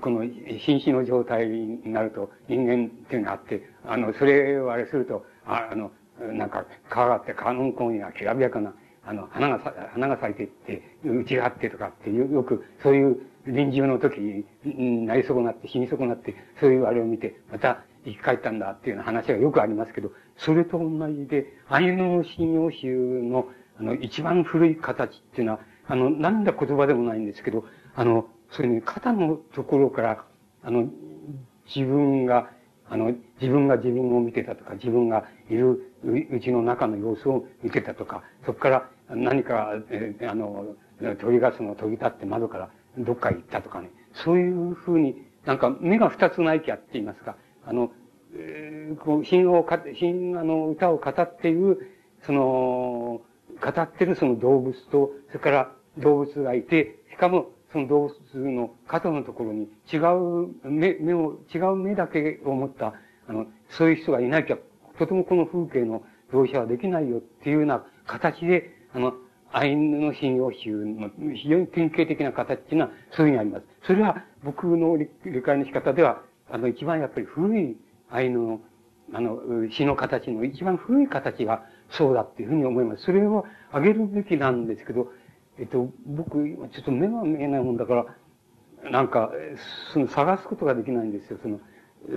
[0.00, 5.90] この、瀕死の状態になると、人間っていうのがあって、あの、それをあれすると、ああの、
[6.32, 8.74] なんか、川があって、川の向こうにはきらびやかな、
[9.04, 14.20] あの、花が、花が咲いていって、内があってとかっていう、よく、そういう臨終の時
[14.64, 23.48] になり損なって、死に損なって、そういうあれを見て、また生き返ったんだっていうような話がよくありますけど、それと同じで、アイヌの信用集の、
[23.78, 30.24] あの、一番古い形っていうのは、あの、なんだ言葉でもないんですけど、あの、そういうね、肩のところから、
[30.62, 30.88] あの、
[31.74, 32.50] 自分が、
[32.88, 40.76] あの、自分が自分を見てたとか、自分がいるうちの中の様子を見てたとか、そこから何か、えあの、
[41.20, 43.90] 鳥がその飛び立って窓からどっか行ったとかね、
[44.24, 47.36] そういうふうに、なんか目が二つないきゃって言いますか、
[47.66, 47.90] あの、
[48.36, 51.90] えー、こう、品をか、品、あの、歌を語っている、
[52.24, 53.20] その、
[53.60, 58.02] 語ってるその動物と、それから動物がいて、しかもその動
[58.32, 62.94] 物の肩のところに違う目、目を、違う目だけを持った、
[63.28, 64.58] あの、そういう人がいなきゃ、
[64.96, 69.14] とてもこの風景の描写はできないよっていうような形で、あの、
[69.50, 73.64] アイヌの信用集の非常に典型的な形っていうのはそういうふうにあります。
[73.86, 75.08] それは僕の理
[75.42, 77.76] 解の仕方では、あの、一番やっぱり古い
[78.08, 78.60] アイヌの、
[79.12, 79.40] あの、
[79.72, 83.02] 詩の形の一番古い形がそうだっていうふうに思います。
[83.02, 85.10] それをあげるべきなんですけど、
[85.58, 87.94] えっと、僕、今ちょっと目が見えないもんだか
[88.82, 89.30] ら、なんか、
[89.92, 91.38] その探すことができないんですよ。
[91.42, 91.60] その、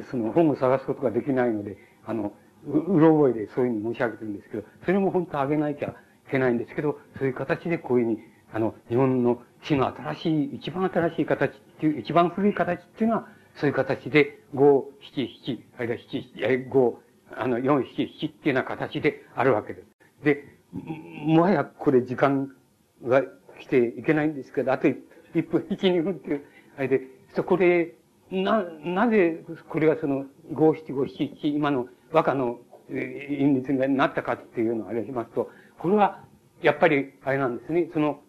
[0.10, 2.34] その本を探すことができないので、あの、
[2.66, 8.20] ううろ覚えでそういうふうに申し上げてるんですけど、それも本当あげなきゃいけないんですけど、そういう形でこういうふうに、
[8.54, 17.02] あの、日本の詩の新しい、一番新しい形っていう、一番古い形っていうのは、そういう形で、五、七、七、あるいは七、え、五、
[17.36, 19.88] あの、四、七、七っていうような形であるわけです。
[20.24, 20.58] で、
[21.26, 22.52] もはやこれ時間
[23.04, 23.22] が
[23.60, 26.46] 来ていけないんですけど、あと一分、一、二分っていう、
[26.78, 27.02] あれで、
[27.36, 27.96] そこで、
[28.32, 32.60] な、なぜ、これがその、五七五七七、今の和歌の
[32.90, 35.50] 韻律になったかっていうのをあれしますと、
[35.80, 36.24] これは、
[36.62, 37.90] やっぱり、あれなんですね。
[37.94, 38.22] その、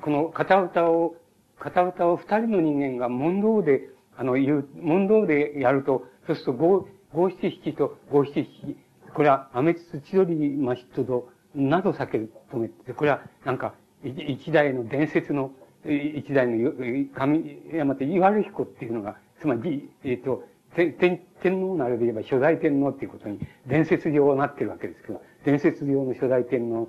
[0.00, 1.16] この片歌を、
[1.58, 8.76] 片歌を二人の人間が問答で、あの、言う、問答でやると、そうすると五、五七七と五七七、
[9.14, 15.52] これは、アメツツ千鳥マシットと、など避けるとめて、これは、なんか、一代の伝説の、
[15.84, 16.72] 一代の
[17.14, 26.88] 神山手岩る彦っていうのが、つまり、えっ、ー、と、天、天皇ならで言えば初代天皇っていうことに伝説上なってるわけですけど、伝説上の初代天皇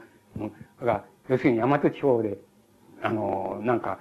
[0.81, 2.38] が、要するに大和地方で、
[3.02, 3.99] あの、なんか、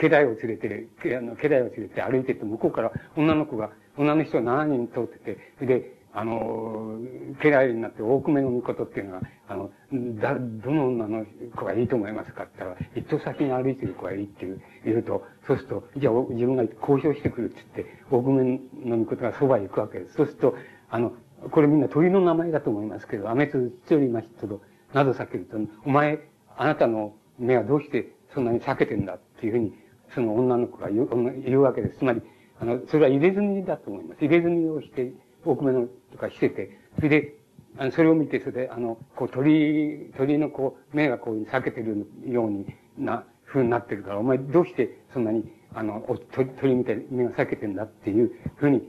[0.00, 6.98] 家来を連れて、家来を連れて歩いてって向こうから女の子が、女の人が7人通ってて、で、あの、
[7.44, 9.70] 家来になって大久めの御事っていうのは、あの、
[10.18, 20.14] だ、どの女の子がいいと思いますかって言ったら、一等先に歩いてる子がいいっていう、言うと、そうすると、じゃあ自分が交渉してくるって言って、大久めの御事がそばへ行くわけです。
[20.14, 20.56] そうすると、
[20.88, 21.12] あの、
[21.50, 24.62] これみんな鳥の名前だと思いますけど、アメツツリマヒトと、
[24.94, 26.20] など避けると、お前、
[26.56, 29.74] あなたの目はどうしてそんなに避けてんだっていうふうに、
[30.14, 31.98] その女の子が言う言うわけです。
[31.98, 32.22] つまり、
[32.58, 34.24] あの、それは入れ墨だと思います。
[34.24, 35.12] 入れ墨をして、
[35.44, 37.34] 大久めのとかしてて、それで、
[37.78, 42.66] あの、それを見て、それで、あの、こう鳥、鳥のこう、目がこう避けてるように
[42.98, 45.44] な、風になってるから、お前どうしてそんなに、
[45.74, 46.00] あの、
[46.32, 48.82] 鳥、鳥みたいに目が避けてんだっていうふうに、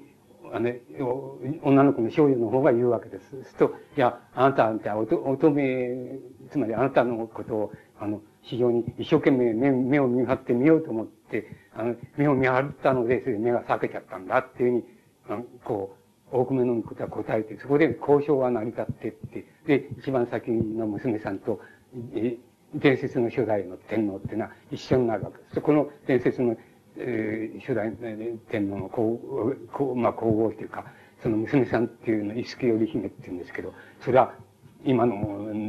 [0.54, 0.72] あの、
[1.64, 3.30] 女の子の少女の方が言うわけです。
[3.44, 5.16] すると、いや、あなた、じゃあ、乙
[5.50, 14.84] 女、つまりあなたのことを、あの、非常に一生懸命目目を見張ってみようと思って、あの、目を見張ったので、それで目が避けちゃったんだっていう
[15.26, 21.60] ふうに、こう、大久めのことは答えて、そこで交渉が成り立ってって、で、一番先の娘さんと、
[22.14, 22.38] え
[22.76, 25.62] 伝説の初代の天皇っていうのは一緒になるわけです。
[25.62, 26.58] この伝説の、
[26.98, 27.94] えー、初代
[28.50, 29.20] 天皇の皇、
[29.72, 30.86] 皇、まあ皇后というか、
[31.24, 34.34] その娘さんっていうの、伊助頼姫っていうんですけど、それは
[34.84, 35.16] 今の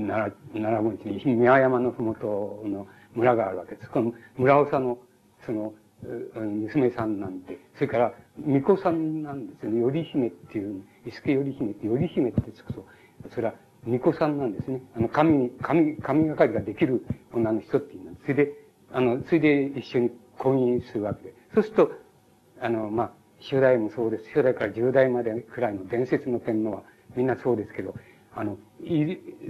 [0.06, 3.90] 奈良、奈良盆地に宮山のふもとの村があるわけです。
[3.90, 4.98] この村長の、
[5.46, 5.72] その、
[6.02, 8.14] 娘さんなんで、それから、
[8.44, 9.80] 巫女さんなんですよね。
[9.80, 12.86] 頼姫っていう、伊助頼姫って頼姫ってつくと、
[13.30, 13.54] それは
[13.84, 14.82] 巫女さんなんですね。
[14.96, 18.52] あの、神に、神、神がかりができる女の人っていうのそれで、
[18.92, 21.34] あの、それで一緒に婚姻するわけで。
[21.54, 21.92] そうすると、
[22.60, 24.28] あの、まあ、初代もそうです。
[24.28, 26.82] 初代から十代までくらいの伝説の天皇は
[27.16, 27.94] みんなそうですけど、
[28.34, 28.58] あの、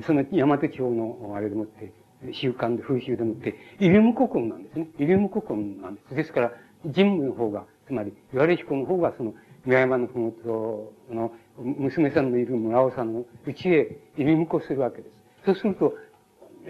[0.07, 1.93] その大和地方のあれでもって、
[2.32, 4.89] 習慣で、風習でもって、イリム古今なんですね。
[4.99, 6.15] イリム古今なんです。
[6.15, 6.53] ですから、
[6.95, 9.35] 神武の方が、つまり、岩出彦の方が、その、
[9.65, 15.45] 宮山のふもとの娘さんのいる村尾さんのうちへ入り婿するわけです。
[15.45, 15.95] そうすると、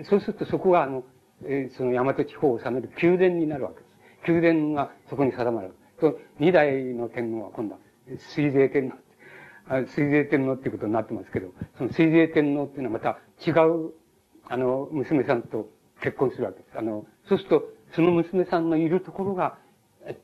[0.04, 1.04] そうするとそこが、あの、
[1.44, 3.84] えー、その大和地方を治める宮殿になるわけで
[4.26, 4.30] す。
[4.30, 5.74] 宮殿がそこに定まる。
[6.00, 7.80] と、二代の天皇は今度は、
[8.18, 8.96] 水税天皇。
[9.86, 13.92] 水税天皇っていうことになってますけど、その水税天皇っていうのはまた違う
[14.48, 15.68] あの、娘さんと
[16.00, 16.78] 結婚するわけです。
[16.78, 17.64] あの、そうすると、
[17.94, 19.58] その娘さんのいるところが、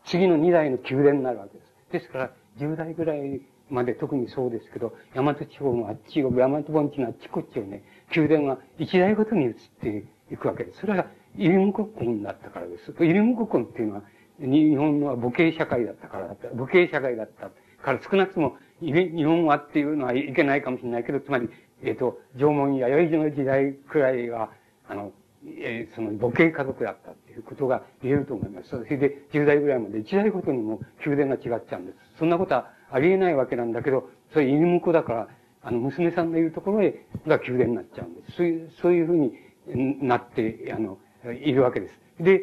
[0.05, 1.75] 次の二代の宮殿になるわけです。
[1.93, 3.41] ですから、十代ぐらい
[3.71, 7.83] まで特にそうですけど、大和地方のあっちを、大和盆地のあっちこっちをね、
[8.15, 10.81] 宮殿が一代ごとに移っていくわけです。
[10.81, 11.07] それは、
[11.37, 12.95] イルム国婚だったからです。
[13.01, 14.03] イルム国婚っていうのは、
[14.39, 16.49] 日本の母系社会だったからだった。
[16.51, 17.51] 母系社会だった
[17.83, 21.49] から少なくとも、日本はっていうのはいけないかもしれないけど、つまり、
[21.85, 24.51] えっ、ー、と、縄文や弥生の時代くらいは、
[24.89, 25.13] あの、
[25.47, 28.71] えー、その母系家族だったっていうことが言えると思います。
[28.71, 31.99] それで10代ぐらいまで1代ごとにも宮殿が違っちゃうんです。
[32.19, 35.29] そんなことはありえないわけなんだけど、それ犬婿だから、
[35.63, 38.37] あの、娘さんのいるところへが宮殿になっちゃうんです。
[38.37, 40.99] そういう、そういうふうになって、あの、
[41.43, 42.01] いるわけです。
[42.21, 42.43] で、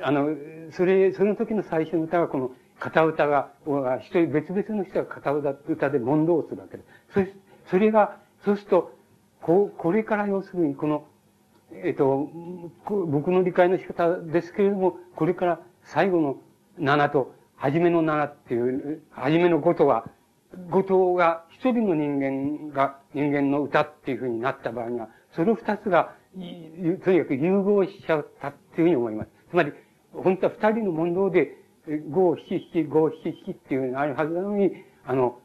[0.00, 0.28] あの、
[0.70, 3.52] それ、その時の最初の歌がこの、片歌が、
[4.00, 6.88] 一人別々の人が片歌で問答するわけです。
[7.12, 7.32] それ、
[7.66, 8.92] それが、そうすると、
[9.42, 11.04] こ、これから要するにこの、
[11.72, 12.30] えっ、と、
[12.88, 16.36] 僕の理解の仕方ですけれども、これから最後の
[16.78, 20.08] 7と、初めの7っていう、初めの5とは、
[20.70, 29.30] 5とが一人の人間が、人間の歌っていうふうになった場合には、その二つが、とにかく融合しちゃったっていうふうに思います。
[29.50, 29.72] つまり、
[30.12, 31.56] 本当は二人の問答で、
[32.10, 34.70] 五七七、五七七っていうのがあるはずなのに、
[35.04, 35.40] あの、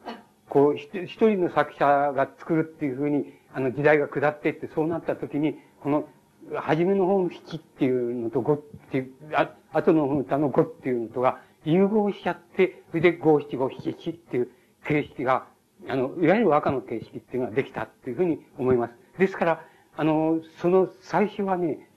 [0.52, 6.10] こう、一人の作者が作るっていうふうに、あの、時代が下っていって、そうなった時に、この、
[6.56, 8.62] 初めの方の七っていうのと五っ
[8.92, 14.50] ていう、あ、後の歌の五っていうのとが融合しちゃって、それで五七五七七っていう
[14.86, 15.46] 形式が、
[15.88, 18.94] あの、いわゆる和歌の形式っていうのができたっていうふうに思います。
[19.20, 19.66] ですから、
[19.96, 21.88] あの、その最初はね、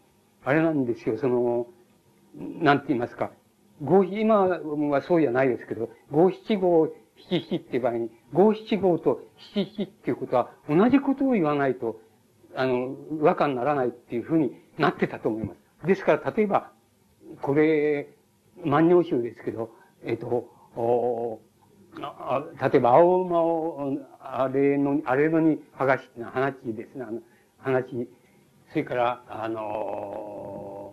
[0.45, 1.67] あれなんですよ、その、
[2.37, 3.33] なんて言いますか、
[3.83, 9.21] 五、今はそうじゃないですけど、五七五七七っていう場合に、五七五と
[9.55, 12.01] 七七っていうことは同じことを言わないと、
[12.55, 15.87] あの、和歌にならないっていうふうになってたと思います。
[15.87, 16.71] ですから、例えば、
[17.43, 18.09] これ、
[18.65, 19.71] 万葉集ですけど、
[20.05, 20.27] えっ、と、
[20.77, 21.41] お
[22.01, 27.05] あ例えば、青馬を、あれの、あれのに剥がしっていうのは話ですね。
[27.09, 27.21] あの、
[27.59, 28.09] 話。
[28.71, 30.93] それから、あの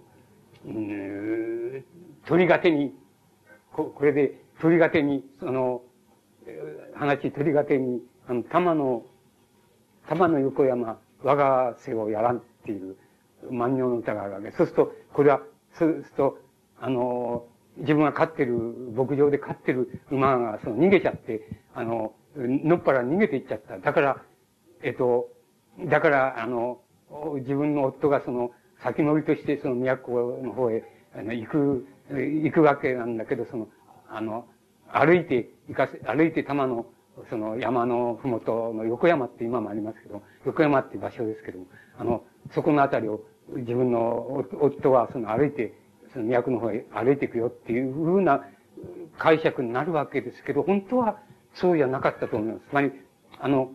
[0.66, 1.84] うん、
[2.26, 2.94] 鳥が手に、
[3.74, 5.82] ここれで鳥が手に、その、
[6.96, 9.04] 話、鳥が手に、あの、玉の、
[10.08, 12.96] 玉の横山、我が背をやらんっていう
[13.50, 14.52] 万葉の歌があるわけ。
[14.52, 15.42] そうすると、これは、
[15.74, 16.38] そうすると、
[16.80, 17.46] あの、
[17.78, 18.54] 自分が飼ってる、
[18.96, 23.78] 牧場で飼ってる馬が、その逃げちゃって、あの、のっぱら逃げていっちゃった。
[23.80, 24.22] だから、
[24.84, 25.30] えっと、
[25.86, 26.82] だから、あの、
[27.40, 28.52] 自分の夫がその、
[28.84, 30.84] 先乗りとしてその都の方へ、
[31.16, 33.68] あの、行く、行くわけなんだけど、その、
[34.10, 34.48] あの、
[34.94, 36.86] 歩いて、行かせ、歩いて玉の、
[37.30, 41.66] その山のふもとの横山って今もありますけど、横山って場所ですけども、
[41.98, 43.22] あの、そこのあたりを
[43.56, 45.74] 自分の夫はその歩いて、
[46.14, 48.46] その都の方へ歩いていくよっていうふうな
[49.18, 51.18] 解釈になるわけですけど、本当は
[51.54, 52.66] そうじゃなかったと思います。
[52.70, 52.92] つまり、
[53.40, 53.72] あの、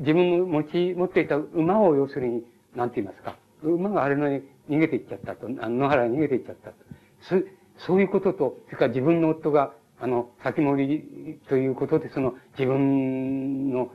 [0.00, 2.42] 自分の持ち、持っていた馬を要するに、
[2.74, 3.36] なんて言いますか。
[3.62, 5.48] 馬があれのに逃げていっちゃったと。
[5.48, 6.76] 野原に逃げていっちゃったと。
[7.20, 7.36] そ
[7.78, 13.90] そういうことと、それから自分の夫が、あの、先盛りということで、その自分の、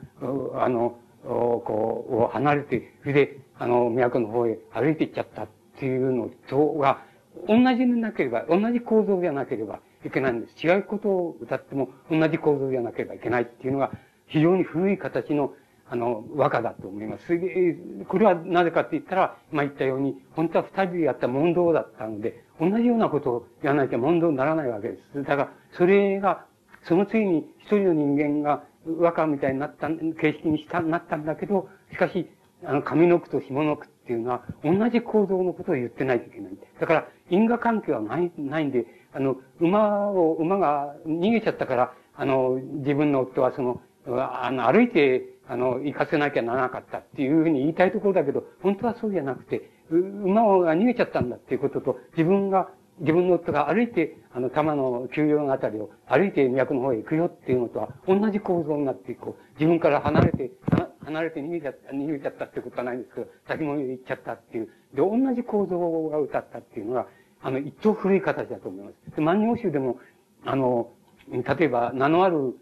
[0.56, 5.48] あの、こう、を離れて、それで、あの、都の方へ歩いていっちゃったっ
[5.80, 7.03] ていうのとは、
[7.48, 10.65] 同じでなければ、同じ構造じゃなければいけないんです。
[10.65, 13.91] 違うことを歌っても同じ構造じゃなければいけないっていうのが、
[14.28, 15.53] 非常に古い形の、
[15.88, 17.28] あの、和歌だと思います。
[17.28, 17.76] で
[18.07, 25.24] これはなぜかって言ったら、今言ったように、本当は二人でやった問答だったので、同じようなことをやらなきゃ問答にならないわけです。
[25.24, 26.46] だから、それが、
[26.88, 28.64] その次に一人の人間が
[29.00, 32.30] 和歌みたいになった、形式にした、なったんだけど、しかし、
[32.64, 36.52] あの、上の句と下の句っていうのは、同じ構造のことを言ってないといけない。
[36.80, 52.69] だから、因果関係はない、ないんで、あの、馬を、馬が逃げちゃったから、あの、自分の夫はその、あの、歩いて、あの、行かせなきゃならなかったっていうふうに言いたいところだけど、本当はそうじゃなくて、馬が逃げちゃったんだっていうことと、自分が、
[52.99, 59.53] 自分の夫が歩いて、あの、玉の丘陵のあたりを歩いて都の方へ行くよっていうのとは、同じ構造になっていこう。
[59.59, 60.51] 自分から離れて、
[61.05, 64.69] 離れて逃げちゃった、逃げちゃったってことはないんですけど、先も行っちゃったっていう。
[64.93, 67.07] で、同じ構造が歌ったっていうのが、
[67.41, 69.15] あの、一等古い形だと思います。
[69.15, 69.97] で、万葉集でも、
[70.45, 70.91] あの、
[71.31, 72.55] 例えば、名のある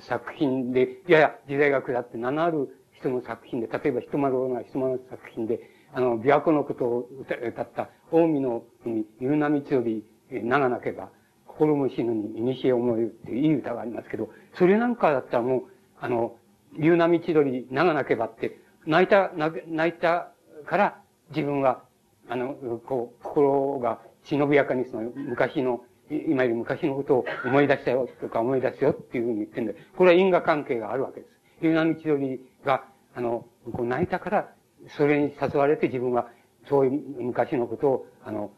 [0.00, 5.60] 作品で、やや時代が下って名のある人の作品で、例えば人丸が人丸の作品で、
[5.92, 11.10] あの、琵琶湖のことを歌った、近江の海、夕波千鳥、長なけば、
[11.46, 15.62] 心も死ぬに、古思えるっていういい歌がありますけど、それなんかだったらもう、
[16.00, 16.36] あの、
[16.76, 20.32] 夕波千鳥、長なけばって、泣いた、泣いた
[20.66, 21.00] から
[21.30, 21.82] 自分は、
[22.28, 22.54] あの、
[22.86, 31.26] こう、心が忍びやかにその昔の今より昔のことを思い出したよとか思い出すよっていうふうに言ってるんで、これは因果関係があるわけで
[31.60, 31.66] す。
[31.66, 32.84] いう波千鳥が、
[33.14, 34.48] あの、こう泣いたから、
[34.96, 36.28] それに誘われて自分は
[36.68, 38.50] そういう昔のことを、あの、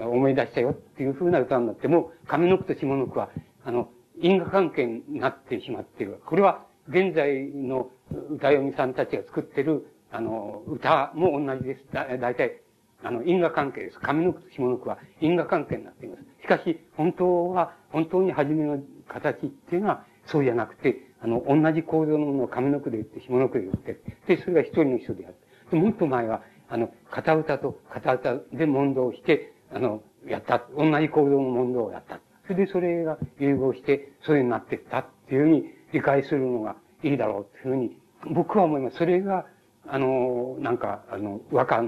[0.00, 3.30] 思い出したよっていうふうな歌になっても、上の句と下の句は、
[3.64, 3.90] あの、
[4.20, 6.20] 因果関係になってしまっている。
[6.26, 7.90] これは、現在の
[8.30, 11.84] 歌読みさんたちが作ってる、あの、歌も同じです。
[11.92, 12.60] だ、だいたい
[13.02, 13.98] あの、因果関係です。
[14.00, 16.22] 上の句と下の句は因果関係になっています。
[16.42, 25.36] しかし、本当は、本当に初めの形っていうのは、そうじゃなくて、あの、同じ構造のものを上の句で言って、下の句で言って、で、それが一人の人である。
[25.76, 30.64] もっと前は、あの、片歌と片歌で問答して、あの、やった。
[30.76, 32.20] 同じ構造の問答をやった。
[32.46, 37.98] それでそれが融合して、そういうになっていったっていうふうに理解するのがいいだろうっていうふうに、
[38.34, 38.96] 僕は思います。
[38.96, 39.46] それが、
[39.86, 41.82] あの、なんか、あの、和歌、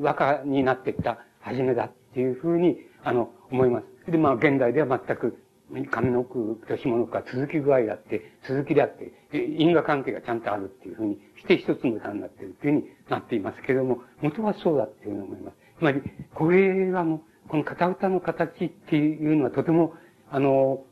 [0.00, 4.10] 和歌になっていった初めだっていうふうに、あの、思います。
[4.10, 5.42] で、まあ、現代では全く、
[5.72, 15.56] 上の句と下の句は続き具合だって、続きであって、因果関係がちゃんとあるっていうふうにして一つの歌になってるっていうふうになっていますけれども、元はそうだっていうふうに思います。
[15.78, 16.02] つまり、
[16.34, 19.94] これはもう、この片歌の形っていうのはとても、
[20.30, 20.84] あの、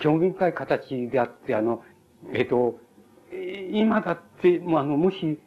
[0.00, 1.82] 興味深い形であって、あの、
[2.32, 2.78] えっ、と、
[3.72, 5.38] 今だって、もうあの、もし、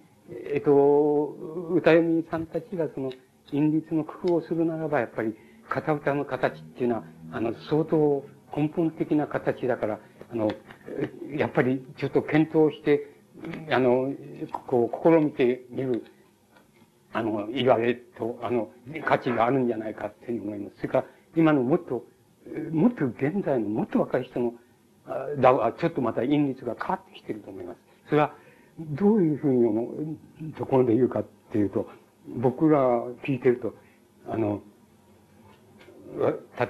[0.53, 1.35] えっ、と、
[1.72, 3.11] 歌読みさんたちがその、
[3.51, 5.35] 韻律の工夫をするならば、やっぱり、
[5.69, 9.99] 片歌の形っていうのは、あの、相当根本的な形だから、
[10.31, 10.51] あの、
[11.35, 13.07] やっぱりちょっと検討して、
[13.71, 14.13] あの、
[14.67, 16.03] こう、試みてみる、
[17.13, 18.69] あの、言われと、あの、
[19.05, 20.77] 価値があるんじゃないかっていうふうに思います。
[20.77, 21.05] それから、
[21.35, 22.05] 今のもっと、
[22.71, 24.53] もっと現在のもっと若い人の、
[25.39, 27.80] だちょっとまた韻律が変わってきてると思います。
[28.09, 28.34] それは、
[28.80, 31.88] どういうふうに思う、ところで言うかっていうと、
[32.27, 32.80] 僕ら
[33.26, 33.73] 聞いてると、
[34.27, 34.61] あの、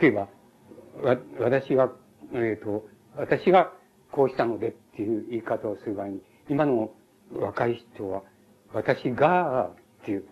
[0.01, 0.27] 例えば、
[1.01, 1.91] わ、私が、
[2.33, 3.71] えっ、ー、と、私が
[4.11, 6.91] こうしたのでっていう言い方をする場合に、今の
[7.33, 8.23] 若い人は、
[8.73, 9.71] 私が
[10.01, 10.25] っていう、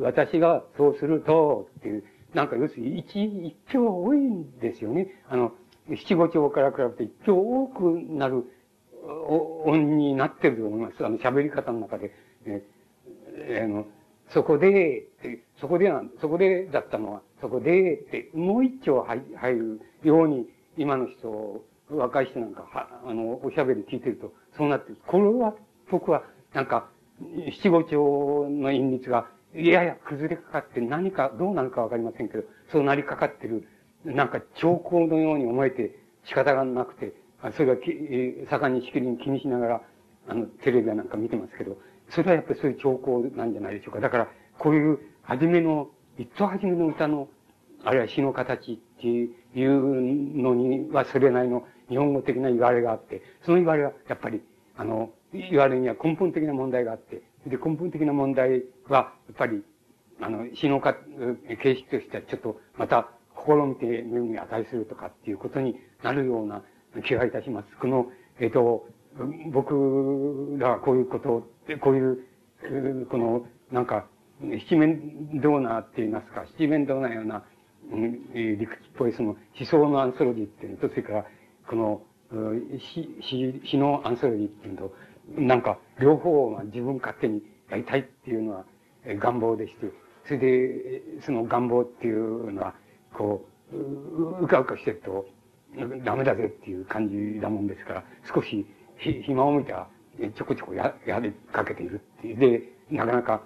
[0.00, 2.04] 私がそうするとっていう、
[2.34, 5.08] なんか要するに一、一票多いんですよね。
[5.28, 5.52] あの、
[5.88, 8.44] 七五調から比べて一票多くなる
[9.26, 11.04] 音になってると思います。
[11.04, 12.12] あの、喋り方の中で。
[12.46, 13.86] えー、あの、
[14.30, 15.06] そこで、
[15.60, 24.98] そこで、そこでだったのは、そこで、ってもう一丁入るように、今の人、若い人なんか、は、あの、おしゃべり聞いてると、そうなってる。
[25.06, 25.54] これは、
[25.90, 26.22] 僕は、
[26.52, 26.88] なんか、
[27.50, 33.66] 七五調の韻律が、いやいや崩れかかって何か、どうなるかわかりませんけど、そうなりかかってる、
[34.04, 37.12] なんか兆候のように思えて仕方がなくて、
[37.56, 37.90] それはき、
[38.50, 39.82] 盛んにしきりに気にしながら、
[40.28, 41.78] あの、テレビなんか見てますけど、
[42.10, 44.00] それはやっぱりそういう兆候なんじゃないでしょうか。
[44.00, 45.88] だから、こういう、初めの、
[46.18, 47.28] 一等初めの歌の、
[47.84, 54.42] あるいは詩の形っていういうのにはそれなりの日本語的な言われがあって、その言われはやっぱり、
[54.76, 59.62] あの、言われには根本的な問題があって、で、根本的な問題は、やっぱり、
[60.20, 60.96] あの、詩のか、
[61.62, 63.08] 形式としてはちょっと、また、
[63.46, 66.62] 試みてみるに値するとかっていうことになるような
[67.04, 67.68] 気がいたします。
[67.80, 68.10] この、
[68.40, 68.86] えっ、と、
[69.50, 71.42] 僕らはこういうことを、
[71.80, 74.06] こういう、この、なんか、
[74.40, 77.44] 七面ドーナーって言いますか、七面ドーナーような、
[77.90, 81.24] うん、理屈っぽいその思想のアンソロジーっていうのと、それから、
[81.66, 82.02] この、
[82.78, 84.94] 詩、詩、詩のアンソロジーっていうのと、
[85.36, 88.64] なんか、両方を自分勝手にやりたいっていうのは
[89.06, 89.90] 願望でして、
[90.26, 92.74] それで、その願望っていうのは、
[93.14, 95.26] こう、うかうかしてると、
[96.04, 98.04] ダメだぜっていう感じだもんですから、
[98.34, 98.66] 少し
[98.98, 99.88] ひ暇を見たら、
[100.34, 102.36] ちょこちょこや、やりかけているっていう。
[102.36, 103.42] で、なかなか、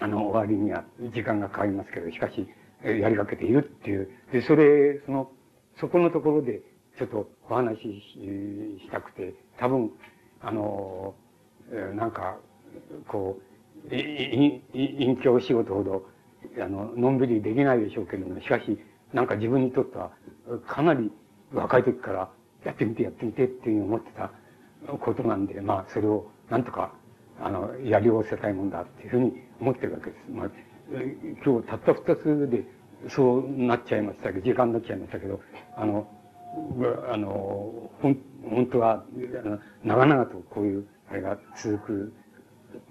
[0.00, 2.46] あの、終わりには時間がかかりますけど、しかし、
[2.84, 4.08] やりかけているっていう。
[4.32, 5.30] で、それ、その、
[5.76, 6.62] そこのところで、
[6.98, 9.92] ちょっとお話ししたくて、多分、
[10.40, 11.14] あの、
[11.94, 12.38] なんか、
[13.06, 13.38] こ
[13.90, 16.06] う、隠居仕事ほど、
[16.60, 18.78] あの、のんびりできないでしょうけれども、しかし、
[19.12, 20.10] なんか自分にとっては、
[20.66, 21.10] かなり
[21.52, 22.30] 若い時から
[22.64, 24.32] やってみてやってみてっていうに思ってた
[24.98, 26.92] ことなんで、まあ、それをなんとか、
[27.40, 30.30] あの、やりおせたいもんだっていうふうに思ってるわけです。
[30.30, 30.50] まあ、
[31.44, 32.64] 今日たった二つで
[33.08, 35.40] そうなっちゃいましたけど、時間になっちゃいましたけど、
[35.76, 36.08] あの、
[37.12, 39.04] あの、ほん、本当は、
[39.84, 42.12] 長々とこういう、あれが続く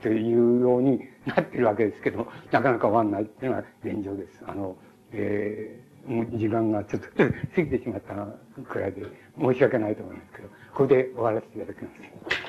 [0.01, 4.41] というようになってるわけですけど、なかなか終わんないっていうのが現状です。
[4.45, 4.77] あの、
[5.11, 8.13] えー、もう時間がちょっと過ぎてしまった
[8.63, 9.03] くらいで
[9.39, 12.46] 申し訳ないと思いますけど、これで終わらせていただきます。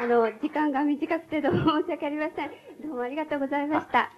[0.00, 2.48] あの、時間が短くてどうも申し訳ありません。
[2.80, 4.10] どうもありがとうございました。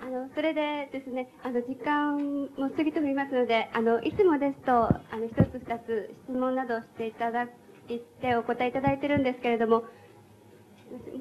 [0.00, 7.44] あの、それでですね、あの、時間も過ぎておりますので、あの、いつもですと、あの、一つ二つ質問などしていただ
[7.88, 9.84] いてお答えいただいてるんですけれども、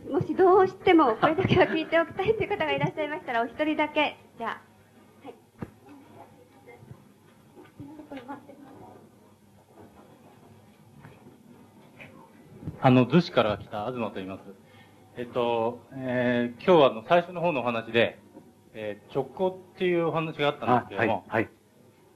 [0.09, 4.61] もしどうしてもこれだけは聞いておきたいという方がいらっしゃいましたら、お一人だけ、じゃあ、
[5.23, 5.35] はい。
[12.83, 14.41] あの、逗子から来た東と言います。
[15.15, 18.19] えっと、えー、今日はあの最初の方のお話で、
[18.73, 21.49] えー、直行っていうお話があったんですけども、はい、はい、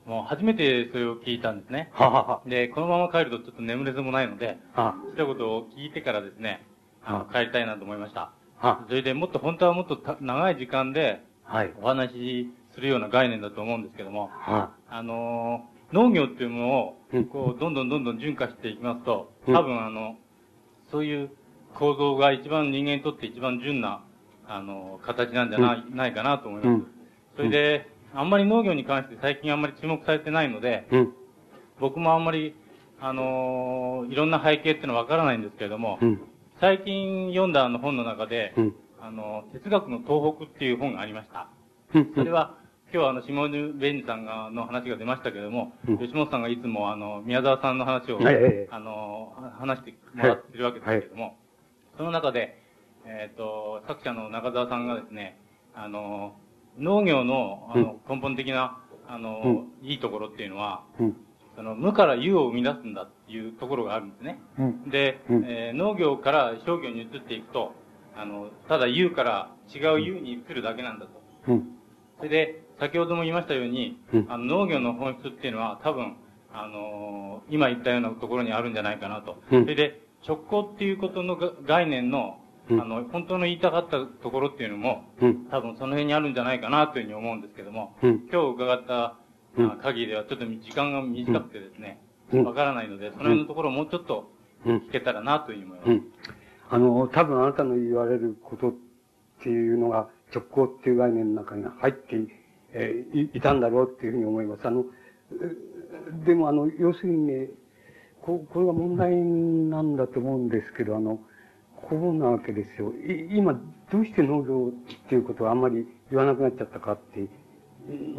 [0.07, 1.91] もう初めてそれを聞いたんですね。
[1.93, 2.41] ははは。
[2.47, 6.65] で、このまま帰るとちょっと眠れずもないので、はそういったことを聞いてからですね、
[7.03, 7.27] あ。
[7.31, 8.31] 帰りたいなと思いました。
[8.57, 20.17] はそれでもっと本当はもっと長い時間で、はい、お話しするような概念だと思うんですけども、はあ、あの農業っていうものを、こう、どんどんどんどん順化していきますと、多分あの、
[20.95, 21.29] そういう
[21.77, 24.01] 構造が一番人間にとって一番純な、
[24.47, 26.83] あの、形なんじゃない,、ないかなと思います。
[27.35, 30.87] それで、あんまり農業に関して最近あんまり注目されてないので、
[31.81, 32.55] 僕もあんまり、
[33.01, 35.99] あのいろんな背景っていうのはわからないんですけれども、
[36.61, 38.53] 最近読んだあの本の中で、
[39.01, 41.49] あの、哲学の東北っていう本がありました。
[42.15, 42.55] それは、
[42.95, 51.33] 今日はあの、シモヌ・ベンジさんが、の話が出ましたけれども、うん、吉本さんがいつもあの、宮沢さんの話を、はい、あの、話してもらってるわけですけれども、はい、
[51.97, 52.57] その中で、
[53.03, 55.37] えっ、ー、と、作者の中澤さんがですね、
[55.73, 56.37] あの、
[56.79, 58.77] 農業の、あの、根本的な、
[59.09, 60.85] あの、いいところっていうのは、
[61.57, 64.39] その無から有を生み出すんだっていうところがあるんですね。
[64.89, 67.73] で、えー、農業から商業に移っていくと、
[68.15, 71.11] あの、ただ U から違う U に移るだけなんだと。
[71.49, 71.67] うん、
[72.19, 76.17] それで、先ほども言いましたように、うん、あの農業の本質っていうのは多分、
[76.53, 79.41] あのー、今言ったようなところにあるんじゃないかなと。
[79.51, 82.39] うん、それで、直行っていうことの概念の、
[82.69, 85.03] あの、本当の言いたかったところっていうのも、
[85.51, 89.17] 多分その辺にあるんじゃないかなというふうに思うんですけども、今日伺った
[89.83, 92.01] 限りではちょっと時間が短くてですね、
[92.43, 94.31] わからないので、その辺のところをもうちょっと
[94.65, 96.35] 聞けたらなというふうに思います。
[96.71, 98.73] あの、多分あなたの言われることっ
[99.43, 102.27] ていうのが直行っていう概念の中に入ってい,、
[102.77, 104.67] えー、いたんだろうっていうふうに思います。
[104.67, 104.85] あの、
[106.25, 107.49] でもあの、要するにね、
[108.21, 111.19] ここれが問題なんだと思うんですけど、あの、
[111.75, 112.91] こうなわけですよ。
[113.31, 113.53] 今、
[113.91, 117.27] どうして農業っていうことはあんまり言わなくなっちゃったかって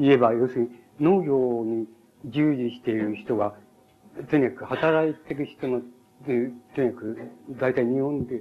[0.00, 0.68] 言えば、要するに
[1.00, 1.86] 農業に
[2.24, 3.54] 従事している人が、
[4.30, 5.82] とにかく働いてる人の、
[6.24, 7.18] とにかく、
[7.50, 8.40] 大体日本で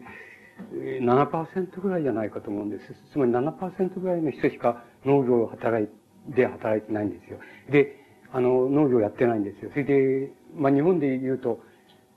[1.01, 2.95] 7%ぐらいじゃないかと思うんです。
[3.11, 5.89] つまり7%ぐらいの人しか農業を働い
[6.27, 7.39] で働いてないんですよ。
[7.69, 7.97] で、
[8.31, 9.71] あの、農業やってないんですよ。
[9.71, 11.59] それで、まあ日本で言うと、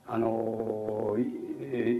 [0.07, 1.15] あの、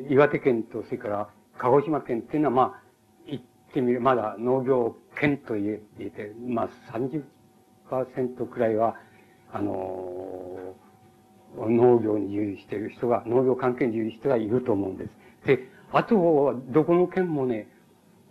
[0.10, 2.81] 岩手県と、それから鹿児島県っていうのは、まあ、
[3.27, 3.41] 言っ
[3.73, 6.69] てみる、まだ農業県と言えて、まあ
[7.91, 8.95] 30%くらいは、
[9.52, 10.76] あの、
[11.56, 15.11] 農業に従事している人が、農業関係に従事してはいると思うんです。
[15.45, 17.68] で、あと、どこの県もね、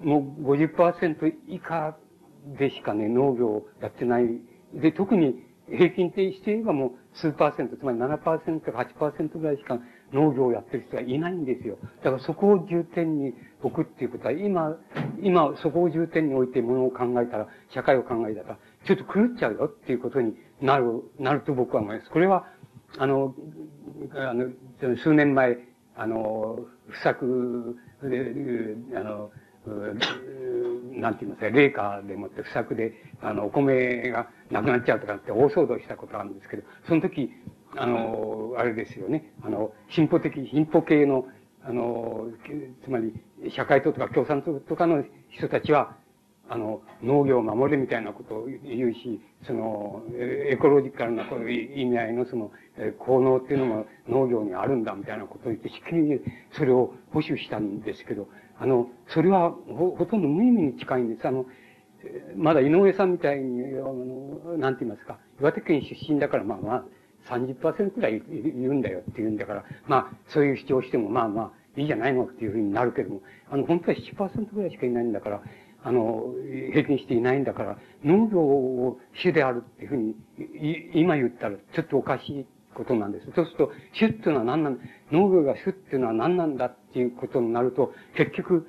[0.01, 1.97] もう50%以下
[2.57, 4.25] でしかね、農業をやってない。
[4.75, 9.79] で、特に平均的して言えばもう数パーセント、つまり7%か8%ぐらいしか
[10.13, 11.77] 農業をやってる人がいないんですよ。
[12.03, 14.77] だからそこを重点に置くっていうことは、今、
[15.21, 22.11] 今そこを重点に置いてものを考えたら、社会を考えたら、ちょっと狂っちゃうよっていうことになる、なると僕は思います。
[22.11, 22.47] これは、
[22.97, 23.35] あの、
[24.15, 24.49] あの、
[24.97, 25.59] 数年前、
[25.97, 29.31] あの、不作で、あの、
[30.99, 32.93] なんて言いますか、冷夏でもって不作で、
[33.23, 37.31] あの、お米がなくなっちゃうとかって大騒動したことがあるんですけど、その時、
[37.77, 41.27] あの、あれですよね、あの、進歩的、進歩系の、
[41.65, 42.29] あの、
[42.85, 43.15] つまり、
[43.51, 45.97] 社会党とか共産党とかの人たちは、
[46.51, 52.51] あの、農業を守るみたいなことを言うし、その、エコロジカルな意味合いのその、
[52.99, 56.21] 効能っていうのも農業にあるんだみたいなことを言って、しっかり
[56.53, 58.29] それを保守したんですけど、
[58.61, 61.27] あの、それはほほとんど無意味に近いんです。
[61.27, 61.47] あの、
[62.37, 66.85] まだ井上さんみたいに、あの、なんて言いますか、岩手県出身だからまあまあ、
[67.29, 73.21] 30%くらい言うんだよって言うんだから、まあ、そういう主張してもまあまあ、いいじゃないのっていうふうになるけども、
[73.51, 75.43] あの、本当は7%ぐらいしかいないんだから、
[75.85, 76.35] あの、
[76.73, 80.17] 平均していないんだから、農業を主であるっていうふうに、
[80.95, 82.47] 今言ったらちょっとおかしい
[82.79, 83.27] ことなんです。
[83.35, 84.79] そうすると、主っていうのは何なん
[85.11, 88.69] 農業が主っていうのは何なんだっていうことになると、結局、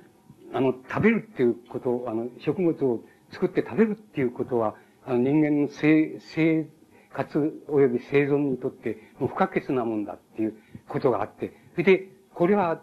[0.51, 4.75] あの、食べるっていうこと、あの、食物を作って食べるっていうことは、
[5.05, 6.67] あの、人間の生、生
[7.13, 10.55] 活及び生存にとってもう不可欠なもんだっていう
[10.87, 12.81] ことがあって、それで、これは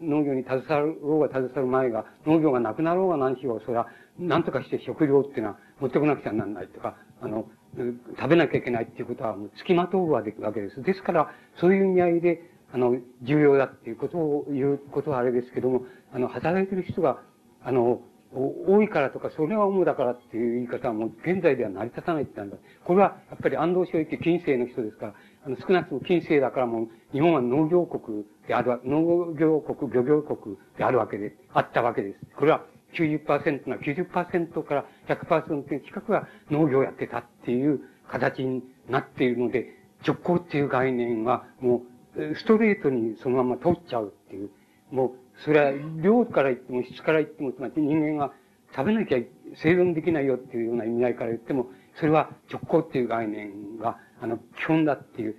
[0.00, 3.88] 農業に携わろうが携わる前が、農業がなくなろうが何しよう、それは
[4.18, 7.46] 何とかして食料っていうのは持ってこなくちゃならないとか、あの、
[7.76, 10.82] 食べなきゃいけないっていうことはもう付きまとうわけです。
[10.82, 15.82] ですから、そういう意味合いで、あの、重要だっていうことを言うことはあれですけども、
[16.12, 17.20] あの、働いてる人が、
[17.62, 18.00] あの、
[18.34, 22.64] 多いからとか、それは主だからっていう言い方はもう現在では成り立たないって言ったんだ。
[22.84, 32.18] これはやっぱり安藤昭之近世の人ですから、あの、少なくとも近世だからもう、日本は農業国である、農業国、漁業国であるわけで、あったわけです。
[32.36, 41.82] これは90%が90%から100%近くが農業をやってたっていう形になっているので、直行っていう概念はも
[42.16, 44.50] うストレートにそのまま通っちゃうっていう。
[44.90, 48.32] もう、それは量から言っても質から言っても、つまり人間が
[48.76, 49.18] 食べなきゃ
[49.56, 55.36] 生存できないよっていうような意味合いから言っても、それは直行っていう概念が、あの、基本だっていう、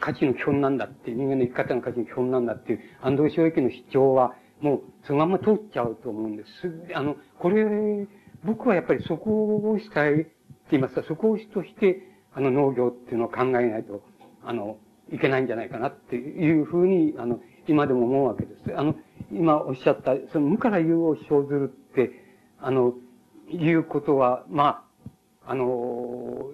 [0.00, 6.50] 価値の基本なんだっていう、人間の生き方の価値の基本なんだっていう、安藤正益の主張は、もう、そのまま通っちゃうと思うんです。
[6.94, 8.06] あの、これ、
[8.44, 10.30] 僕はやっぱりそこをしたいって
[10.72, 12.02] 言いますか、そこを主として、
[12.32, 14.02] あの、農業っていうのを考えないと、
[14.42, 14.78] あの、
[15.12, 18.76] いけないんじゃないかなっていうふうに、あの、今でも思うわけです。
[18.76, 18.94] あの、
[19.32, 22.12] 今おっしゃった、その無から有を生ずるって、
[22.58, 22.94] あの、
[23.50, 24.84] いうことは、ま
[25.44, 26.50] あ、あの、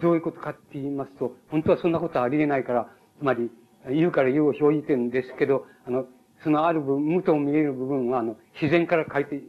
[0.00, 2.88] どういうことかって言いますと、本当はそんなことはありえないから、
[3.18, 3.50] つまり、
[3.90, 6.06] 言うから言うを表示てるんですけど、あの、
[6.44, 9.40] そのある部分、無と見える部分は、あの、自然から書いて、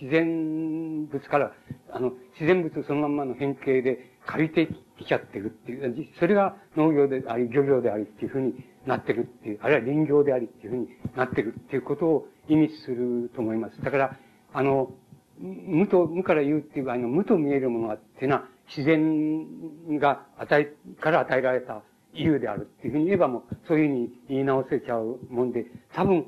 [0.00, 1.52] 自然物から、
[1.90, 8.54] あの、自然物そのまんまの変形で借りてきちゃってるっていう、それが農業であり、漁業でありっていうふうに
[8.86, 13.82] なってるっていう、あるいは林業でありっていうふうになってるっていうことを意味すると思います。
[13.82, 14.16] だから、
[14.52, 14.92] あの、
[15.40, 21.82] 無と、無から言うっていう場合の無と見えるものはっていうのは、自然が与え、から与えられた
[22.14, 26.26] 有であるっていうふうに言えばもう、そういうふうに言い直せちゃうもんで、多分、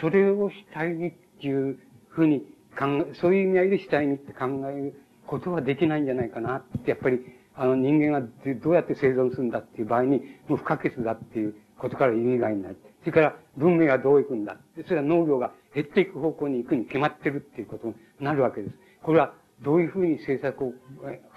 [0.00, 1.78] それをしたいっていう
[2.08, 2.40] ふうに
[2.78, 4.94] 考え、そういう意味合いでしたいにって考える
[5.26, 7.20] ことはできないんじゃないかなって、やっぱり、
[7.56, 8.26] あの人間が
[8.62, 12.76] どうやって生存するんだっていう場合に、もう不可欠だっていうことから言う以外にない。
[13.00, 14.56] それから文明はどう行くんだ。
[14.86, 18.74] それは農業が減っていく方向に行くに決まってるっていうことになるわけです。
[19.02, 20.72] これはどういうふうに政策を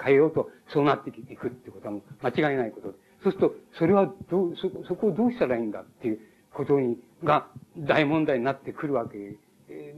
[0.01, 6.19] 変えようと、そうなっていくってことはもう間違いないことですそうすると、それはどう、そ、そこをどうしたらいいんだっていう
[6.53, 9.35] ことに、が大問題になってくるわけ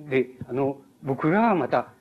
[0.09, 1.93] で、あの、僕らはまた、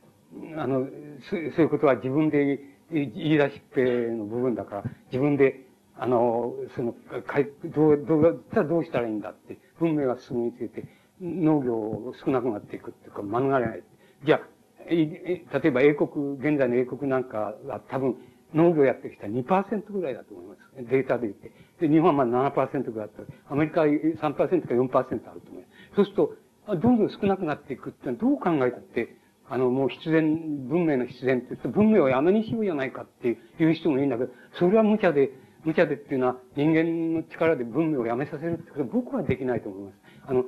[0.56, 0.86] あの、
[1.30, 5.64] そういうことは自分で言い出しっぺの部分だから、自分で、
[5.96, 6.94] あの、その、
[7.26, 10.84] かい、どう、どう、じゃどうしたらいいんだって、文明が進みについて、
[11.20, 13.82] 農業少なくなっていくっていうか、免れない。
[14.24, 14.40] じゃあ、
[14.88, 18.16] 例えば英国、現在の英国なんかは多分、
[18.54, 20.58] 農業やってきた2%ぐらいだと思います。
[20.90, 21.52] データで言って。
[21.80, 23.52] で、日本はまあ7%ぐらいあった。
[23.52, 25.96] アメリカは3%か4%あると思います。
[25.96, 26.34] そうすると、
[26.76, 29.16] どんどん少なくなっていくってどう考えたって、
[29.50, 35.30] あの、もう必然、文明の必然って言って、文明をやめにしようじゃないかっていう人もいいんだけど、それは無茶で、
[35.64, 39.94] 無茶でっていうのは人間の力で文明をやめさせるってことは僕はできないと思います。
[40.26, 40.44] あの、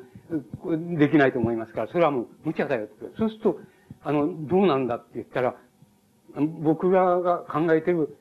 [0.99, 3.07] できないと思いますから、それはもう無茶だよって。
[3.17, 3.61] そうすると、
[4.03, 5.57] あの、どうなんだって言ったら、
[6.63, 8.17] 僕らが考えてる、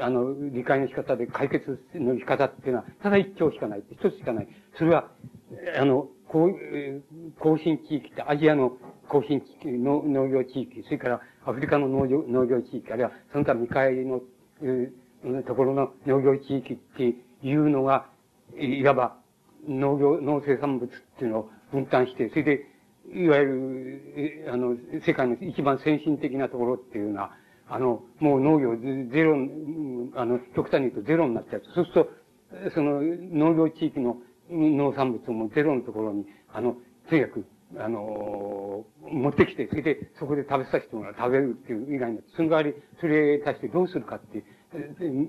[0.00, 4.48] あの、理解の仕方で解決の仕方っていうのは、ただ一丁しかない、一つしかない。
[4.76, 5.10] それは、
[5.78, 8.76] あの、こう、甲信地域ってアジアの
[9.08, 14.20] 甲信地域、農農業地域、それからアフリカの農業農業地域、あるいはその他未開の、
[14.62, 14.92] え
[15.46, 18.06] ところの農業地域っていうのが、
[18.58, 19.16] いわば
[19.66, 22.66] 農業、農生産物っていうのを分担して、それで、
[23.12, 23.44] いわゆ
[24.44, 27.32] る、あの、世界の一番先進的なところっていうのは、
[27.70, 29.34] あの、もう農業ゼロ、
[30.14, 31.70] あの、極端に言うとゼロになっちゃうと。
[31.72, 34.16] そうすると、その農業地域の
[34.50, 36.76] 農産物もゼロのところに、あの、
[37.08, 37.44] とにかく、
[37.78, 44.44] あの、持ってきて、それで、そこで食べさせてもらう、食べるっていう以外にその代わり、それに対してどうするかって、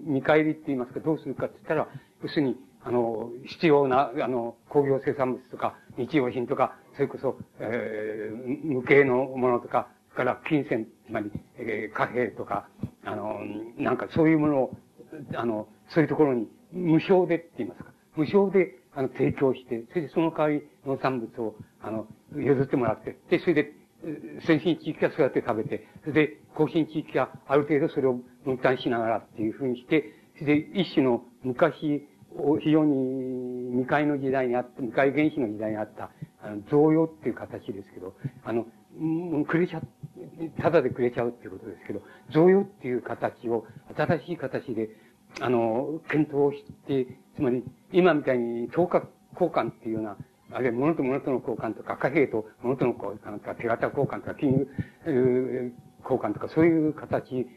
[0.05, 1.87] 見返りって言いますか、どうするかって言ったら、
[2.23, 12.67] 要するに、あの、必要な、あの、工業生産物とか、日用品とか、それこそ、えー、無形のものとか、から金銭、つまり、えー、貨幣とか、
[13.05, 13.39] あの、
[13.77, 14.77] なんかそういうものを、
[15.33, 22.05] あの、そういうところに無償でって言いますか、無償で、あの、提供して、それでその代わり農産物を、あの、
[22.35, 23.71] 譲ってもらって、で、それで、
[24.45, 30.03] 先進地域はそうやって食べて、それで、後進地域はある程度それを分担しながらっていうふうにして、
[30.37, 32.05] それで、一種の昔、
[32.59, 36.11] 非常に未開の時代にあった、未開原始の時代にあった、
[36.43, 38.13] あの、贈与っていう形ですけど、
[38.43, 38.65] あの、
[38.97, 39.81] もうくれちゃ、
[40.61, 42.01] ただでくれちゃうっていうことですけど、
[42.31, 44.89] 贈与っていう形を、新しい形で、
[45.41, 50.17] あの、検討して、つまり、今みたいに等価交換っていうような、
[50.51, 54.67] あるいは物と物との交換とか、貨幣と物との交換とか、手形交換とか、金
[55.05, 57.47] 融交換とか、そういう形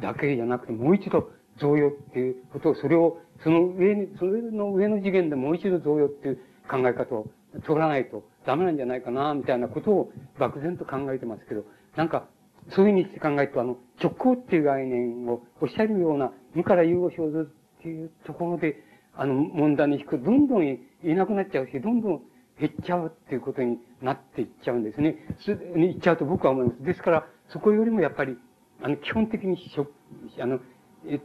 [0.00, 6.38] だけじゃなくて、もう一度贈与っていうことを、それを、その上に、それの上の次元でもう一度贈与っていう
[6.68, 7.28] 考え方を
[7.64, 11.64] 取らないとダメなんじゃないかな、みたいなことを漠然と考えてますけど、
[11.96, 12.28] なんか、
[12.70, 18.82] そういうふうにして考えると、あの、直行っていう概念をおっしゃるような、無から有を生ずっていうところで、
[19.14, 22.22] あの、問題に引く、どんどんいなくなっちゃうし、どんどん
[22.58, 25.16] 減っちゃうっていうことになっていっちゃうんですね。
[25.40, 26.82] すにいっちゃうと僕は思います。
[26.82, 28.36] ですから、そこよりもやっぱり、
[28.82, 29.92] あの、基本的に食、
[30.40, 30.60] あの、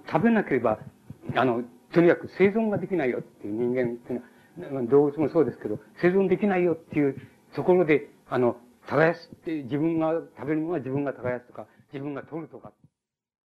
[0.08, 0.80] 食べなければ、
[1.36, 4.31] あの、とにかく生存ができないよっていう人間っていうのは、
[4.90, 7.16] 動物もそうですけど、生存できないよっていう
[7.56, 8.58] ところで、あの、
[8.88, 12.72] 耕すって、自分が食べるものは自分が耕すとか、自分が取るとか、